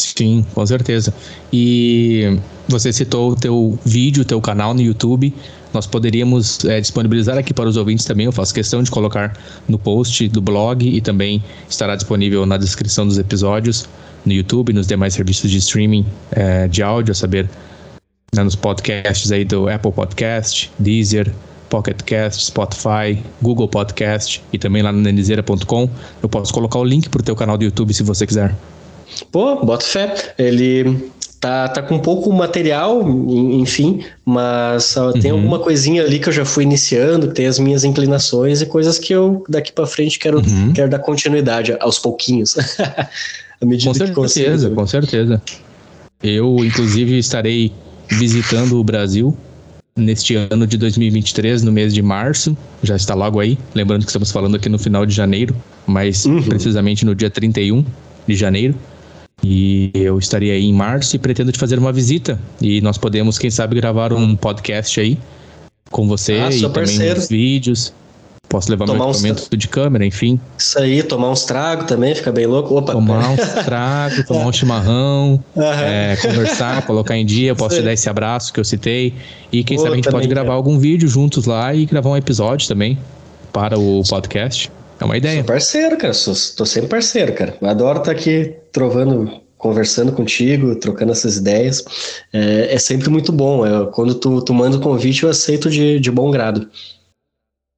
Sim, 0.00 0.44
com 0.54 0.64
certeza. 0.66 1.12
E 1.52 2.38
você 2.68 2.92
citou 2.92 3.32
o 3.32 3.36
teu 3.36 3.78
vídeo, 3.84 4.22
o 4.22 4.24
teu 4.24 4.40
canal 4.40 4.74
no 4.74 4.80
YouTube. 4.80 5.34
Nós 5.72 5.86
poderíamos 5.86 6.64
é, 6.64 6.80
disponibilizar 6.80 7.38
aqui 7.38 7.54
para 7.54 7.68
os 7.68 7.76
ouvintes 7.76 8.04
também. 8.04 8.26
Eu 8.26 8.32
faço 8.32 8.52
questão 8.52 8.82
de 8.82 8.90
colocar 8.90 9.36
no 9.68 9.78
post 9.78 10.26
do 10.28 10.40
blog 10.40 10.88
e 10.88 11.00
também 11.00 11.42
estará 11.68 11.94
disponível 11.94 12.44
na 12.44 12.56
descrição 12.56 13.06
dos 13.06 13.18
episódios 13.18 13.88
no 14.24 14.32
YouTube, 14.32 14.72
nos 14.72 14.86
demais 14.86 15.14
serviços 15.14 15.50
de 15.50 15.58
streaming 15.58 16.04
é, 16.32 16.68
de 16.68 16.82
áudio, 16.82 17.12
a 17.12 17.14
saber, 17.14 17.48
né, 18.34 18.42
nos 18.42 18.54
podcasts 18.54 19.32
aí 19.32 19.44
do 19.44 19.68
Apple 19.68 19.92
Podcast, 19.92 20.70
Deezer, 20.78 21.32
Pocket 21.68 22.02
Cast, 22.02 22.46
Spotify, 22.46 23.22
Google 23.40 23.68
Podcast 23.68 24.42
e 24.52 24.58
também 24.58 24.82
lá 24.82 24.92
no 24.92 25.00
nenizeira.com. 25.00 25.88
Eu 26.22 26.28
posso 26.28 26.52
colocar 26.52 26.78
o 26.78 26.84
link 26.84 27.08
para 27.08 27.20
o 27.20 27.24
teu 27.24 27.36
canal 27.36 27.56
do 27.56 27.64
YouTube 27.64 27.94
se 27.94 28.02
você 28.02 28.26
quiser. 28.26 28.54
Pô, 29.30 29.56
bota 29.64 29.84
fé. 29.84 30.34
Ele 30.38 31.10
tá, 31.40 31.68
tá 31.68 31.82
com 31.82 31.98
pouco 31.98 32.30
material, 32.32 33.02
enfim, 33.28 34.04
mas 34.24 34.94
uhum. 34.96 35.12
tem 35.12 35.30
alguma 35.30 35.58
coisinha 35.58 36.02
ali 36.02 36.18
que 36.18 36.28
eu 36.28 36.32
já 36.32 36.44
fui 36.44 36.64
iniciando, 36.64 37.28
tem 37.28 37.46
as 37.46 37.58
minhas 37.58 37.82
inclinações 37.82 38.60
e 38.60 38.66
coisas 38.66 38.98
que 38.98 39.12
eu 39.12 39.42
daqui 39.48 39.72
para 39.72 39.86
frente 39.86 40.18
quero, 40.18 40.38
uhum. 40.38 40.72
quero 40.74 40.90
dar 40.90 40.98
continuidade 40.98 41.74
aos 41.80 41.98
pouquinhos. 41.98 42.56
à 43.60 43.64
medida 43.64 44.12
com 44.12 44.22
que 44.22 44.28
certeza, 44.28 44.70
com 44.70 44.86
certeza. 44.86 45.42
Eu, 46.22 46.56
inclusive, 46.62 47.18
estarei 47.18 47.72
visitando 48.10 48.78
o 48.78 48.84
Brasil 48.84 49.34
neste 49.96 50.34
ano 50.34 50.66
de 50.66 50.76
2023, 50.76 51.62
no 51.62 51.72
mês 51.72 51.94
de 51.94 52.02
março, 52.02 52.56
já 52.82 52.96
está 52.96 53.14
logo 53.14 53.40
aí. 53.40 53.58
Lembrando 53.74 54.02
que 54.02 54.08
estamos 54.08 54.30
falando 54.30 54.56
aqui 54.56 54.68
no 54.68 54.78
final 54.78 55.06
de 55.06 55.14
janeiro, 55.14 55.54
mas 55.86 56.26
uhum. 56.26 56.42
precisamente 56.42 57.04
no 57.04 57.14
dia 57.14 57.30
31 57.30 57.84
de 58.26 58.34
janeiro. 58.34 58.74
E 59.42 59.90
eu 59.94 60.18
estaria 60.18 60.52
aí 60.52 60.64
em 60.64 60.72
março 60.72 61.16
e 61.16 61.18
pretendo 61.18 61.50
te 61.50 61.58
fazer 61.58 61.78
uma 61.78 61.92
visita. 61.92 62.38
E 62.60 62.80
nós 62.80 62.98
podemos, 62.98 63.38
quem 63.38 63.50
sabe, 63.50 63.76
gravar 63.76 64.12
um 64.12 64.36
podcast 64.36 65.00
aí 65.00 65.18
com 65.90 66.06
você 66.06 66.34
ah, 66.34 66.50
e 66.50 66.60
também 66.60 67.12
uns 67.12 67.28
vídeos. 67.28 67.92
Posso 68.48 68.68
levar 68.68 68.84
tomar 68.84 69.04
meu 69.04 69.10
equipamento 69.10 69.56
de 69.56 69.68
câmera, 69.68 70.04
enfim. 70.04 70.40
Isso 70.58 70.76
aí, 70.76 71.04
tomar 71.04 71.30
uns 71.30 71.44
tragos 71.44 71.86
também, 71.86 72.16
fica 72.16 72.32
bem 72.32 72.46
louco. 72.46 72.74
Opa, 72.74 72.92
tomar 72.92 73.30
uns 73.30 73.40
tragos, 73.64 74.26
tomar 74.26 74.46
um 74.46 74.52
chimarrão, 74.52 75.42
é, 75.56 76.16
conversar, 76.20 76.84
colocar 76.84 77.16
em 77.16 77.24
dia. 77.24 77.50
Eu 77.50 77.56
posso 77.56 77.76
te 77.76 77.82
dar 77.82 77.92
esse 77.92 78.10
abraço 78.10 78.52
que 78.52 78.58
eu 78.58 78.64
citei. 78.64 79.14
E 79.52 79.62
quem 79.62 79.76
Pô, 79.76 79.84
sabe 79.84 79.92
a 79.92 79.96
gente 79.96 80.10
pode 80.10 80.26
gravar 80.26 80.54
algum 80.54 80.80
vídeo 80.80 81.08
juntos 81.08 81.46
lá 81.46 81.72
e 81.72 81.86
gravar 81.86 82.10
um 82.10 82.16
episódio 82.16 82.66
também 82.66 82.98
para 83.52 83.78
o 83.78 84.02
podcast. 84.08 84.68
É 85.00 85.04
uma 85.04 85.16
ideia. 85.16 85.36
Sou 85.36 85.44
parceiro, 85.44 85.96
cara. 85.96 86.12
Sou, 86.12 86.34
tô 86.56 86.66
sempre 86.66 86.88
parceiro, 86.88 87.32
cara. 87.32 87.56
Eu 87.60 87.68
adoro 87.68 88.00
estar 88.00 88.12
tá 88.12 88.18
aqui 88.18 88.54
trovando, 88.70 89.40
conversando 89.56 90.12
contigo, 90.12 90.76
trocando 90.76 91.12
essas 91.12 91.38
ideias. 91.38 91.82
É, 92.32 92.74
é 92.74 92.78
sempre 92.78 93.08
muito 93.08 93.32
bom. 93.32 93.64
É, 93.64 93.90
quando 93.92 94.14
tu, 94.14 94.42
tu 94.42 94.52
manda 94.52 94.76
o 94.76 94.80
convite, 94.80 95.22
eu 95.22 95.30
aceito 95.30 95.70
de, 95.70 95.98
de 95.98 96.10
bom 96.10 96.30
grado. 96.30 96.68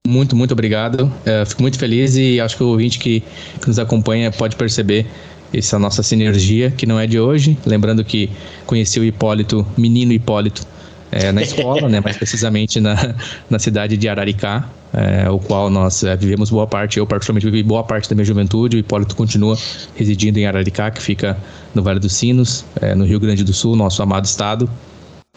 Muito, 0.07 0.35
muito 0.35 0.53
obrigado. 0.53 1.11
É, 1.25 1.45
fico 1.45 1.63
muito 1.63 1.79
feliz 1.79 2.17
e 2.17 2.41
acho 2.41 2.57
que 2.57 2.65
o 2.65 2.69
ouvinte 2.69 2.99
que, 2.99 3.21
que 3.61 3.69
nos 3.69 3.79
acompanha 3.79 4.33
pode 4.33 4.57
perceber 4.57 5.07
essa 5.55 5.79
nossa 5.79 6.03
sinergia, 6.03 6.71
que 6.71 6.87
não 6.87 6.99
é 6.99 7.07
de 7.07 7.21
hoje. 7.21 7.57
Lembrando 7.65 8.05
que 8.05 8.29
conheci 8.67 8.99
o 8.99 9.05
Hipólito, 9.05 9.65
menino 9.77 10.13
Hipólito, 10.13 10.67
é, 11.13 11.31
na 11.31 11.43
escola, 11.43 11.89
né, 11.91 12.01
mais 12.01 12.17
precisamente 12.17 12.81
na, 12.81 13.15
na 13.51 13.59
cidade 13.59 13.99
de 13.99 14.09
Araricá, 14.09 14.69
é, 14.95 15.29
o 15.29 15.39
qual 15.39 15.69
nós 15.69 16.03
é, 16.03 16.17
vivemos 16.17 16.49
boa 16.49 16.67
parte, 16.67 16.99
eu 16.99 17.07
particularmente 17.07 17.45
vivi 17.45 17.63
boa 17.63 17.85
parte 17.85 18.09
da 18.09 18.15
minha 18.15 18.25
juventude, 18.25 18.77
o 18.77 18.81
Hipólito 18.81 19.15
continua 19.15 19.57
residindo 19.95 20.39
em 20.39 20.47
Araricá, 20.47 20.91
que 20.91 21.03
fica 21.03 21.37
no 21.75 21.83
Vale 21.83 22.01
dos 22.01 22.15
Sinos, 22.15 22.65
é, 22.81 22.95
no 22.95 23.05
Rio 23.05 23.21
Grande 23.21 23.45
do 23.45 23.53
Sul, 23.53 23.77
nosso 23.77 24.03
amado 24.03 24.25
estado. 24.25 24.69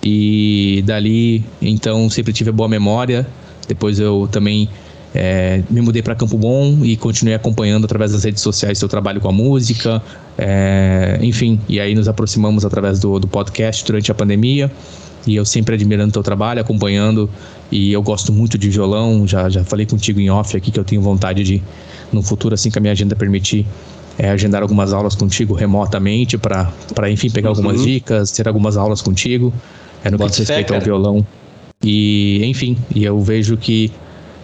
E 0.02 0.84
dali, 0.86 1.44
então, 1.62 2.10
sempre 2.10 2.32
tive 2.32 2.52
boa 2.52 2.70
memória. 2.70 3.26
Depois 3.68 4.00
eu 4.00 4.30
também 4.32 4.70
é, 5.14 5.64
me 5.70 5.82
mudei 5.82 6.02
para 6.02 6.14
Campo 6.14 6.38
Bom 6.38 6.80
e 6.84 6.98
continuei 6.98 7.34
acompanhando 7.34 7.86
através 7.86 8.12
das 8.12 8.24
redes 8.24 8.42
sociais 8.42 8.78
seu 8.78 8.90
trabalho 8.90 9.22
com 9.22 9.30
a 9.30 9.32
música, 9.32 10.04
é, 10.38 11.18
enfim, 11.22 11.60
e 11.70 11.80
aí 11.80 11.96
nos 11.96 12.10
aproximamos 12.10 12.66
através 12.66 13.00
do, 13.00 13.18
do 13.18 13.28
podcast 13.28 13.86
durante 13.86 14.12
a 14.12 14.14
pandemia. 14.14 14.70
E 15.26 15.36
eu 15.36 15.46
sempre 15.46 15.76
admirando 15.76 16.14
teu 16.14 16.24
trabalho, 16.24 16.62
acompanhando. 16.62 17.30
E 17.72 17.92
eu 17.92 18.02
gosto 18.02 18.32
muito 18.32 18.58
de 18.58 18.70
violão. 18.70 19.28
Já, 19.28 19.50
já 19.50 19.64
falei 19.64 19.86
contigo 19.86 20.20
em 20.20 20.30
off 20.30 20.56
aqui 20.56 20.72
que 20.72 20.80
eu 20.80 20.84
tenho 20.84 21.02
vontade 21.02 21.44
de, 21.44 21.62
no 22.12 22.22
futuro, 22.22 22.54
assim 22.54 22.70
que 22.70 22.78
a 22.78 22.82
minha 22.82 22.92
agenda 22.92 23.16
permitir, 23.16 23.66
é, 24.18 24.30
agendar 24.30 24.62
algumas 24.62 24.94
aulas 24.94 25.16
contigo 25.16 25.54
remotamente 25.54 26.38
para, 26.38 26.72
enfim, 27.10 27.30
pegar 27.30 27.50
uhum. 27.50 27.56
algumas 27.56 27.84
dicas, 27.84 28.32
ter 28.32 28.48
algumas 28.48 28.78
aulas 28.78 29.02
contigo. 29.02 29.54
É 30.04 30.12
no 30.12 30.18
que 30.20 30.26
diz 30.28 30.38
respeito 30.38 30.74
ao 30.74 30.80
violão. 30.80 31.26
E, 31.84 32.46
enfim, 32.46 32.78
e 32.94 33.04
eu 33.04 33.20
vejo 33.20 33.58
que. 33.58 33.92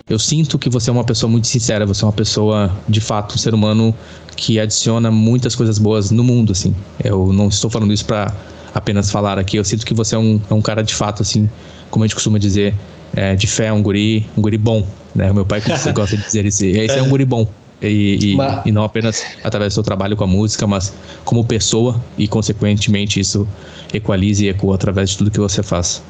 Eu 0.10 0.20
sinto 0.20 0.60
que 0.60 0.70
você 0.70 0.90
é 0.90 0.94
uma 0.94 1.06
pessoa 1.06 1.30
muito 1.30 1.48
sincera, 1.48 1.86
você 1.86 2.04
é 2.04 2.08
uma 2.08 2.12
pessoa, 2.12 2.70
de 2.90 3.00
fato, 3.00 3.36
um 3.36 3.38
ser 3.38 3.54
humano 3.54 3.96
que 4.36 4.60
adiciona 4.60 5.10
muitas 5.10 5.56
coisas 5.56 5.78
boas 5.78 6.12
no 6.12 6.24
mundo, 6.24 6.52
assim. 6.52 6.76
Eu 7.02 7.32
não 7.32 7.48
estou 7.48 7.70
falando 7.70 7.94
isso 7.94 8.06
para 8.06 8.34
apenas 8.74 9.12
falar 9.12 9.38
aqui. 9.38 9.58
Eu 9.58 9.64
sinto 9.64 9.86
que 9.86 9.94
você 9.94 10.16
é 10.16 10.18
um, 10.18 10.40
é 10.50 10.54
um 10.54 10.62
cara 10.62 10.84
de 10.84 10.94
fato, 10.94 11.22
assim, 11.22 11.50
como 11.90 12.04
a 12.04 12.08
gente 12.08 12.16
costuma 12.16 12.38
dizer, 12.38 12.74
é, 13.16 13.36
de 13.36 13.48
fé, 13.48 13.72
um 13.72 13.82
guri, 13.82 14.26
um 14.38 14.42
guri 14.42 14.58
bom, 14.58 14.86
né? 15.14 15.32
O 15.32 15.36
meu 15.36 15.46
pai 15.46 15.62
gosta 15.94 16.18
de 16.18 16.24
dizer 16.24 16.46
esse, 16.46 16.68
esse 16.68 16.98
é 16.98 17.02
um 17.02 17.10
guri 17.10 17.26
bom. 17.26 17.48
E, 17.82 18.34
e, 18.34 18.36
mas... 18.36 18.66
e, 18.66 18.72
não 18.72 18.84
apenas 18.84 19.26
através 19.44 19.74
do 19.74 19.76
seu 19.76 19.84
trabalho 19.84 20.16
com 20.16 20.24
a 20.24 20.28
música, 20.28 20.68
mas 20.68 20.94
como 21.26 21.44
pessoa 21.44 22.00
e, 22.18 22.28
consequentemente, 22.28 23.20
isso 23.20 23.48
equaliza 23.92 24.46
e 24.46 24.50
ecoa 24.50 24.76
através 24.76 25.10
de 25.10 25.18
tudo 25.18 25.32
que 25.32 25.40
você 25.40 25.64
faz. 25.64 26.04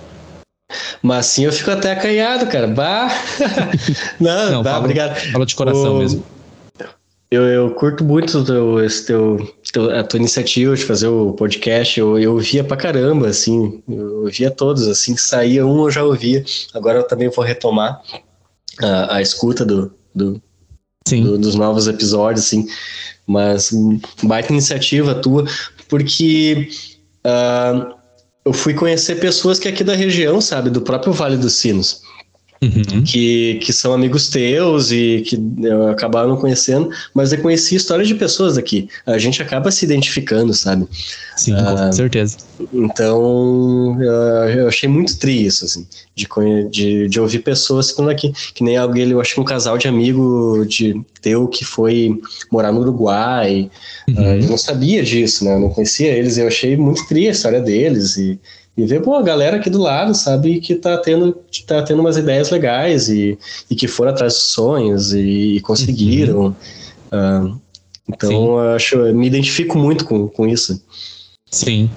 Mas 1.01 1.26
sim, 1.28 1.45
eu 1.45 1.53
fico 1.53 1.72
até 1.72 1.91
acanhado, 1.91 2.47
cara. 2.47 2.68
Bah! 2.68 3.09
não, 4.20 4.51
não 4.51 4.64
bah, 4.64 4.72
fala, 4.72 4.84
obrigado. 4.84 5.16
Fala 5.32 5.45
de 5.45 5.55
coração 5.55 5.95
o... 5.95 5.99
mesmo. 5.99 6.24
Eu, 7.30 7.43
eu 7.43 7.72
curto 7.72 8.03
muito 8.03 8.38
esse 8.84 9.05
teu, 9.05 9.55
a 9.80 10.03
tua 10.03 10.19
iniciativa 10.19 10.76
de 10.76 10.84
fazer 10.84 11.07
o 11.07 11.34
podcast. 11.34 11.99
Eu, 11.99 12.19
eu 12.19 12.34
ouvia 12.34 12.63
pra 12.63 12.78
caramba, 12.78 13.28
assim. 13.28 13.82
Eu 13.88 14.24
ouvia 14.24 14.51
todos, 14.51 14.88
assim, 14.88 15.15
que 15.15 15.22
saía 15.22 15.65
um 15.65 15.86
eu 15.86 15.91
já 15.91 16.03
ouvia. 16.03 16.43
Agora 16.74 16.99
eu 16.99 17.07
também 17.07 17.30
vou 17.30 17.43
retomar 17.43 18.01
a, 18.82 19.15
a 19.15 19.22
escuta 19.22 19.65
do, 19.65 19.93
do, 20.13 20.41
do, 21.09 21.38
dos 21.38 21.55
novos 21.55 21.88
episódios, 21.88 22.45
assim. 22.45 22.67
Mas 23.26 23.72
baita 24.24 24.51
iniciativa 24.51 25.15
tua, 25.15 25.45
porque 25.88 26.69
uh, 27.26 27.93
eu 28.43 28.53
fui 28.53 28.74
conhecer 28.74 29.19
pessoas 29.19 29.59
que 29.59 29.67
é 29.67 29.72
aqui 29.72 29.84
da 29.84 29.95
região, 29.95 30.41
sabe, 30.41 30.69
do 30.69 30.82
próprio 30.82 31.13
Vale 31.13 31.38
dos 31.38 31.53
Sinos. 31.53 32.01
Uhum. 32.64 33.03
Que, 33.03 33.55
que 33.55 33.74
são 33.74 33.91
amigos 33.91 34.30
teus 34.30 34.91
e 34.91 35.24
que 35.26 35.39
acabaram 35.91 36.38
conhecendo, 36.38 36.91
mas 37.12 37.34
eu 37.34 37.41
conheci 37.41 37.76
histórias 37.76 38.07
de 38.07 38.14
pessoas 38.14 38.55
aqui. 38.55 38.88
A 39.03 39.18
gente 39.18 39.41
acaba 39.41 39.72
se 39.72 39.84
identificando, 39.84 40.53
sabe? 40.53 40.88
Sim, 41.36 41.53
ah, 41.53 41.88
com 41.88 41.91
certeza. 41.91 42.38
Então, 42.72 43.97
eu 43.99 44.68
achei 44.68 44.88
muito 44.88 45.18
triste 45.18 45.41
isso, 45.41 45.66
assim, 45.66 45.88
de, 46.16 46.28
de, 46.70 47.07
de 47.07 47.20
ouvir 47.20 47.39
pessoas 47.39 47.88
citando 47.88 48.09
aqui, 48.09 48.32
que 48.53 48.64
nem 48.64 48.78
alguém, 48.78 49.09
eu 49.09 49.20
acho 49.20 49.34
que 49.34 49.41
um 49.41 49.45
casal 49.45 49.78
de 49.78 49.88
amigo 49.88 50.66
de 50.68 51.01
teu 51.22 51.47
que 51.47 51.66
foi 51.66 52.20
morar 52.51 52.72
no 52.72 52.82
Uruguai. 52.82 53.70
Uhum. 54.07 54.16
Uh, 54.16 54.36
eu 54.41 54.49
não 54.49 54.57
sabia 54.57 55.03
disso, 55.03 55.45
né? 55.45 55.55
Eu 55.55 55.59
não 55.59 55.70
conhecia 55.70 56.12
eles, 56.12 56.38
eu 56.38 56.47
achei 56.47 56.78
muito 56.78 57.07
triste 57.07 57.30
a 57.30 57.32
história 57.32 57.62
deles 57.62 58.18
e 58.18 58.39
e 58.78 58.86
ver, 58.86 59.01
pô, 59.01 59.15
a 59.15 59.22
galera 59.22 59.57
aqui 59.57 59.69
do 59.69 59.82
lado 59.82 60.15
sabe 60.15 60.59
que 60.59 60.76
tá 60.76 60.97
tendo, 60.97 61.38
tá 61.67 61.82
tendo 61.84 61.99
umas 61.99 62.17
ideias 62.17 62.49
legais 62.49 63.09
e, 63.09 63.38
e 63.69 63.76
que 63.76 63.88
foram 63.88 64.11
atrás 64.11 64.34
dos 64.34 64.45
sonhos 64.45 65.13
e, 65.13 65.57
e 65.57 65.61
conseguiram. 65.61 66.55
Uhum. 67.11 67.51
Uh, 67.51 67.61
então, 68.07 68.59
eu 68.59 68.76
acho, 68.76 68.97
me 69.13 69.28
identifico 69.28 69.78
muito 69.78 70.05
com, 70.05 70.28
com 70.28 70.47
isso. 70.47 70.82
Sim. 71.49 71.89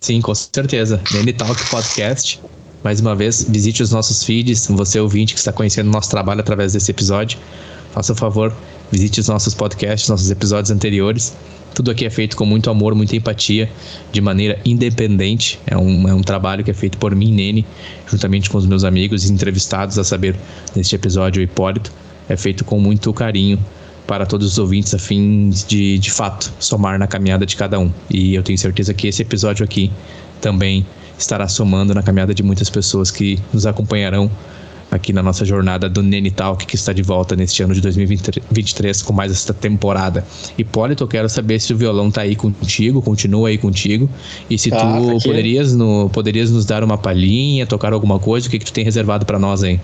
Sim, 0.00 0.20
com 0.20 0.34
certeza. 0.34 1.00
Nene 1.12 1.32
Talk 1.32 1.68
Podcast. 1.70 2.40
Mais 2.84 3.00
uma 3.00 3.16
vez, 3.16 3.44
visite 3.48 3.82
os 3.82 3.90
nossos 3.90 4.22
feeds. 4.22 4.66
Você 4.68 5.00
ouvinte 5.00 5.34
que 5.34 5.40
está 5.40 5.52
conhecendo 5.52 5.88
o 5.88 5.90
nosso 5.90 6.10
trabalho 6.10 6.40
através 6.40 6.74
desse 6.74 6.90
episódio, 6.90 7.38
faça 7.92 8.12
o 8.12 8.16
favor, 8.16 8.54
visite 8.90 9.20
os 9.20 9.28
nossos 9.28 9.54
podcasts, 9.54 10.08
nossos 10.08 10.30
episódios 10.30 10.70
anteriores. 10.70 11.34
Tudo 11.78 11.92
aqui 11.92 12.04
é 12.04 12.10
feito 12.10 12.36
com 12.36 12.44
muito 12.44 12.68
amor, 12.70 12.92
muita 12.92 13.14
empatia, 13.14 13.70
de 14.10 14.20
maneira 14.20 14.58
independente. 14.64 15.60
É 15.64 15.78
um, 15.78 16.08
é 16.08 16.12
um 16.12 16.22
trabalho 16.22 16.64
que 16.64 16.72
é 16.72 16.74
feito 16.74 16.98
por 16.98 17.14
mim, 17.14 17.30
Nene, 17.30 17.64
juntamente 18.10 18.50
com 18.50 18.58
os 18.58 18.66
meus 18.66 18.82
amigos 18.82 19.30
entrevistados, 19.30 19.96
a 19.96 20.02
saber, 20.02 20.34
neste 20.74 20.96
episódio, 20.96 21.38
o 21.38 21.44
Hipólito. 21.44 21.92
É 22.28 22.36
feito 22.36 22.64
com 22.64 22.80
muito 22.80 23.12
carinho 23.12 23.60
para 24.08 24.26
todos 24.26 24.48
os 24.48 24.58
ouvintes, 24.58 24.92
a 24.92 24.98
fim 24.98 25.50
de, 25.68 26.00
de 26.00 26.10
fato, 26.10 26.52
somar 26.58 26.98
na 26.98 27.06
caminhada 27.06 27.46
de 27.46 27.54
cada 27.54 27.78
um. 27.78 27.92
E 28.10 28.34
eu 28.34 28.42
tenho 28.42 28.58
certeza 28.58 28.92
que 28.92 29.06
esse 29.06 29.22
episódio 29.22 29.64
aqui 29.64 29.88
também 30.40 30.84
estará 31.16 31.46
somando 31.46 31.94
na 31.94 32.02
caminhada 32.02 32.34
de 32.34 32.42
muitas 32.42 32.68
pessoas 32.68 33.08
que 33.08 33.38
nos 33.52 33.66
acompanharão 33.66 34.28
aqui 34.90 35.12
na 35.12 35.22
nossa 35.22 35.44
jornada 35.44 35.88
do 35.88 36.02
Nene 36.02 36.30
Talk, 36.30 36.66
que 36.66 36.74
está 36.74 36.92
de 36.92 37.02
volta 37.02 37.36
neste 37.36 37.62
ano 37.62 37.74
de 37.74 37.80
2023 37.80 39.02
com 39.02 39.12
mais 39.12 39.32
esta 39.32 39.52
temporada. 39.52 40.24
Hipólito, 40.56 41.04
eu 41.04 41.08
quero 41.08 41.28
saber 41.28 41.60
se 41.60 41.72
o 41.72 41.76
violão 41.76 42.10
tá 42.10 42.22
aí 42.22 42.34
contigo, 42.34 43.02
continua 43.02 43.48
aí 43.48 43.58
contigo, 43.58 44.08
e 44.48 44.58
se 44.58 44.72
ah, 44.72 44.76
tu 44.76 45.06
tá 45.06 45.12
poderias, 45.24 45.74
no, 45.74 46.08
poderias 46.10 46.50
nos 46.50 46.64
dar 46.64 46.82
uma 46.82 46.96
palhinha, 46.96 47.66
tocar 47.66 47.92
alguma 47.92 48.18
coisa, 48.18 48.48
o 48.48 48.50
que, 48.50 48.58
que 48.58 48.64
tu 48.64 48.72
tem 48.72 48.84
reservado 48.84 49.26
para 49.26 49.38
nós 49.38 49.62
aí? 49.62 49.80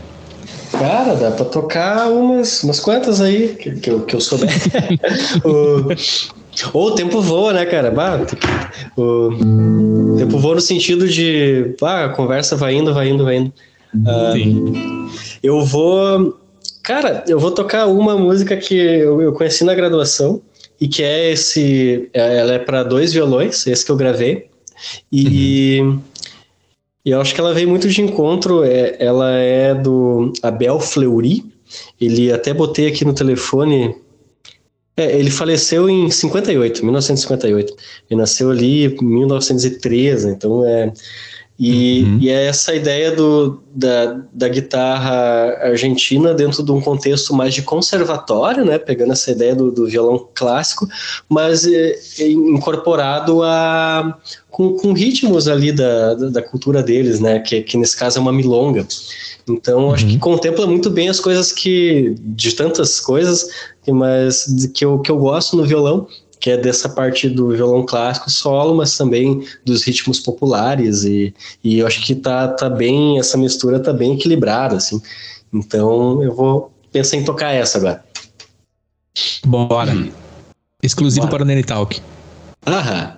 Cara, 0.72 1.14
dá 1.14 1.30
pra 1.30 1.44
tocar 1.44 2.10
umas, 2.10 2.62
umas 2.64 2.80
quantas 2.80 3.20
aí 3.20 3.56
que, 3.58 3.72
que, 3.76 3.90
eu, 3.90 4.00
que 4.00 4.16
eu 4.16 4.20
souber. 4.20 4.50
o, 5.44 5.88
ou 6.72 6.88
o 6.88 6.90
tempo 6.92 7.20
voa, 7.20 7.52
né, 7.52 7.64
cara? 7.64 7.90
Bah, 7.90 8.20
o 8.96 10.16
tempo 10.18 10.38
voa 10.38 10.56
no 10.56 10.60
sentido 10.60 11.08
de. 11.08 11.74
Ah, 11.80 12.06
a 12.06 12.08
conversa 12.08 12.56
vai 12.56 12.74
indo, 12.74 12.92
vai 12.92 13.08
indo, 13.08 13.24
vai 13.24 13.36
indo. 13.36 13.52
Sim. 14.32 15.08
eu 15.42 15.64
vou. 15.64 16.38
Cara, 16.82 17.24
eu 17.26 17.38
vou 17.38 17.50
tocar 17.50 17.86
uma 17.86 18.16
música 18.16 18.56
que 18.56 18.74
eu, 18.74 19.22
eu 19.22 19.32
conheci 19.32 19.64
na 19.64 19.74
graduação 19.74 20.42
e 20.80 20.88
que 20.88 21.02
é 21.02 21.32
esse. 21.32 22.08
É, 22.12 22.38
ela 22.38 22.52
é 22.54 22.58
para 22.58 22.82
dois 22.82 23.12
violões, 23.12 23.66
esse 23.66 23.84
que 23.84 23.90
eu 23.90 23.96
gravei. 23.96 24.48
E, 25.10 25.80
uhum. 25.80 26.00
e 27.04 27.10
eu 27.10 27.20
acho 27.20 27.34
que 27.34 27.40
ela 27.40 27.54
veio 27.54 27.68
muito 27.68 27.88
de 27.88 28.02
encontro. 28.02 28.64
É, 28.64 28.96
ela 28.98 29.30
é 29.32 29.74
do 29.74 30.32
Abel 30.42 30.80
Fleury. 30.80 31.44
Ele 32.00 32.32
até 32.32 32.52
botei 32.52 32.88
aqui 32.88 33.04
no 33.04 33.14
telefone. 33.14 33.94
É, 34.96 35.18
ele 35.18 35.30
faleceu 35.30 35.88
em 35.88 36.10
58, 36.10 36.84
1958. 36.84 37.74
Ele 38.10 38.20
nasceu 38.20 38.50
ali 38.50 38.86
em 38.86 39.04
1913, 39.04 40.28
então 40.28 40.64
é 40.64 40.92
e, 41.58 42.02
uhum. 42.02 42.18
e 42.20 42.30
é 42.30 42.46
essa 42.46 42.74
ideia 42.74 43.12
do, 43.12 43.62
da, 43.72 44.20
da 44.32 44.48
guitarra 44.48 45.56
argentina 45.62 46.34
dentro 46.34 46.64
de 46.64 46.72
um 46.72 46.80
contexto 46.80 47.32
mais 47.32 47.54
de 47.54 47.62
conservatório, 47.62 48.64
né? 48.64 48.76
Pegando 48.76 49.12
essa 49.12 49.30
ideia 49.30 49.54
do, 49.54 49.70
do 49.70 49.86
violão 49.86 50.28
clássico, 50.34 50.88
mas 51.28 51.64
é, 51.64 51.96
é 52.18 52.28
incorporado 52.28 53.42
a 53.44 54.18
com, 54.50 54.76
com, 54.76 54.92
ritmos 54.92 55.46
ali 55.46 55.70
da, 55.70 56.14
da, 56.14 56.28
da, 56.28 56.42
cultura 56.42 56.82
deles, 56.82 57.20
né? 57.20 57.38
Que, 57.38 57.62
que 57.62 57.76
nesse 57.76 57.96
caso 57.96 58.18
é 58.18 58.20
uma 58.20 58.32
milonga. 58.32 58.84
Então, 59.48 59.86
uhum. 59.86 59.94
acho 59.94 60.06
que 60.06 60.18
contempla 60.18 60.66
muito 60.66 60.90
bem 60.90 61.08
as 61.08 61.20
coisas 61.20 61.52
que, 61.52 62.16
de 62.18 62.52
tantas 62.54 62.98
coisas, 62.98 63.46
mas 63.86 64.68
que 64.74 64.84
eu, 64.84 64.98
que 64.98 65.10
eu 65.10 65.18
gosto 65.18 65.56
no 65.56 65.64
violão, 65.64 66.08
que 66.44 66.50
é 66.50 66.58
dessa 66.58 66.90
parte 66.90 67.26
do 67.26 67.52
violão 67.52 67.86
clássico 67.86 68.30
solo, 68.30 68.76
mas 68.76 68.94
também 68.98 69.46
dos 69.64 69.82
ritmos 69.82 70.20
populares 70.20 71.02
e, 71.02 71.34
e 71.64 71.78
eu 71.78 71.86
acho 71.86 72.04
que 72.04 72.14
tá, 72.14 72.48
tá 72.48 72.68
bem, 72.68 73.18
essa 73.18 73.38
mistura 73.38 73.80
tá 73.80 73.94
bem 73.94 74.12
equilibrada, 74.12 74.76
assim. 74.76 75.00
Então 75.50 76.22
eu 76.22 76.34
vou 76.34 76.70
pensar 76.92 77.16
em 77.16 77.24
tocar 77.24 77.50
essa 77.52 77.78
agora. 77.78 78.04
Bora. 79.46 79.94
Exclusivo 80.82 81.22
Bora. 81.22 81.36
para 81.38 81.44
o 81.44 81.46
Nene 81.46 81.64
Talk. 81.64 81.98
Aham. 82.66 83.16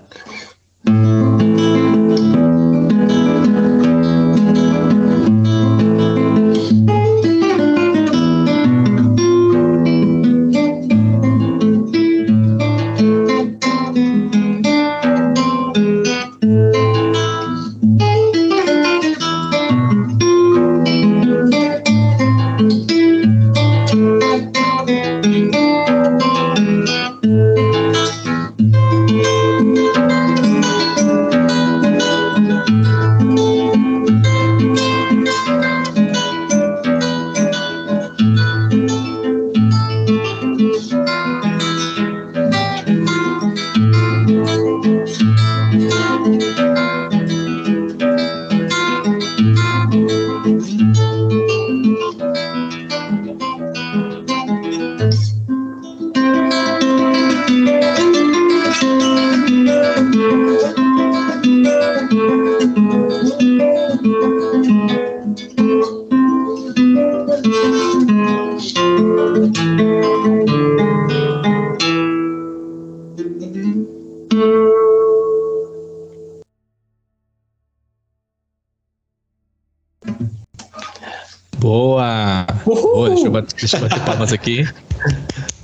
Deixa 83.59 83.77
eu 83.77 83.81
bater 83.81 84.01
palmas 84.05 84.33
aqui. 84.33 84.64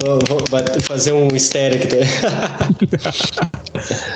Vou, 0.00 0.40
fazer 0.80 1.12
um 1.12 1.28
estéreo 1.28 1.82
aqui. 1.82 1.96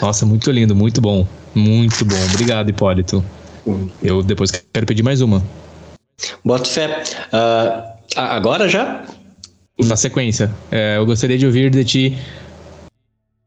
Nossa, 0.01 0.25
muito 0.25 0.51
lindo, 0.51 0.75
muito 0.75 1.01
bom. 1.01 1.27
Muito 1.55 2.07
bom. 2.07 2.17
Obrigado, 2.33 2.71
Hipólito. 2.71 3.23
Eu 4.03 4.23
depois 4.23 4.51
quero 4.51 4.87
pedir 4.87 5.03
mais 5.03 5.21
uma. 5.21 5.43
Bota 6.43 6.65
fé. 6.65 7.03
Uh, 7.33 7.83
agora 8.17 8.67
já? 8.67 9.05
Na 9.79 9.97
sequência. 9.97 10.51
É, 10.71 10.97
eu 10.97 11.05
gostaria 11.05 11.37
de 11.37 11.45
ouvir 11.45 11.71
de 11.71 11.85
ti. 11.85 12.19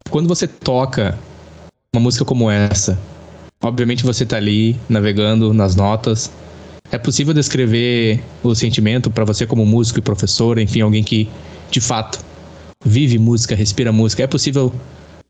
Quando 0.09 0.27
você 0.27 0.47
toca 0.47 1.17
uma 1.95 2.01
música 2.01 2.23
como 2.23 2.51
essa, 2.51 2.99
obviamente 3.63 4.03
você 4.03 4.25
tá 4.25 4.37
ali 4.37 4.79
navegando 4.87 5.53
nas 5.53 5.75
notas 5.75 6.31
é 6.91 6.97
possível 6.97 7.33
descrever 7.33 8.23
o 8.41 8.55
sentimento 8.55 9.09
para 9.09 9.25
você 9.25 9.45
como 9.45 9.65
músico 9.65 9.99
e 9.99 10.01
professor, 10.01 10.57
enfim, 10.57 10.81
alguém 10.81 11.03
que 11.03 11.27
de 11.69 11.81
fato 11.81 12.19
vive 12.83 13.17
música, 13.17 13.55
respira 13.55 13.91
música. 13.91 14.23
É 14.23 14.27
possível 14.27 14.73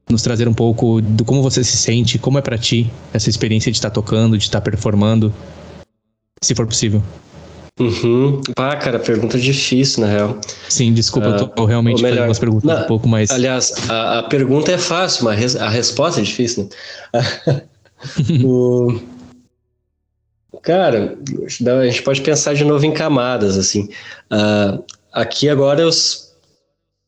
nos 0.09 0.21
trazer 0.21 0.47
um 0.47 0.53
pouco 0.53 1.01
do 1.01 1.25
como 1.25 1.41
você 1.41 1.63
se 1.63 1.75
sente, 1.75 2.17
como 2.19 2.37
é 2.37 2.41
para 2.41 2.57
ti 2.57 2.91
essa 3.13 3.29
experiência 3.29 3.71
de 3.71 3.77
estar 3.77 3.89
tá 3.89 3.95
tocando, 3.95 4.37
de 4.37 4.43
estar 4.43 4.61
tá 4.61 4.69
performando, 4.69 5.33
se 6.41 6.53
for 6.53 6.67
possível. 6.67 7.01
Uhum. 7.79 8.41
Ah, 8.55 8.75
cara, 8.75 8.97
pergunta 8.97 9.37
difícil, 9.37 10.01
na 10.01 10.11
real. 10.11 10.39
Sim, 10.67 10.93
desculpa, 10.93 11.29
uh, 11.29 11.35
eu 11.35 11.47
tô 11.47 11.65
realmente 11.65 12.01
melhor, 12.01 12.15
fazendo 12.15 12.29
umas 12.29 12.39
perguntas 12.39 12.63
não, 12.63 12.83
um 12.83 12.87
pouco 12.87 13.07
mais. 13.07 13.29
Aliás, 13.29 13.71
a, 13.87 14.19
a, 14.19 14.23
pergunta 14.23 14.71
é 14.71 14.77
fácil, 14.79 15.25
mas 15.25 15.55
a 15.55 15.69
resposta 15.69 16.19
é 16.19 16.23
difícil, 16.23 16.69
né? 17.13 17.63
o... 18.43 18.99
Cara, 20.67 21.17
a 21.79 21.85
gente 21.85 22.03
pode 22.03 22.19
pensar 22.19 22.53
de 22.53 22.65
novo 22.65 22.85
em 22.85 22.91
camadas, 22.91 23.57
assim. 23.57 23.87
Uh, 24.29 24.83
aqui 25.13 25.47
agora 25.47 25.79
eu 25.79 25.89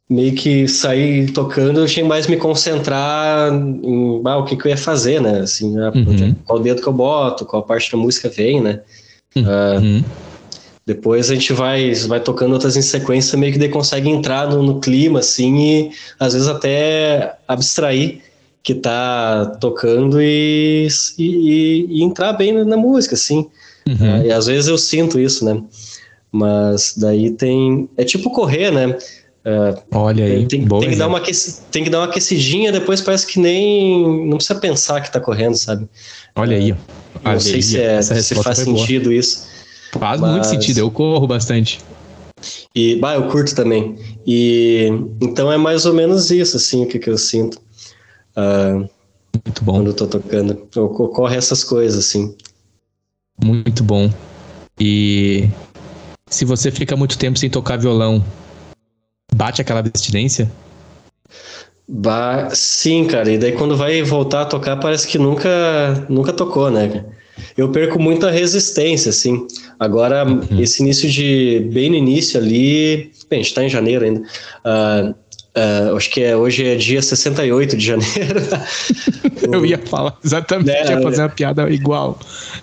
meio 0.10 0.34
que 0.34 0.66
saí 0.66 1.30
tocando, 1.30 1.82
eu 1.82 1.86
tinha 1.86 2.06
mais 2.06 2.26
me 2.26 2.38
concentrar 2.38 3.52
em 3.52 4.22
ah, 4.24 4.38
o 4.38 4.46
que, 4.46 4.56
que, 4.56 4.66
eu 4.66 4.70
ia 4.70 4.78
fazer, 4.78 5.22
né? 5.22 5.42
Assim, 5.42 5.78
ah, 5.78 5.92
uhum. 5.94 6.34
qual 6.46 6.60
dedo 6.60 6.82
que 6.82 6.88
eu 6.88 6.94
boto, 6.94 7.46
qual 7.46 7.62
parte 7.62 7.92
da 7.92 7.98
música 7.98 8.30
vem, 8.30 8.62
né? 8.62 8.80
Uh, 9.36 10.06
depois 10.86 11.30
a 11.30 11.34
gente 11.34 11.52
vai, 11.52 11.94
vai 12.08 12.22
tocando 12.22 12.54
outras 12.54 12.78
em 12.78 12.82
sequência, 12.82 13.38
meio 13.38 13.52
que 13.52 13.60
daí 13.60 13.68
consegue 13.68 14.10
entrar 14.10 14.48
no, 14.48 14.64
no 14.64 14.80
clima, 14.80 15.20
assim, 15.20 15.60
e 15.60 15.92
às 16.18 16.32
vezes 16.32 16.48
até 16.48 17.36
abstrair 17.46 18.22
que 18.64 18.76
tá 18.76 19.58
tocando 19.60 20.22
e, 20.22 20.88
e, 21.18 21.86
e 21.90 22.04
entrar 22.04 22.34
bem 22.34 22.64
na 22.64 22.78
música, 22.78 23.16
assim. 23.16 23.48
Uhum. 23.88 24.22
Uh, 24.22 24.26
e 24.26 24.32
às 24.32 24.46
vezes 24.46 24.68
eu 24.68 24.78
sinto 24.78 25.20
isso, 25.20 25.46
né? 25.46 25.62
Mas 26.32 26.94
daí 26.98 27.32
tem. 27.32 27.90
É 27.98 28.04
tipo 28.04 28.30
correr, 28.30 28.72
né? 28.72 28.88
Uh, 29.40 29.82
Olha 29.92 30.26
aí, 30.26 30.46
tem, 30.46 30.68
tem 30.68 30.90
que 30.90 30.96
dar 30.96 31.08
uma 31.08 31.22
tem 31.72 31.84
que 31.84 31.90
dar 31.90 32.00
uma 32.00 32.06
aquecidinha, 32.06 32.72
depois 32.72 33.02
parece 33.02 33.26
que 33.26 33.40
nem. 33.40 34.28
Não 34.28 34.38
precisa 34.38 34.60
pensar 34.60 35.02
que 35.02 35.12
tá 35.12 35.20
correndo, 35.20 35.56
sabe? 35.56 35.88
Olha 36.36 36.58
uh, 36.58 36.62
aí. 36.62 36.76
Não 37.24 37.40
sei 37.40 37.62
se, 37.62 37.80
é, 37.80 38.02
se 38.02 38.36
faz 38.36 38.60
sentido 38.60 39.06
boa. 39.06 39.16
isso. 39.16 39.48
Faz 39.94 40.22
Mas... 40.22 40.32
muito 40.32 40.48
sentido, 40.48 40.80
eu 40.80 40.92
corro 40.92 41.26
bastante. 41.26 41.80
E, 42.74 42.96
bah, 42.98 43.16
eu 43.16 43.28
curto 43.28 43.56
também. 43.56 43.96
E 44.26 44.88
então 45.22 45.52
é 45.52 45.58
mais 45.58 45.86
ou 45.86 45.94
menos 45.94 46.30
isso, 46.32 46.58
assim, 46.58 46.84
o 46.84 46.88
que, 46.88 47.00
que 47.00 47.10
eu 47.10 47.18
sinto. 47.18 47.60
Uh, 48.36 48.90
muito 49.46 49.64
bom. 49.64 49.74
Quando 49.74 49.88
eu 49.88 49.94
tô 49.94 50.08
tocando. 50.08 50.68
Ocorre 50.76 51.38
essas 51.38 51.64
coisas, 51.64 52.06
assim. 52.06 52.36
Muito 53.44 53.84
bom. 53.84 54.12
E 54.80 55.50
se 56.30 56.46
você 56.46 56.72
fica 56.72 56.96
muito 56.96 57.18
tempo 57.18 57.38
sem 57.38 57.50
tocar 57.50 57.78
violão, 57.78 58.24
bate 59.34 59.62
aquela 59.62 59.80
abstinência? 59.80 60.52
Ba 61.88 62.50
Sim, 62.54 63.06
cara. 63.06 63.32
E 63.32 63.38
daí 63.38 63.54
quando 63.54 63.76
vai 63.76 64.02
voltar 64.04 64.44
a 64.44 64.46
tocar, 64.46 64.78
parece 64.78 65.08
que 65.08 65.18
nunca, 65.18 66.06
nunca 66.10 66.34
tocou, 66.34 66.70
né? 66.70 67.06
eu 67.58 67.70
perco 67.72 68.00
muita 68.00 68.30
resistência, 68.30 69.10
assim. 69.10 69.48
Agora, 69.80 70.26
uhum. 70.26 70.60
esse 70.60 70.82
início 70.82 71.10
de. 71.10 71.68
Bem 71.72 71.90
no 71.90 71.96
início 71.96 72.40
ali. 72.40 73.12
Bem, 73.30 73.40
a 73.40 73.44
gente 73.44 73.54
tá 73.54 73.64
em 73.64 73.70
janeiro 73.70 74.06
ainda. 74.06 74.22
Uh, 74.22 75.16
uh, 75.56 75.96
acho 75.96 76.10
que 76.10 76.22
é, 76.22 76.36
hoje 76.36 76.66
é 76.66 76.76
dia 76.76 77.02
68 77.02 77.78
de 77.78 77.86
janeiro. 77.86 78.42
eu 79.52 79.66
ia 79.66 79.78
falar 79.78 80.18
exatamente, 80.24 80.70
é, 80.70 80.92
ia 80.92 81.02
fazer 81.02 81.22
uma 81.22 81.30
piada 81.30 81.70
igual. 81.70 82.20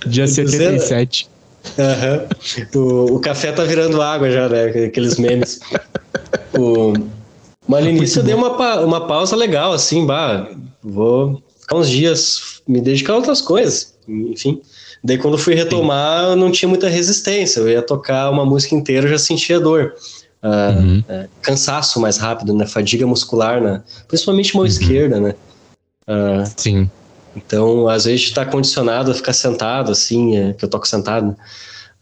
Dia 0.07 0.27
77. 0.27 1.29
Uhum. 1.79 2.81
O, 2.81 3.17
o 3.17 3.21
café 3.21 3.51
tá 3.51 3.65
virando 3.65 4.01
água 4.01 4.31
já, 4.31 4.49
né? 4.49 4.65
Aqueles 4.87 5.19
memes. 5.19 5.59
o, 6.57 6.93
mas 7.67 7.85
no 7.85 7.91
início 7.91 8.21
eu 8.21 8.25
dei 8.25 8.35
uma, 8.35 8.81
uma 8.81 9.07
pausa 9.07 9.35
legal, 9.35 9.73
assim, 9.73 10.07
bah, 10.07 10.49
vou 10.83 11.43
ficar 11.61 11.77
uns 11.77 11.91
dias 11.91 12.63
me 12.69 12.81
dedicar 12.81 13.15
a 13.15 13.17
outras 13.17 13.41
coisas 13.41 13.97
enfim. 14.09 14.61
Daí 15.03 15.19
quando 15.19 15.39
fui 15.39 15.55
retomar, 15.55 16.33
Sim. 16.33 16.37
não 16.37 16.51
tinha 16.51 16.69
muita 16.69 16.89
resistência. 16.89 17.61
Eu 17.61 17.69
ia 17.69 17.83
tocar 17.83 18.31
uma 18.31 18.45
música 18.45 18.75
inteira, 18.75 19.07
eu 19.07 19.11
já 19.11 19.19
sentia 19.19 19.61
dor. 19.61 19.95
Uh, 20.47 20.79
uhum. 20.79 21.05
é, 21.09 21.29
cansaço 21.43 21.99
mais 21.99 22.19
rápido, 22.19 22.55
né? 22.55 22.67
Fadiga 22.67 23.05
muscular, 23.05 23.61
né? 23.61 23.83
Principalmente 24.07 24.55
mão 24.55 24.63
uhum. 24.63 24.69
esquerda, 24.69 25.19
né? 25.19 25.35
Uh, 26.07 26.49
Sim. 26.57 26.91
Então, 27.35 27.89
às 27.89 28.05
vezes 28.05 28.27
está 28.27 28.47
condicionado 28.47 29.11
a 29.11 29.15
ficar 29.15 29.33
sentado, 29.33 29.91
assim, 29.91 30.37
é, 30.37 30.53
que 30.53 30.65
eu 30.65 30.69
toco 30.69 30.87
sentado 30.87 31.37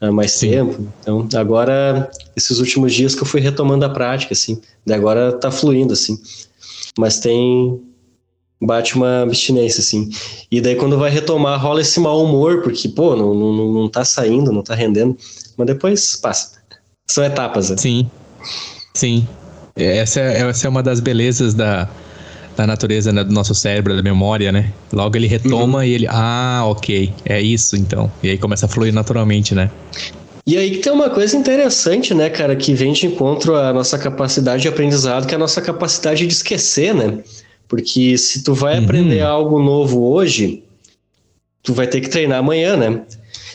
né? 0.01 0.11
mais 0.11 0.33
Sim. 0.33 0.51
tempo. 0.51 0.89
Então, 1.01 1.27
agora, 1.37 2.11
esses 2.37 2.59
últimos 2.59 2.93
dias 2.93 3.15
que 3.15 3.23
eu 3.23 3.27
fui 3.27 3.41
retomando 3.41 3.85
a 3.85 3.89
prática, 3.89 4.35
assim. 4.35 4.61
Daí 4.87 4.99
agora 4.99 5.33
tá 5.33 5.51
fluindo, 5.51 5.95
assim. 5.95 6.21
Mas 6.99 7.19
tem, 7.19 7.81
bate 8.61 8.95
uma 8.95 9.23
abstinência, 9.23 9.81
assim. 9.81 10.11
E 10.51 10.61
daí 10.61 10.77
quando 10.77 10.99
vai 10.99 11.11
retomar, 11.11 11.61
rola 11.61 11.81
esse 11.81 11.99
mau 11.99 12.23
humor, 12.23 12.63
porque, 12.63 12.89
pô, 12.89 13.17
não, 13.17 13.35
não, 13.35 13.73
não 13.73 13.89
tá 13.89 14.05
saindo, 14.05 14.53
não 14.53 14.63
tá 14.63 14.75
rendendo. 14.75 15.17
Mas 15.57 15.67
depois 15.67 16.17
passa. 16.17 16.63
São 17.07 17.25
etapas, 17.25 17.71
né? 17.71 17.77
Sim. 17.77 18.11
Sim. 18.95 19.27
Essa 19.77 20.21
é, 20.21 20.49
essa 20.49 20.67
é 20.67 20.71
uma 20.71 20.83
das 20.83 21.01
belezas 21.01 21.53
da, 21.53 21.89
da 22.57 22.67
natureza 22.67 23.13
né, 23.13 23.25
do 23.25 23.33
nosso 23.33 23.55
cérebro, 23.55 23.97
da 23.97 24.03
memória, 24.03 24.53
né? 24.53 24.73
Logo 24.93 25.17
ele 25.17 25.27
retoma 25.27 25.79
uhum. 25.79 25.85
e 25.85 25.93
ele, 25.93 26.07
ah, 26.09 26.63
ok, 26.67 27.13
é 27.25 27.41
isso 27.41 27.77
então. 27.77 28.11
E 28.23 28.31
aí 28.31 28.39
começa 28.39 28.67
a 28.67 28.69
fluir 28.69 28.93
naturalmente, 28.93 29.55
né? 29.55 29.71
E 30.47 30.57
aí 30.57 30.73
que 30.73 30.79
tem 30.79 30.93
uma 30.93 31.09
coisa 31.09 31.37
interessante, 31.37 32.13
né, 32.15 32.29
cara, 32.29 32.55
que 32.55 32.75
vem 32.75 32.93
de 32.93 33.07
encontro 33.07 33.57
à 33.57 33.73
nossa 33.73 33.99
capacidade 33.99 34.63
de 34.63 34.69
aprendizado, 34.69 35.27
que 35.27 35.35
é 35.35 35.37
a 35.37 35.41
nossa 35.41 35.61
capacidade 35.61 36.27
de 36.27 36.33
esquecer, 36.33 36.95
né? 36.95 37.19
Porque 37.67 38.17
se 38.19 38.43
tu 38.43 38.55
vai 38.55 38.79
uhum. 38.79 38.85
aprender 38.85 39.23
algo 39.23 39.61
novo 39.61 40.05
hoje, 40.05 40.63
tu 41.63 41.73
vai 41.73 41.87
ter 41.87 42.01
que 42.01 42.09
treinar 42.09 42.39
amanhã, 42.39 42.77
né? 42.77 43.01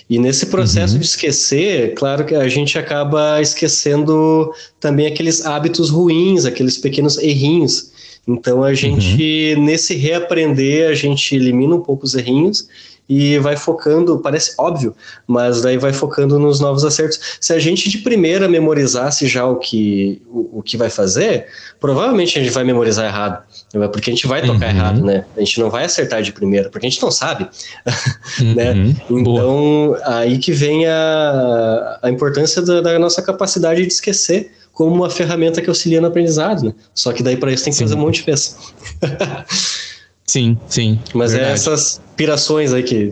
E 0.10 0.18
nesse 0.18 0.48
processo 0.48 0.94
uhum. 0.94 1.00
de 1.00 1.06
esquecer, 1.06 1.94
claro 1.94 2.26
que 2.26 2.34
a 2.34 2.48
gente 2.48 2.80
acaba 2.80 3.40
esquecendo 3.40 4.52
também 4.80 5.06
aqueles 5.06 5.46
hábitos 5.46 5.92
ruins, 5.92 6.46
aqueles 6.46 6.78
pequenos 6.78 7.18
errinhos. 7.20 7.92
Então 8.28 8.64
a 8.64 8.74
gente, 8.74 9.54
uhum. 9.56 9.66
nesse 9.66 9.96
reaprender, 9.96 10.90
a 10.90 10.96
gente 10.96 11.36
elimina 11.36 11.76
um 11.76 11.82
pouco 11.82 12.06
os 12.06 12.16
errinhos 12.16 12.68
e 13.10 13.40
vai 13.40 13.58
focando, 13.58 14.20
parece 14.20 14.54
óbvio, 14.56 14.96
mas 15.26 15.64
daí 15.64 15.80
vai 15.80 15.92
focando 15.92 16.38
nos 16.38 16.60
novos 16.60 16.86
acertos. 16.86 17.20
Se 17.42 17.52
a 17.52 17.58
gente 17.58 17.90
de 17.90 17.98
primeira 17.98 18.48
memorizasse 18.48 19.28
já 19.28 19.48
o 19.48 19.56
que, 19.56 20.22
o, 20.28 20.60
o 20.60 20.64
que 20.64 20.78
vai 20.78 20.92
fazer, 20.92 21.48
provavelmente 21.80 22.38
a 22.38 22.44
gente 22.44 22.54
vai 22.54 22.64
memorizar 22.64 23.06
errado, 23.06 23.44
porque 23.92 24.12
a 24.12 24.14
gente 24.14 24.28
vai 24.28 24.46
tocar 24.46 24.70
uhum. 24.70 24.78
errado, 24.78 25.02
né? 25.04 25.26
A 25.36 25.40
gente 25.40 25.60
não 25.60 25.72
vai 25.72 25.86
acertar 25.86 26.22
de 26.22 26.32
primeira, 26.32 26.70
porque 26.70 26.86
a 26.86 26.90
gente 26.90 27.02
não 27.02 27.10
sabe, 27.10 27.50
né? 28.56 28.74
Uhum. 28.74 28.96
Então, 29.10 29.24
Boa. 29.24 30.02
aí 30.06 30.38
que 30.38 30.52
vem 30.52 30.86
a, 30.86 32.00
a 32.04 32.12
importância 32.12 32.62
da, 32.62 32.80
da 32.80 33.00
nossa 33.00 33.24
capacidade 33.24 33.82
de 33.82 33.92
esquecer 33.92 34.52
como 34.72 34.96
uma 34.96 35.10
ferramenta 35.10 35.62
que 35.62 35.68
auxilia 35.68 36.00
no 36.00 36.08
aprendizado, 36.08 36.64
né? 36.64 36.74
Só 36.94 37.12
que 37.12 37.24
daí 37.24 37.36
para 37.36 37.52
isso 37.52 37.64
tem 37.64 37.72
que 37.72 37.78
Sim. 37.80 37.86
fazer 37.86 37.96
um 37.96 38.02
monte 38.02 38.18
de 38.18 38.24
peça. 38.24 38.56
sim, 40.30 40.58
sim. 40.68 41.00
Mas 41.14 41.32
é 41.32 41.38
verdade. 41.38 41.52
é 41.52 41.56
essas 41.56 42.02
pirações 42.16 42.74
aí 42.74 42.84
que. 42.84 43.10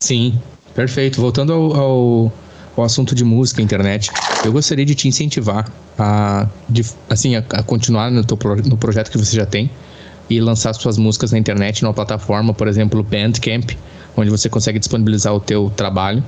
Sim, 0.00 0.38
perfeito. 0.74 1.20
Voltando 1.20 1.52
ao, 1.52 1.76
ao, 1.76 2.32
ao, 2.76 2.84
assunto 2.84 3.14
de 3.14 3.24
música, 3.24 3.62
internet, 3.62 4.10
eu 4.44 4.52
gostaria 4.52 4.84
de 4.84 4.94
te 4.94 5.08
incentivar 5.08 5.70
a, 5.98 6.46
de, 6.68 6.84
assim, 7.08 7.36
a, 7.36 7.38
a 7.38 7.62
continuar 7.62 8.10
no, 8.10 8.24
teu, 8.24 8.38
no 8.66 8.76
projeto 8.76 9.10
que 9.10 9.18
você 9.18 9.36
já 9.36 9.46
tem 9.46 9.70
e 10.28 10.40
lançar 10.40 10.74
suas 10.74 10.98
músicas 10.98 11.32
na 11.32 11.38
internet, 11.38 11.82
numa 11.82 11.94
plataforma, 11.94 12.52
por 12.52 12.66
exemplo, 12.66 13.02
Bandcamp, 13.02 13.70
onde 14.16 14.30
você 14.30 14.48
consegue 14.48 14.78
disponibilizar 14.78 15.34
o 15.34 15.40
teu 15.40 15.70
trabalho, 15.76 16.24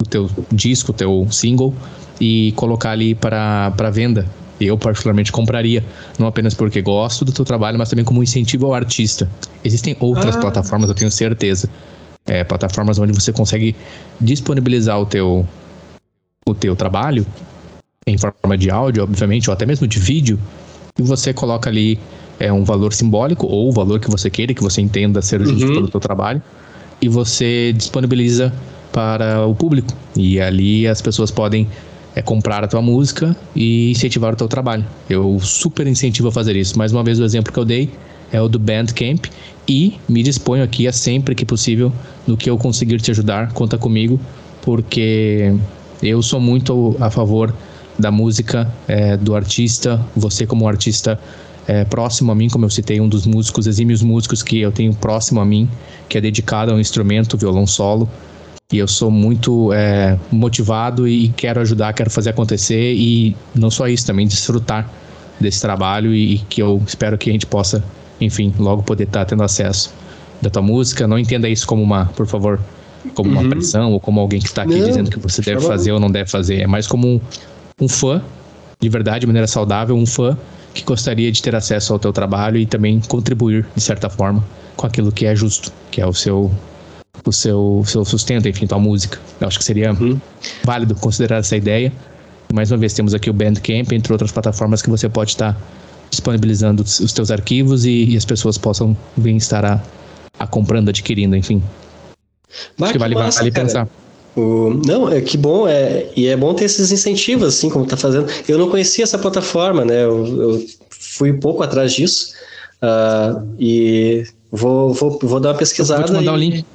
o 0.00 0.04
teu 0.04 0.30
disco, 0.50 0.90
o 0.90 0.94
teu 0.94 1.28
single 1.30 1.74
e 2.20 2.52
colocar 2.56 2.90
ali 2.90 3.14
para 3.14 3.90
venda 3.92 4.26
eu 4.60 4.78
particularmente 4.78 5.32
compraria, 5.32 5.84
não 6.18 6.26
apenas 6.26 6.54
porque 6.54 6.80
gosto 6.80 7.24
do 7.24 7.32
teu 7.32 7.44
trabalho, 7.44 7.78
mas 7.78 7.88
também 7.88 8.04
como 8.04 8.22
incentivo 8.22 8.66
ao 8.66 8.74
artista. 8.74 9.28
Existem 9.64 9.96
outras 10.00 10.36
ah. 10.36 10.40
plataformas, 10.40 10.88
eu 10.88 10.94
tenho 10.94 11.10
certeza. 11.10 11.68
É, 12.26 12.42
plataformas 12.42 12.98
onde 12.98 13.12
você 13.12 13.32
consegue 13.32 13.76
disponibilizar 14.20 14.98
o 14.98 15.04
teu, 15.04 15.46
o 16.46 16.54
teu 16.54 16.74
trabalho 16.74 17.26
em 18.06 18.16
forma 18.18 18.56
de 18.56 18.70
áudio, 18.70 19.02
obviamente, 19.02 19.48
ou 19.48 19.54
até 19.54 19.66
mesmo 19.66 19.86
de 19.86 19.98
vídeo, 19.98 20.38
e 20.98 21.02
você 21.02 21.32
coloca 21.32 21.68
ali 21.68 21.98
é, 22.38 22.52
um 22.52 22.64
valor 22.64 22.92
simbólico 22.92 23.46
ou 23.46 23.68
o 23.68 23.72
valor 23.72 23.98
que 23.98 24.10
você 24.10 24.30
queira, 24.30 24.54
que 24.54 24.62
você 24.62 24.80
entenda 24.80 25.20
ser 25.22 25.40
justo 25.44 25.66
uhum. 25.66 25.74
pelo 25.74 25.88
teu 25.88 26.00
trabalho, 26.00 26.42
e 27.00 27.08
você 27.08 27.72
disponibiliza 27.72 28.52
para 28.92 29.44
o 29.46 29.54
público. 29.54 29.88
E 30.16 30.40
ali 30.40 30.86
as 30.86 31.02
pessoas 31.02 31.30
podem 31.30 31.68
é 32.14 32.22
comprar 32.22 32.62
a 32.62 32.68
tua 32.68 32.80
música 32.80 33.36
e 33.54 33.90
incentivar 33.90 34.32
o 34.32 34.36
teu 34.36 34.48
trabalho. 34.48 34.84
Eu 35.08 35.38
super 35.40 35.86
incentivo 35.86 36.28
a 36.28 36.32
fazer 36.32 36.56
isso. 36.56 36.78
Mais 36.78 36.92
uma 36.92 37.02
vez, 37.02 37.18
o 37.18 37.24
exemplo 37.24 37.52
que 37.52 37.58
eu 37.58 37.64
dei 37.64 37.90
é 38.32 38.40
o 38.40 38.48
do 38.48 38.58
Bandcamp 38.58 39.26
e 39.68 39.94
me 40.08 40.22
disponho 40.22 40.62
aqui 40.62 40.86
a 40.86 40.92
sempre 40.92 41.34
que 41.34 41.44
possível 41.44 41.92
no 42.26 42.36
que 42.36 42.48
eu 42.48 42.56
conseguir 42.56 43.00
te 43.00 43.10
ajudar, 43.10 43.52
conta 43.52 43.76
comigo, 43.76 44.20
porque 44.62 45.54
eu 46.02 46.22
sou 46.22 46.40
muito 46.40 46.96
a 47.00 47.10
favor 47.10 47.54
da 47.98 48.10
música 48.10 48.72
é, 48.88 49.16
do 49.16 49.34
artista, 49.34 50.04
você 50.16 50.46
como 50.46 50.66
artista 50.66 51.18
é, 51.66 51.84
próximo 51.84 52.30
a 52.32 52.34
mim, 52.34 52.48
como 52.48 52.64
eu 52.64 52.70
citei, 52.70 53.00
um 53.00 53.08
dos 53.08 53.26
músicos, 53.26 53.66
exímios 53.66 54.02
músicos 54.02 54.42
que 54.42 54.60
eu 54.60 54.72
tenho 54.72 54.92
próximo 54.94 55.40
a 55.40 55.44
mim, 55.44 55.68
que 56.08 56.18
é 56.18 56.20
dedicado 56.20 56.72
ao 56.72 56.80
instrumento, 56.80 57.36
violão 57.36 57.66
solo, 57.66 58.08
E 58.74 58.78
eu 58.78 58.88
sou 58.88 59.08
muito 59.08 59.72
é, 59.72 60.18
motivado 60.32 61.06
e 61.06 61.28
quero 61.28 61.60
ajudar, 61.60 61.92
quero 61.92 62.10
fazer 62.10 62.30
acontecer 62.30 62.92
e 62.92 63.36
não 63.54 63.70
só 63.70 63.86
isso, 63.86 64.04
também 64.04 64.26
desfrutar 64.26 64.90
desse 65.38 65.60
trabalho 65.60 66.12
e, 66.12 66.34
e 66.34 66.38
que 66.38 66.60
eu 66.60 66.82
espero 66.84 67.16
que 67.16 67.30
a 67.30 67.32
gente 67.32 67.46
possa, 67.46 67.84
enfim, 68.20 68.52
logo 68.58 68.82
poder 68.82 69.04
estar 69.04 69.20
tá 69.20 69.26
tendo 69.26 69.44
acesso 69.44 69.94
da 70.42 70.50
tua 70.50 70.60
música. 70.60 71.06
Não 71.06 71.16
entenda 71.16 71.48
isso 71.48 71.68
como 71.68 71.84
uma, 71.84 72.06
por 72.16 72.26
favor, 72.26 72.58
como 73.14 73.30
uhum. 73.30 73.42
uma 73.42 73.48
pressão 73.48 73.92
ou 73.92 74.00
como 74.00 74.18
alguém 74.18 74.40
que 74.40 74.48
está 74.48 74.62
aqui 74.62 74.74
não, 74.74 74.88
dizendo 74.88 75.08
que 75.08 75.20
você 75.20 75.40
deve 75.40 75.60
fazer 75.60 75.92
ou 75.92 76.00
não 76.00 76.10
deve 76.10 76.28
fazer. 76.28 76.62
É 76.62 76.66
mais 76.66 76.88
como 76.88 77.06
um, 77.06 77.20
um 77.80 77.88
fã, 77.88 78.20
de 78.80 78.88
verdade, 78.88 79.20
de 79.20 79.28
maneira 79.28 79.46
saudável, 79.46 79.94
um 79.94 80.04
fã 80.04 80.36
que 80.74 80.82
gostaria 80.82 81.30
de 81.30 81.40
ter 81.40 81.54
acesso 81.54 81.92
ao 81.92 81.98
teu 82.00 82.12
trabalho 82.12 82.58
e 82.58 82.66
também 82.66 83.00
contribuir, 83.06 83.64
de 83.76 83.80
certa 83.80 84.10
forma, 84.10 84.44
com 84.74 84.84
aquilo 84.84 85.12
que 85.12 85.26
é 85.26 85.36
justo, 85.36 85.72
que 85.92 86.00
é 86.00 86.06
o 86.08 86.12
seu 86.12 86.50
o 87.24 87.32
seu, 87.32 87.82
seu 87.86 88.04
sustento, 88.04 88.48
enfim, 88.48 88.66
tua 88.66 88.78
música. 88.78 89.18
Eu 89.40 89.48
acho 89.48 89.58
que 89.58 89.64
seria 89.64 89.92
uhum. 89.92 90.20
válido 90.64 90.94
considerar 90.94 91.38
essa 91.38 91.56
ideia. 91.56 91.92
Mais 92.52 92.70
uma 92.70 92.78
vez, 92.78 92.92
temos 92.92 93.14
aqui 93.14 93.30
o 93.30 93.32
Bandcamp, 93.32 93.92
entre 93.92 94.12
outras 94.12 94.30
plataformas 94.30 94.82
que 94.82 94.90
você 94.90 95.08
pode 95.08 95.30
estar 95.30 95.56
disponibilizando 96.10 96.82
os 96.82 97.12
teus 97.12 97.30
arquivos 97.30 97.84
e, 97.84 98.10
e 98.10 98.16
as 98.16 98.24
pessoas 98.24 98.56
possam 98.56 98.96
vir 99.16 99.36
estar 99.36 99.64
a, 99.64 99.82
a 100.38 100.46
comprando, 100.46 100.88
adquirindo, 100.88 101.34
enfim. 101.34 101.62
Mas 102.78 102.88
acho 102.88 102.92
que 102.92 102.98
vale, 102.98 103.14
massa, 103.14 103.40
vale 103.40 103.50
pensar. 103.50 103.88
O, 104.36 104.80
não, 104.86 105.08
é 105.08 105.20
que 105.20 105.36
bom, 105.36 105.66
é, 105.66 106.06
e 106.16 106.26
é 106.26 106.36
bom 106.36 106.54
ter 106.54 106.64
esses 106.64 106.92
incentivos, 106.92 107.48
assim, 107.48 107.68
como 107.68 107.86
tá 107.86 107.96
fazendo. 107.96 108.26
Eu 108.48 108.58
não 108.58 108.68
conhecia 108.68 109.04
essa 109.04 109.18
plataforma, 109.18 109.84
né? 109.84 110.04
Eu, 110.04 110.26
eu 110.26 110.66
fui 110.90 111.32
um 111.32 111.40
pouco 111.40 111.62
atrás 111.62 111.92
disso. 111.92 112.34
Uh, 112.82 113.46
e 113.58 114.26
vou, 114.50 114.92
vou, 114.92 115.18
vou 115.22 115.40
dar 115.40 115.50
uma 115.50 115.54
pesquisada. 115.58 116.00
vou 116.00 116.08
te 116.08 116.12
mandar 116.12 116.34
o 116.34 116.36
e... 116.36 116.50
link. 116.50 116.66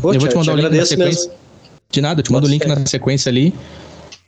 Pô, 0.00 0.12
eu 0.12 0.20
vou 0.20 0.28
te 0.28 0.36
mandar 0.36 0.54
o 0.54 0.56
link 0.56 0.70
na 0.70 0.86
sequência. 0.86 1.28
Mesmo. 1.28 1.46
De 1.90 2.00
nada, 2.00 2.20
eu 2.20 2.24
te 2.24 2.32
mando 2.32 2.46
o 2.46 2.50
link 2.50 2.66
na 2.66 2.84
sequência 2.86 3.30
ali. 3.30 3.54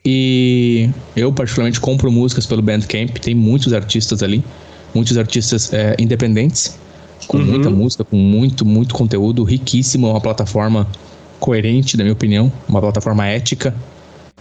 E 0.05 0.89
eu, 1.15 1.31
particularmente, 1.33 1.79
compro 1.79 2.11
músicas 2.11 2.45
pelo 2.45 2.61
Bandcamp. 2.61 3.17
Tem 3.17 3.35
muitos 3.35 3.73
artistas 3.73 4.23
ali. 4.23 4.43
Muitos 4.93 5.17
artistas 5.17 5.71
é, 5.73 5.95
independentes. 5.99 6.79
Com 7.27 7.37
uhum. 7.37 7.45
muita 7.45 7.69
música, 7.69 8.03
com 8.03 8.15
muito, 8.15 8.65
muito 8.65 8.95
conteúdo. 8.95 9.43
Riquíssimo. 9.43 10.09
Uma 10.09 10.21
plataforma 10.21 10.87
coerente, 11.39 11.97
na 11.97 12.03
minha 12.03 12.13
opinião. 12.13 12.51
Uma 12.67 12.79
plataforma 12.79 13.25
ética. 13.27 13.75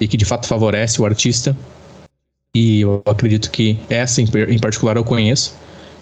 E 0.00 0.06
que, 0.06 0.16
de 0.16 0.24
fato, 0.24 0.46
favorece 0.46 1.02
o 1.02 1.04
artista. 1.04 1.56
E 2.54 2.80
eu 2.80 3.02
acredito 3.04 3.50
que 3.50 3.78
essa, 3.90 4.22
em 4.22 4.58
particular, 4.58 4.96
eu 4.96 5.04
conheço. 5.04 5.54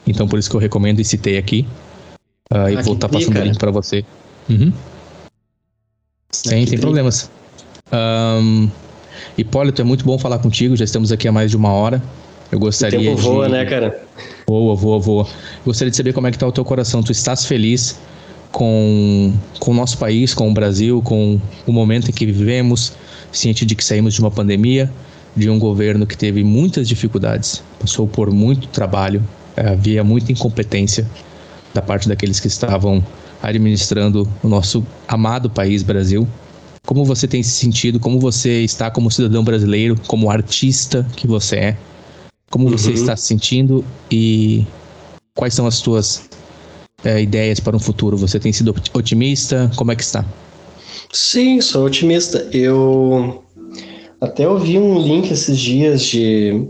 Então, 0.06 0.28
por 0.28 0.38
isso 0.38 0.48
que 0.48 0.54
eu 0.54 0.60
recomendo 0.60 1.00
e 1.00 1.04
citei 1.04 1.38
aqui. 1.38 1.66
Uh, 2.52 2.56
ah, 2.56 2.72
e 2.72 2.82
vou 2.82 2.94
estar 2.94 3.08
tá 3.08 3.18
passando 3.18 3.40
o 3.40 3.42
link 3.42 3.58
para 3.58 3.70
você. 3.70 4.04
Uhum. 4.48 4.72
Sem, 6.44 6.66
sem 6.66 6.78
problemas. 6.78 7.30
Um, 7.92 8.68
Hipólito, 9.36 9.80
é 9.80 9.84
muito 9.84 10.04
bom 10.04 10.18
falar 10.18 10.38
contigo. 10.38 10.76
Já 10.76 10.84
estamos 10.84 11.12
aqui 11.12 11.28
há 11.28 11.32
mais 11.32 11.50
de 11.50 11.56
uma 11.56 11.72
hora. 11.72 12.02
Eu 12.50 12.58
gostaria 12.58 12.98
o 12.98 13.02
tempo 13.02 13.16
de... 13.16 13.22
voa, 13.22 13.48
né, 13.48 13.64
cara? 13.64 14.00
Voa, 14.46 14.74
voa, 14.74 14.98
voa. 14.98 15.26
Gostaria 15.64 15.90
de 15.90 15.96
saber 15.96 16.12
como 16.12 16.26
é 16.26 16.30
que 16.30 16.38
tá 16.38 16.46
o 16.46 16.52
teu 16.52 16.64
coração. 16.64 17.02
Tu 17.02 17.12
estás 17.12 17.44
feliz 17.44 17.98
com, 18.52 19.32
com 19.58 19.72
o 19.72 19.74
nosso 19.74 19.98
país, 19.98 20.32
com 20.32 20.48
o 20.48 20.54
Brasil, 20.54 21.02
com 21.02 21.40
o 21.66 21.72
momento 21.72 22.08
em 22.08 22.12
que 22.12 22.24
vivemos, 22.24 22.92
ciente 23.32 23.66
de 23.66 23.74
que 23.74 23.84
saímos 23.84 24.14
de 24.14 24.20
uma 24.20 24.30
pandemia, 24.30 24.90
de 25.36 25.50
um 25.50 25.58
governo 25.58 26.06
que 26.06 26.16
teve 26.16 26.42
muitas 26.42 26.88
dificuldades, 26.88 27.62
passou 27.78 28.06
por 28.06 28.30
muito 28.30 28.68
trabalho, 28.68 29.22
havia 29.56 30.02
muita 30.02 30.32
incompetência 30.32 31.06
da 31.76 31.82
parte 31.82 32.08
daqueles 32.08 32.40
que 32.40 32.48
estavam 32.48 33.04
administrando 33.42 34.28
o 34.42 34.48
nosso 34.48 34.84
amado 35.06 35.48
país 35.50 35.82
Brasil. 35.82 36.26
Como 36.86 37.04
você 37.04 37.28
tem 37.28 37.42
se 37.42 37.50
sentido? 37.50 38.00
Como 38.00 38.18
você 38.18 38.62
está 38.62 38.90
como 38.90 39.10
cidadão 39.10 39.44
brasileiro, 39.44 39.94
como 40.06 40.30
artista 40.30 41.06
que 41.16 41.26
você 41.26 41.56
é? 41.56 41.76
Como 42.50 42.70
você 42.70 42.88
uhum. 42.88 42.94
está 42.94 43.16
se 43.16 43.26
sentindo 43.26 43.84
e 44.10 44.64
quais 45.34 45.52
são 45.52 45.66
as 45.66 45.80
tuas 45.80 46.30
é, 47.04 47.20
ideias 47.20 47.60
para 47.60 47.76
um 47.76 47.80
futuro? 47.80 48.16
Você 48.16 48.40
tem 48.40 48.52
sido 48.52 48.74
otimista? 48.94 49.70
Como 49.76 49.92
é 49.92 49.96
que 49.96 50.02
está? 50.02 50.24
Sim, 51.12 51.60
sou 51.60 51.84
otimista. 51.84 52.48
Eu 52.52 53.44
até 54.20 54.48
ouvi 54.48 54.78
um 54.78 54.98
link 54.98 55.30
esses 55.30 55.58
dias 55.58 56.02
de 56.02 56.68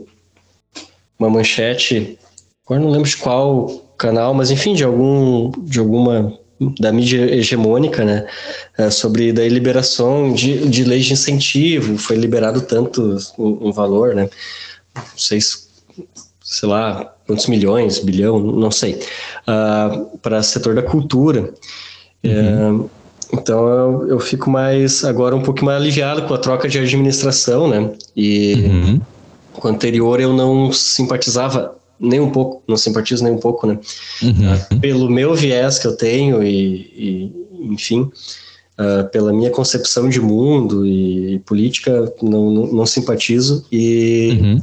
uma 1.19 1.31
manchete, 1.31 2.19
agora 2.65 2.81
não 2.83 2.91
lembro 2.91 3.09
de 3.09 3.17
qual 3.17 3.86
canal, 3.97 4.35
mas 4.35 4.51
enfim, 4.51 4.75
de 4.75 4.85
algum 4.85 5.51
de 5.59 5.79
alguma 5.79 6.39
da 6.81 6.91
mídia 6.91 7.21
hegemônica, 7.35 8.05
né, 8.05 8.27
é, 8.79 8.91
sobre 8.91 9.33
da 9.33 9.47
liberação 9.47 10.33
de, 10.33 10.69
de 10.69 10.85
leis 10.85 11.05
de 11.05 11.13
incentivo, 11.13 11.99
foi 11.99 12.17
liberado 12.17 12.63
tanto 12.63 13.19
um, 13.39 13.69
um 13.69 13.73
valor, 13.73 14.15
né, 14.15 14.29
não 14.95 15.05
sei 15.17 15.41
se, 15.41 15.67
sei 16.43 16.69
lá, 16.69 17.15
quantos 17.27 17.47
milhões, 17.47 17.99
bilhão, 17.99 18.41
não 18.41 18.71
sei, 18.71 18.95
uh, 18.95 19.01
ah, 19.47 20.07
para 20.23 20.39
o 20.39 20.43
setor 20.43 20.75
da 20.75 20.83
cultura. 20.83 21.53
Uhum. 22.25 22.89
É, 23.35 23.37
então 23.37 23.69
eu, 23.69 24.09
eu, 24.09 24.21
fico 24.21 24.49
mais, 24.49 25.05
agora 25.05 25.37
um 25.37 25.43
pouco 25.43 25.65
mais 25.65 25.81
aliviado 25.81 26.23
com 26.23 26.33
a 26.33 26.39
troca 26.39 26.69
de 26.69 26.79
administração, 26.79 27.69
né, 27.69 27.93
e 28.17 28.55
uhum. 28.55 29.01
com 29.53 29.69
o 29.69 29.71
anterior 29.71 30.21
eu 30.21 30.33
não 30.33 30.73
simpatizava 30.73 31.77
nem 31.99 32.21
um 32.21 32.31
pouco, 32.31 32.63
não 32.69 32.77
simpatizo 32.77 33.25
nem 33.25 33.33
um 33.33 33.39
pouco, 33.39 33.67
né? 33.67 33.79
Uhum. 34.23 34.55
Uh, 34.55 34.81
pelo 34.81 35.11
meu 35.11 35.35
viés 35.35 35.79
que 35.79 35.87
eu 35.87 35.97
tenho 35.97 36.43
e, 36.43 36.93
e 36.95 37.47
enfim, 37.73 38.11
uh, 38.79 39.09
pela 39.11 39.33
minha 39.33 39.51
concepção 39.51 40.09
de 40.09 40.21
mundo 40.21 40.87
e, 40.87 41.35
e 41.35 41.39
política, 41.41 42.13
não, 42.23 42.51
não, 42.51 42.67
não, 42.67 42.87
simpatizo 42.87 43.65
e 43.73 44.39
uhum. 44.41 44.63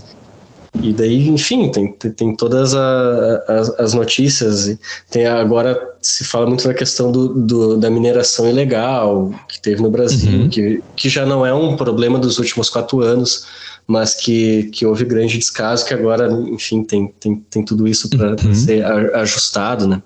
e 0.81 0.93
daí, 0.93 1.27
enfim, 1.27 1.69
tem, 1.69 1.91
tem 1.91 2.35
todas 2.35 2.75
a, 2.75 3.43
as, 3.47 3.79
as 3.79 3.93
notícias, 3.93 4.77
tem 5.09 5.25
agora 5.25 5.93
se 6.01 6.25
fala 6.25 6.45
muito 6.45 6.67
da 6.67 6.73
questão 6.73 7.11
do, 7.11 7.29
do, 7.29 7.77
da 7.77 7.89
mineração 7.89 8.47
ilegal 8.47 9.31
que 9.47 9.59
teve 9.59 9.81
no 9.81 9.89
Brasil, 9.89 10.41
uhum. 10.41 10.49
que, 10.49 10.83
que 10.95 11.09
já 11.09 11.25
não 11.25 11.45
é 11.45 11.53
um 11.53 11.77
problema 11.77 12.19
dos 12.19 12.37
últimos 12.37 12.69
quatro 12.69 12.99
anos, 13.01 13.45
mas 13.87 14.13
que, 14.13 14.63
que 14.71 14.85
houve 14.85 15.05
grande 15.05 15.37
descaso, 15.37 15.85
que 15.85 15.93
agora, 15.93 16.31
enfim, 16.31 16.83
tem, 16.83 17.07
tem, 17.19 17.35
tem 17.49 17.65
tudo 17.65 17.87
isso 17.87 18.09
para 18.09 18.35
uhum. 18.43 18.53
ser 18.53 18.83
ajustado, 19.15 19.87
né? 19.87 20.01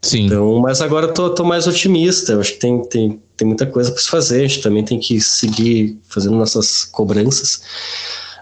Sim. 0.00 0.26
Então, 0.26 0.58
mas 0.58 0.80
agora 0.80 1.08
tô, 1.08 1.30
tô 1.30 1.44
mais 1.44 1.66
otimista. 1.66 2.32
Eu 2.32 2.40
acho 2.40 2.54
que 2.54 2.58
tem, 2.58 2.82
tem, 2.84 3.20
tem 3.36 3.46
muita 3.46 3.66
coisa 3.66 3.92
para 3.92 4.00
se 4.00 4.08
fazer. 4.08 4.44
A 4.44 4.48
gente 4.48 4.60
também 4.60 4.84
tem 4.84 4.98
que 4.98 5.20
seguir 5.20 5.98
fazendo 6.08 6.36
nossas 6.36 6.84
cobranças. 6.84 7.62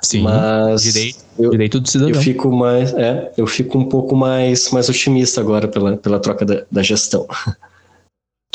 Sim. 0.03 0.23
Mas 0.23 0.83
direito, 0.83 1.19
eu, 1.39 1.51
direito 1.51 1.81
do 1.81 1.89
cidadão. 1.89 2.15
Eu 2.15 2.21
fico 2.23 2.51
mais, 2.51 2.95
é, 2.95 3.31
eu 3.37 3.47
fico 3.47 3.77
um 3.77 3.85
pouco 3.85 4.17
mais, 4.17 4.71
mais 4.71 4.89
otimista 4.89 5.43
agora 5.43 5.69
pela, 5.69 5.99
pela 5.99 6.19
troca 6.19 6.47
da, 6.47 6.63
da 6.71 6.83
gestão. 6.83 7.27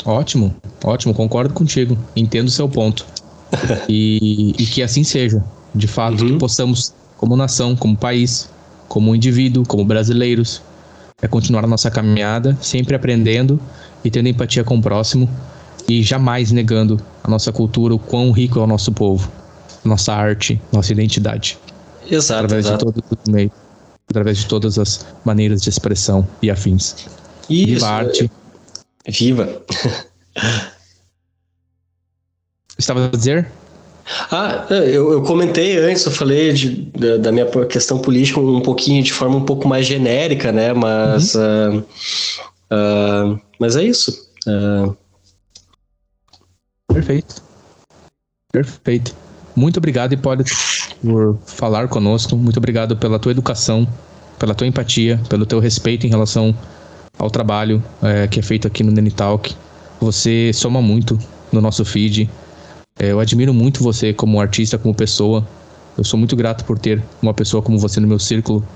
Ótimo, 0.04 0.54
ótimo, 0.84 1.14
concordo 1.14 1.54
contigo. 1.54 1.96
Entendo 2.14 2.48
o 2.48 2.50
seu 2.50 2.68
ponto. 2.68 3.06
e, 3.88 4.50
e 4.50 4.66
que 4.66 4.82
assim 4.82 5.02
seja 5.02 5.42
de 5.76 5.86
fato, 5.86 6.22
uhum. 6.22 6.32
que 6.32 6.38
possamos, 6.38 6.94
como 7.16 7.36
nação, 7.36 7.76
como 7.76 7.96
país, 7.96 8.48
como 8.88 9.14
indivíduo, 9.14 9.64
como 9.66 9.84
brasileiros, 9.84 10.62
é 11.20 11.28
continuar 11.28 11.64
a 11.64 11.66
nossa 11.66 11.90
caminhada, 11.90 12.56
sempre 12.60 12.94
aprendendo 12.94 13.60
e 14.04 14.10
tendo 14.10 14.28
empatia 14.28 14.64
com 14.64 14.78
o 14.78 14.82
próximo 14.82 15.28
e 15.88 16.02
jamais 16.02 16.50
negando 16.52 17.00
a 17.22 17.28
nossa 17.28 17.52
cultura, 17.52 17.94
o 17.94 17.98
quão 17.98 18.30
rico 18.32 18.58
é 18.58 18.62
o 18.62 18.66
nosso 18.66 18.92
povo, 18.92 19.30
nossa 19.84 20.12
arte, 20.12 20.60
nossa 20.72 20.92
identidade. 20.92 21.58
Exato. 22.10 22.44
Através 22.44 22.66
exato. 22.66 22.86
de 22.86 23.02
todo 23.02 23.18
o 23.26 23.30
meio, 23.30 23.50
através 24.08 24.38
de 24.38 24.46
todas 24.46 24.78
as 24.78 25.06
maneiras 25.24 25.62
de 25.62 25.68
expressão 25.68 26.26
e 26.42 26.50
afins. 26.50 27.06
Isso. 27.48 27.66
Viva 27.66 27.86
a 27.86 27.90
arte. 27.90 28.30
Viva. 29.08 29.62
Estava 32.78 33.06
a 33.06 33.08
dizer? 33.08 33.50
Ah, 34.30 34.66
eu, 34.70 35.12
eu 35.12 35.22
comentei 35.22 35.78
antes, 35.78 36.04
eu 36.06 36.12
falei 36.12 36.52
de, 36.52 36.82
da, 36.96 37.16
da, 37.16 37.32
minha 37.32 37.46
questão 37.66 37.98
política 37.98 38.38
um 38.38 38.60
pouquinho 38.60 39.02
de 39.02 39.12
forma 39.12 39.36
um 39.36 39.44
pouco 39.44 39.66
mais 39.66 39.84
genérica, 39.84 40.52
né? 40.52 40.72
Mas, 40.72 41.34
uhum. 41.34 41.78
uh, 41.78 43.34
uh, 43.34 43.40
mas 43.58 43.74
é 43.74 43.82
isso. 43.82 44.30
Uh... 44.46 44.96
Perfeito. 46.92 47.42
Perfeito. 48.52 49.14
Muito 49.56 49.78
obrigado, 49.78 50.12
Hipólito, 50.12 50.52
por 51.02 51.38
falar 51.46 51.88
conosco. 51.88 52.36
Muito 52.36 52.58
obrigado 52.58 52.96
pela 52.96 53.18
tua 53.18 53.32
educação, 53.32 53.88
pela 54.38 54.54
tua 54.54 54.66
empatia, 54.66 55.20
pelo 55.28 55.44
teu 55.44 55.58
respeito 55.58 56.06
em 56.06 56.10
relação 56.10 56.56
ao 57.18 57.30
trabalho 57.30 57.82
é, 58.02 58.28
que 58.28 58.38
é 58.38 58.42
feito 58.42 58.68
aqui 58.68 58.82
no 58.82 58.92
Nenitalk. 58.92 59.54
Você 60.00 60.52
soma 60.52 60.80
muito 60.80 61.18
no 61.50 61.60
nosso 61.60 61.84
feed 61.84 62.22
é, 62.22 62.30
eu 62.98 63.20
admiro 63.20 63.52
muito 63.52 63.82
você 63.82 64.12
como 64.12 64.40
artista, 64.40 64.78
como 64.78 64.94
pessoa. 64.94 65.46
Eu 65.96 66.04
sou 66.04 66.18
muito 66.18 66.36
grato 66.36 66.64
por 66.64 66.78
ter 66.78 67.02
uma 67.22 67.34
pessoa 67.34 67.62
como 67.62 67.78
você 67.78 68.00
no 68.00 68.06
meu 68.06 68.18
círculo 68.18 68.66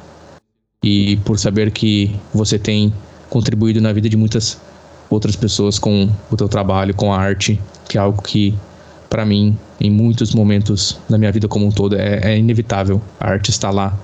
e 0.83 1.17
por 1.19 1.39
saber 1.39 1.71
que 1.71 2.15
você 2.33 2.59
tem 2.59 2.93
contribuído 3.29 3.81
na 3.81 3.93
vida 3.93 4.09
de 4.09 4.17
muitas 4.17 4.61
outras 5.09 5.37
pessoas 5.37 5.79
com 5.79 6.09
o 6.31 6.37
teu 6.37 6.49
trabalho, 6.49 6.95
com 6.95 7.13
a 7.13 7.19
arte, 7.19 7.61
que 7.89 7.99
é 7.99 8.01
algo 8.01 8.23
que 8.23 8.55
para 9.11 9.27
mim, 9.27 9.59
em 9.81 9.91
muitos 9.91 10.33
momentos 10.33 10.99
da 11.09 11.19
minha 11.19 11.33
vida 11.33 11.49
como 11.49 11.67
um 11.67 11.71
todo, 11.71 11.97
é, 11.97 12.33
é 12.33 12.39
inevitável. 12.39 13.03
A 13.19 13.31
arte 13.31 13.51
está 13.51 13.71
lá 13.71 13.99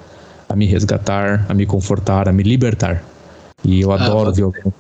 a 0.48 0.56
me 0.56 0.66
resgatar, 0.66 1.46
a 1.48 1.54
me 1.54 1.64
confortar, 1.64 2.28
a 2.28 2.32
me 2.32 2.42
libertar. 2.42 3.04
E 3.64 3.80
eu 3.80 3.92
ah, 3.92 3.94
adoro 3.94 4.30
ah, 4.30 4.32
violão. 4.32 4.74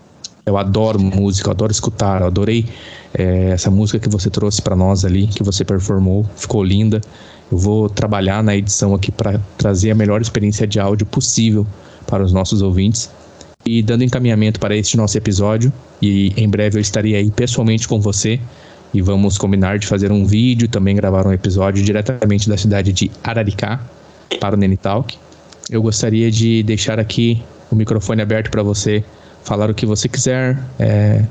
Eu 0.48 0.56
adoro 0.56 1.00
música, 1.00 1.48
eu 1.48 1.50
adoro 1.50 1.72
escutar. 1.72 2.20
Eu 2.20 2.28
adorei 2.28 2.64
é, 3.12 3.50
essa 3.50 3.68
música 3.68 3.98
que 3.98 4.08
você 4.08 4.30
trouxe 4.30 4.62
para 4.62 4.76
nós 4.76 5.04
ali, 5.04 5.26
que 5.26 5.42
você 5.42 5.64
performou, 5.64 6.24
ficou 6.36 6.62
linda. 6.62 7.00
Eu 7.50 7.58
vou 7.58 7.90
trabalhar 7.90 8.44
na 8.44 8.56
edição 8.56 8.94
aqui 8.94 9.10
para 9.10 9.40
trazer 9.58 9.90
a 9.90 9.94
melhor 9.96 10.20
experiência 10.20 10.64
de 10.64 10.78
áudio 10.78 11.04
possível 11.04 11.66
para 12.06 12.22
os 12.22 12.32
nossos 12.32 12.62
ouvintes. 12.62 13.10
E 13.64 13.82
dando 13.82 14.04
encaminhamento 14.04 14.60
para 14.60 14.76
este 14.76 14.96
nosso 14.96 15.18
episódio, 15.18 15.72
e 16.00 16.32
em 16.36 16.48
breve 16.48 16.78
eu 16.78 16.80
estarei 16.80 17.16
aí 17.16 17.28
pessoalmente 17.28 17.88
com 17.88 18.00
você 18.00 18.38
e 18.94 19.02
vamos 19.02 19.36
combinar 19.36 19.80
de 19.80 19.88
fazer 19.88 20.12
um 20.12 20.24
vídeo, 20.24 20.68
também 20.68 20.94
gravar 20.94 21.26
um 21.26 21.32
episódio 21.32 21.82
diretamente 21.82 22.48
da 22.48 22.56
cidade 22.56 22.92
de 22.92 23.10
Araricá 23.24 23.80
para 24.38 24.54
o 24.54 24.58
Nene 24.58 24.76
Talk. 24.76 25.18
Eu 25.68 25.82
gostaria 25.82 26.30
de 26.30 26.62
deixar 26.62 27.00
aqui 27.00 27.42
o 27.68 27.74
microfone 27.74 28.22
aberto 28.22 28.48
para 28.48 28.62
você 28.62 29.02
falar 29.46 29.70
o 29.70 29.74
que 29.74 29.86
você 29.86 30.08
quiser, 30.08 30.58
é, 30.78 31.22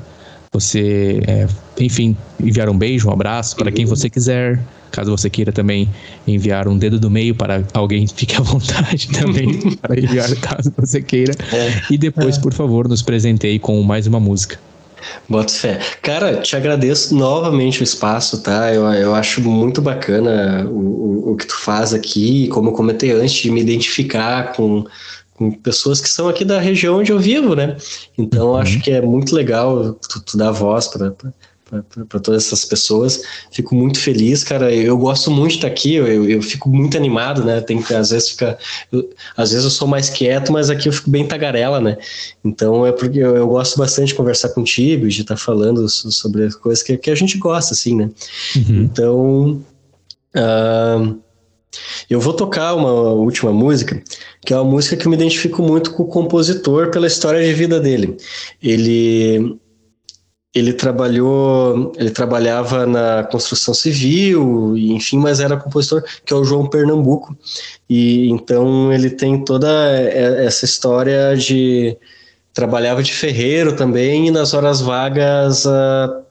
você, 0.50 1.20
é, 1.26 1.46
enfim, 1.78 2.16
enviar 2.40 2.68
um 2.68 2.76
beijo, 2.76 3.08
um 3.08 3.12
abraço 3.12 3.54
para 3.54 3.70
quem 3.70 3.84
você 3.84 4.08
quiser. 4.08 4.58
Caso 4.90 5.10
você 5.10 5.28
queira 5.28 5.52
também 5.52 5.88
enviar 6.26 6.66
um 6.66 6.78
dedo 6.78 6.98
do 6.98 7.10
meio 7.10 7.34
para 7.34 7.62
alguém, 7.74 8.06
fique 8.06 8.36
à 8.36 8.40
vontade 8.40 9.08
também 9.12 9.76
para 9.76 9.98
enviar, 10.00 10.34
caso 10.36 10.72
você 10.76 11.02
queira. 11.02 11.34
É. 11.52 11.82
E 11.92 11.98
depois, 11.98 12.38
por 12.38 12.54
favor, 12.54 12.88
nos 12.88 13.02
presenteie 13.02 13.58
com 13.58 13.82
mais 13.82 14.06
uma 14.06 14.18
música. 14.18 14.58
Bota 15.28 15.52
fé. 15.52 15.78
Cara, 16.00 16.36
te 16.36 16.56
agradeço 16.56 17.14
novamente 17.14 17.82
o 17.82 17.84
espaço, 17.84 18.40
tá? 18.40 18.72
Eu, 18.72 18.84
eu 18.94 19.14
acho 19.14 19.42
muito 19.42 19.82
bacana 19.82 20.64
o, 20.66 20.78
o, 20.78 21.32
o 21.32 21.36
que 21.36 21.46
tu 21.46 21.56
faz 21.60 21.92
aqui, 21.92 22.48
como 22.48 22.70
eu 22.70 22.72
comentei 22.72 23.12
antes, 23.12 23.34
de 23.34 23.50
me 23.50 23.60
identificar 23.60 24.54
com, 24.54 24.86
com 25.36 25.50
pessoas 25.50 26.00
que 26.00 26.08
são 26.08 26.28
aqui 26.28 26.44
da 26.44 26.58
região 26.58 26.98
onde 26.98 27.12
eu 27.12 27.18
vivo, 27.18 27.54
né? 27.54 27.76
Então 28.16 28.48
uhum. 28.48 28.56
acho 28.56 28.80
que 28.80 28.90
é 28.90 29.00
muito 29.00 29.34
legal 29.34 29.92
tu, 29.94 30.20
tu 30.20 30.36
dar 30.36 30.50
voz 30.50 30.88
para 30.88 31.14
para 32.08 32.20
todas 32.20 32.46
essas 32.46 32.64
pessoas. 32.64 33.22
Fico 33.50 33.74
muito 33.74 33.98
feliz, 33.98 34.44
cara. 34.44 34.72
Eu 34.72 34.96
gosto 34.96 35.30
muito 35.30 35.52
de 35.52 35.56
estar 35.56 35.66
aqui, 35.66 35.94
eu, 35.94 36.28
eu 36.28 36.40
fico 36.40 36.68
muito 36.68 36.96
animado, 36.96 37.44
né? 37.44 37.60
Tem 37.60 37.82
que 37.82 37.92
às 37.92 38.10
vezes 38.10 38.30
fica, 38.30 38.56
eu, 38.92 39.10
às 39.36 39.50
vezes 39.50 39.64
eu 39.64 39.70
sou 39.70 39.88
mais 39.88 40.08
quieto, 40.08 40.52
mas 40.52 40.70
aqui 40.70 40.88
eu 40.88 40.92
fico 40.92 41.10
bem 41.10 41.26
tagarela, 41.26 41.80
né? 41.80 41.98
Então 42.44 42.86
é 42.86 42.92
porque 42.92 43.18
eu, 43.18 43.36
eu 43.36 43.48
gosto 43.48 43.76
bastante 43.78 44.08
de 44.08 44.14
conversar 44.14 44.50
contigo, 44.50 45.08
de 45.08 45.22
estar 45.22 45.36
falando 45.36 45.88
sobre 45.88 46.44
as 46.44 46.54
coisas 46.54 46.84
que, 46.84 46.96
que 46.96 47.10
a 47.10 47.16
gente 47.16 47.36
gosta, 47.36 47.74
assim, 47.74 47.96
né? 47.96 48.10
Uhum. 48.54 48.82
Então, 48.82 49.64
uh, 50.36 51.18
eu 52.08 52.20
vou 52.20 52.32
tocar 52.32 52.74
uma 52.74 52.92
última 52.92 53.52
música, 53.52 54.02
que 54.44 54.52
é 54.52 54.56
uma 54.56 54.70
música 54.70 54.96
que 54.96 55.06
eu 55.06 55.10
me 55.10 55.16
identifico 55.16 55.62
muito 55.62 55.92
com 55.92 56.04
o 56.04 56.08
compositor 56.08 56.90
pela 56.90 57.06
história 57.06 57.44
de 57.44 57.52
vida 57.52 57.80
dele. 57.80 58.16
Ele 58.62 59.58
ele 60.54 60.72
trabalhou, 60.72 61.92
ele 61.98 62.10
trabalhava 62.10 62.86
na 62.86 63.24
construção 63.24 63.74
civil, 63.74 64.74
enfim, 64.74 65.18
mas 65.18 65.38
era 65.38 65.54
compositor, 65.54 66.02
que 66.24 66.32
é 66.32 66.36
o 66.36 66.44
João 66.44 66.66
Pernambuco. 66.66 67.36
E 67.90 68.30
então 68.30 68.90
ele 68.90 69.10
tem 69.10 69.44
toda 69.44 69.68
essa 69.90 70.64
história 70.64 71.36
de 71.36 71.94
trabalhava 72.54 73.02
de 73.02 73.12
ferreiro 73.12 73.76
também 73.76 74.28
e 74.28 74.30
nas 74.30 74.54
horas 74.54 74.80
vagas 74.80 75.66
uh, 75.66 76.25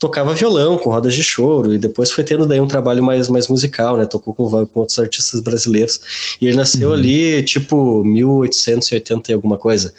tocava 0.00 0.34
violão 0.34 0.78
com 0.78 0.88
rodas 0.88 1.14
de 1.14 1.22
choro 1.22 1.74
e 1.74 1.78
depois 1.78 2.10
foi 2.10 2.24
tendo 2.24 2.46
daí 2.46 2.58
um 2.58 2.66
trabalho 2.66 3.02
mais, 3.02 3.28
mais 3.28 3.46
musical, 3.48 3.98
né? 3.98 4.06
Tocou 4.06 4.34
com, 4.34 4.66
com 4.66 4.80
outros 4.80 4.98
artistas 4.98 5.40
brasileiros. 5.40 6.00
E 6.40 6.46
ele 6.46 6.56
nasceu 6.56 6.88
uhum. 6.88 6.94
ali 6.94 7.42
tipo 7.42 8.02
1880 8.02 9.30
e 9.30 9.34
alguma 9.34 9.58
coisa. 9.58 9.92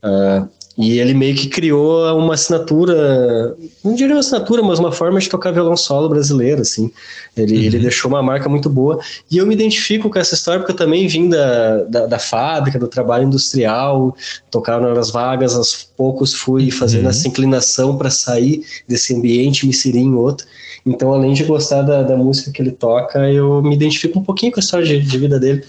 Uh, 0.00 0.48
e 0.78 1.00
ele 1.00 1.12
meio 1.12 1.34
que 1.34 1.48
criou 1.48 2.16
uma 2.16 2.34
assinatura, 2.34 3.56
não 3.84 3.96
diria 3.96 4.14
uma 4.14 4.20
assinatura, 4.20 4.62
mas 4.62 4.78
uma 4.78 4.92
forma 4.92 5.18
de 5.18 5.28
tocar 5.28 5.50
violão 5.50 5.76
solo 5.76 6.08
brasileiro, 6.08 6.62
assim. 6.62 6.88
Ele, 7.36 7.56
uhum. 7.56 7.62
ele 7.64 7.78
deixou 7.80 8.08
uma 8.08 8.22
marca 8.22 8.48
muito 8.48 8.70
boa. 8.70 9.00
E 9.28 9.38
eu 9.38 9.44
me 9.44 9.54
identifico 9.54 10.08
com 10.08 10.16
essa 10.20 10.36
história 10.36 10.60
porque 10.60 10.70
eu 10.70 10.76
também 10.76 11.08
vim 11.08 11.28
da, 11.28 11.82
da, 11.82 12.06
da 12.06 12.18
fábrica, 12.20 12.78
do 12.78 12.86
trabalho 12.86 13.24
industrial, 13.24 14.16
tocava 14.52 14.94
nas 14.94 15.10
vagas, 15.10 15.56
aos 15.56 15.82
poucos 15.96 16.32
fui 16.32 16.66
uhum. 16.66 16.70
fazendo 16.70 17.08
essa 17.08 17.26
inclinação 17.26 17.98
para 17.98 18.08
sair 18.08 18.64
desse 18.86 19.12
ambiente, 19.12 19.66
me 19.66 19.70
inserir 19.70 19.98
em 19.98 20.14
outro. 20.14 20.46
Então, 20.86 21.12
além 21.12 21.34
de 21.34 21.44
gostar 21.44 21.82
da, 21.82 22.02
da, 22.02 22.16
música 22.16 22.50
que 22.50 22.62
ele 22.62 22.70
toca, 22.70 23.30
eu 23.30 23.62
me 23.62 23.74
identifico 23.74 24.18
um 24.18 24.22
pouquinho 24.22 24.52
com 24.52 24.58
a 24.58 24.62
história 24.62 24.86
de, 24.86 25.00
de, 25.00 25.18
vida 25.18 25.38
dele. 25.38 25.62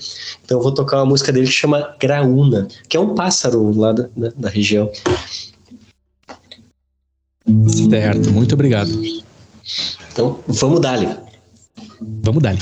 Então, 0.46 0.58
eu 0.58 0.64
vou 0.64 0.74
tocar 0.74 0.98
uma 0.98 1.08
música 1.08 1.32
dele 1.32 1.48
que 1.48 1.54
chama 1.54 1.96
Graúna, 2.00 2.68
que 2.88 2.96
é 2.96 3.00
um 3.00 3.14
pássaro 3.14 3.78
lá 3.78 3.92
da, 3.92 4.08
da, 4.16 4.32
da 4.36 4.50
região. 4.50 4.90
Certo, 7.90 8.32
muito 8.32 8.54
obrigado. 8.54 8.92
Então, 10.12 10.40
vamos 10.48 10.82
dali. 10.82 11.08
Vamos 12.24 12.44
dali. 12.44 12.60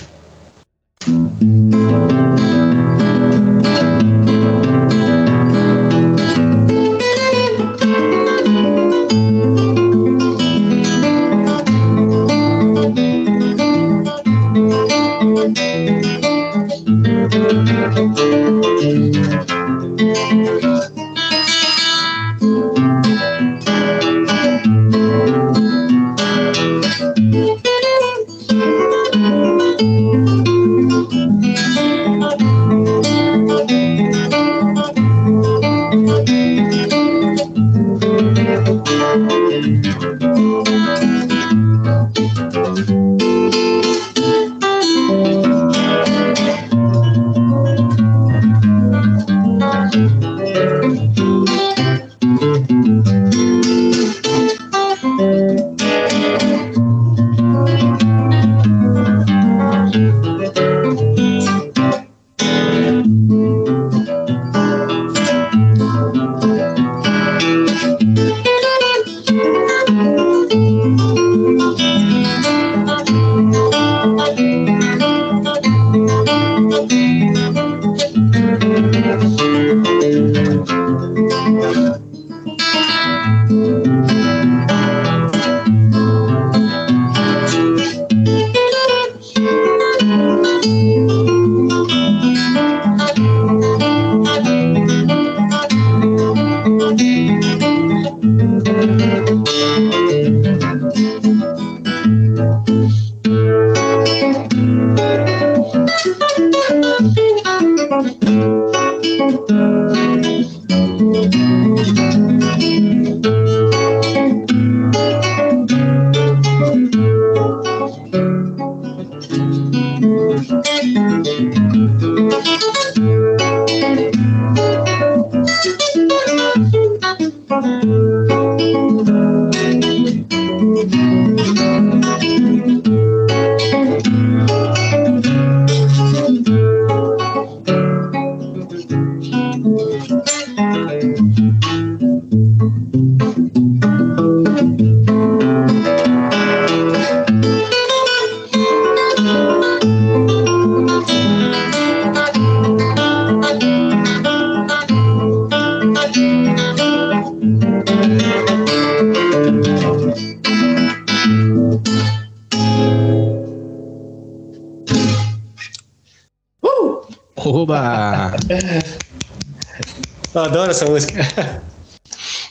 Música. 170.97 171.61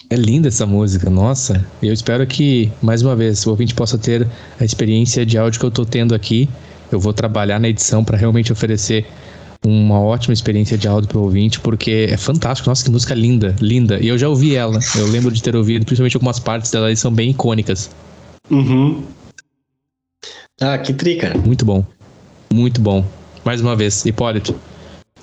É 0.09 0.15
linda 0.15 0.47
essa 0.47 0.65
música, 0.65 1.11
nossa. 1.11 1.67
Eu 1.83 1.93
espero 1.93 2.25
que, 2.29 2.71
mais 2.81 3.03
uma 3.03 3.17
vez, 3.17 3.45
o 3.45 3.51
ouvinte 3.51 3.75
possa 3.75 3.99
ter 3.99 4.25
a 4.61 4.65
experiência 4.65 5.27
de 5.27 5.37
áudio 5.37 5.59
que 5.59 5.67
eu 5.67 5.71
tô 5.71 5.85
tendo 5.85 6.15
aqui. 6.15 6.49
Eu 6.93 7.01
vou 7.01 7.13
trabalhar 7.13 7.59
na 7.59 7.69
edição 7.69 8.05
para 8.05 8.17
realmente 8.17 8.53
oferecer 8.53 9.05
uma 9.65 9.99
ótima 9.99 10.33
experiência 10.33 10.79
de 10.79 10.87
áudio 10.87 11.09
para 11.09 11.19
o 11.19 11.23
ouvinte, 11.23 11.59
porque 11.59 12.07
é 12.09 12.17
fantástico. 12.17 12.69
Nossa, 12.69 12.85
que 12.85 12.91
música 12.91 13.15
linda, 13.15 13.57
linda. 13.61 13.99
E 13.99 14.07
eu 14.07 14.17
já 14.17 14.29
ouvi 14.29 14.55
ela. 14.55 14.79
Eu 14.97 15.09
lembro 15.09 15.33
de 15.33 15.43
ter 15.43 15.57
ouvido, 15.57 15.85
principalmente 15.85 16.17
algumas 16.17 16.39
partes 16.39 16.71
dela, 16.71 16.87
eles 16.87 17.01
são 17.01 17.13
bem 17.13 17.31
icônicas. 17.31 17.91
Uhum. 18.49 19.03
Ah, 20.61 20.79
que 20.79 20.95
trica. 20.95 21.37
Muito 21.37 21.65
bom. 21.65 21.85
Muito 22.53 22.81
bom. 22.81 23.05
Mais 23.45 23.61
uma 23.61 23.75
vez, 23.75 24.07
Hipólito, 24.07 24.55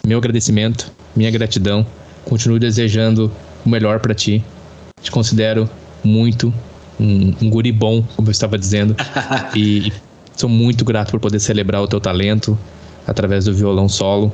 meu 0.06 0.18
agradecimento, 0.18 0.92
minha 1.16 1.32
gratidão. 1.32 1.88
Continuo 2.26 2.60
desejando 2.60 3.32
o 3.66 3.70
melhor 3.70 4.00
para 4.00 4.14
ti. 4.14 4.44
Te 5.02 5.12
considero 5.12 5.70
muito 6.04 6.54
um, 7.00 7.34
um 7.42 7.50
guri 7.50 7.72
bom, 7.72 8.04
como 8.16 8.28
eu 8.28 8.32
estava 8.32 8.58
dizendo. 8.58 8.96
e 9.56 9.92
sou 10.36 10.50
muito 10.50 10.86
grato 10.86 11.12
por 11.12 11.20
poder 11.20 11.40
celebrar 11.40 11.82
o 11.82 11.88
teu 11.88 12.00
talento 12.00 12.58
através 13.08 13.46
do 13.46 13.54
violão 13.54 13.90
solo. 13.90 14.32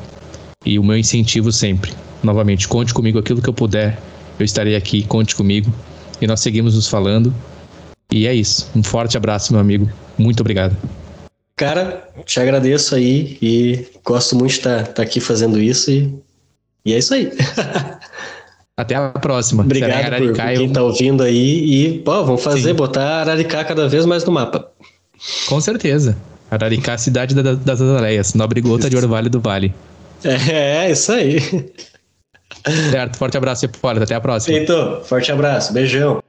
E 0.66 0.78
o 0.78 0.84
meu 0.84 0.98
incentivo 0.98 1.52
sempre. 1.52 1.94
Novamente, 2.22 2.68
conte 2.68 2.94
comigo 2.94 3.18
aquilo 3.18 3.42
que 3.42 3.50
eu 3.50 3.54
puder. 3.54 4.00
Eu 4.38 4.46
estarei 4.46 4.76
aqui, 4.76 5.04
conte 5.04 5.36
comigo. 5.36 5.74
E 6.22 6.28
nós 6.28 6.42
seguimos 6.42 6.76
nos 6.76 6.88
falando. 6.88 7.34
E 8.12 8.28
é 8.28 8.34
isso. 8.34 8.70
Um 8.76 8.84
forte 8.84 9.16
abraço, 9.16 9.54
meu 9.54 9.62
amigo. 9.62 9.90
Muito 10.18 10.42
obrigado. 10.42 10.76
Cara, 11.56 12.08
te 12.26 12.40
agradeço 12.40 12.96
aí 12.96 13.38
e 13.42 13.86
gosto 14.04 14.36
muito 14.36 14.52
de 14.52 14.58
estar, 14.58 14.84
tá, 14.84 14.94
tá 14.94 15.04
aqui 15.04 15.20
fazendo 15.20 15.60
isso 15.60 15.92
e, 15.92 16.14
e 16.86 16.94
é 16.94 16.98
isso 16.98 17.14
aí. 17.14 17.32
Até 18.78 18.96
a 18.96 19.10
próxima. 19.10 19.64
Obrigado 19.64 20.18
por, 20.18 20.28
por 20.28 20.36
quem 20.36 20.66
está 20.68 20.82
ouvindo 20.82 21.24
aí 21.24 21.88
e 21.88 22.00
pô, 22.00 22.24
vamos 22.24 22.42
fazer, 22.42 22.70
Sim. 22.70 22.74
botar 22.76 23.22
Araricá 23.22 23.64
cada 23.66 23.90
vez 23.90 24.06
mais 24.06 24.24
no 24.24 24.32
mapa. 24.32 24.72
Com 25.48 25.60
certeza. 25.60 26.18
Araricá, 26.50 26.98
cidade 26.98 27.36
da, 27.36 27.56
das 27.56 27.82
azaleias, 27.82 28.34
nobre 28.34 28.62
gota 28.62 28.90
de 28.90 28.96
orvalho 28.96 29.30
do 29.30 29.40
vale. 29.40 29.74
É, 30.24 30.86
é, 30.86 30.92
isso 30.92 31.12
aí. 31.12 31.40
Certo, 32.90 33.18
forte 33.18 33.38
abraço, 33.38 33.66
Hipólito. 33.66 34.04
Até 34.04 34.16
a 34.16 34.22
próxima. 34.22 34.58
Feito, 34.58 35.02
forte 35.04 35.32
abraço, 35.32 35.72
beijão. 35.72 36.22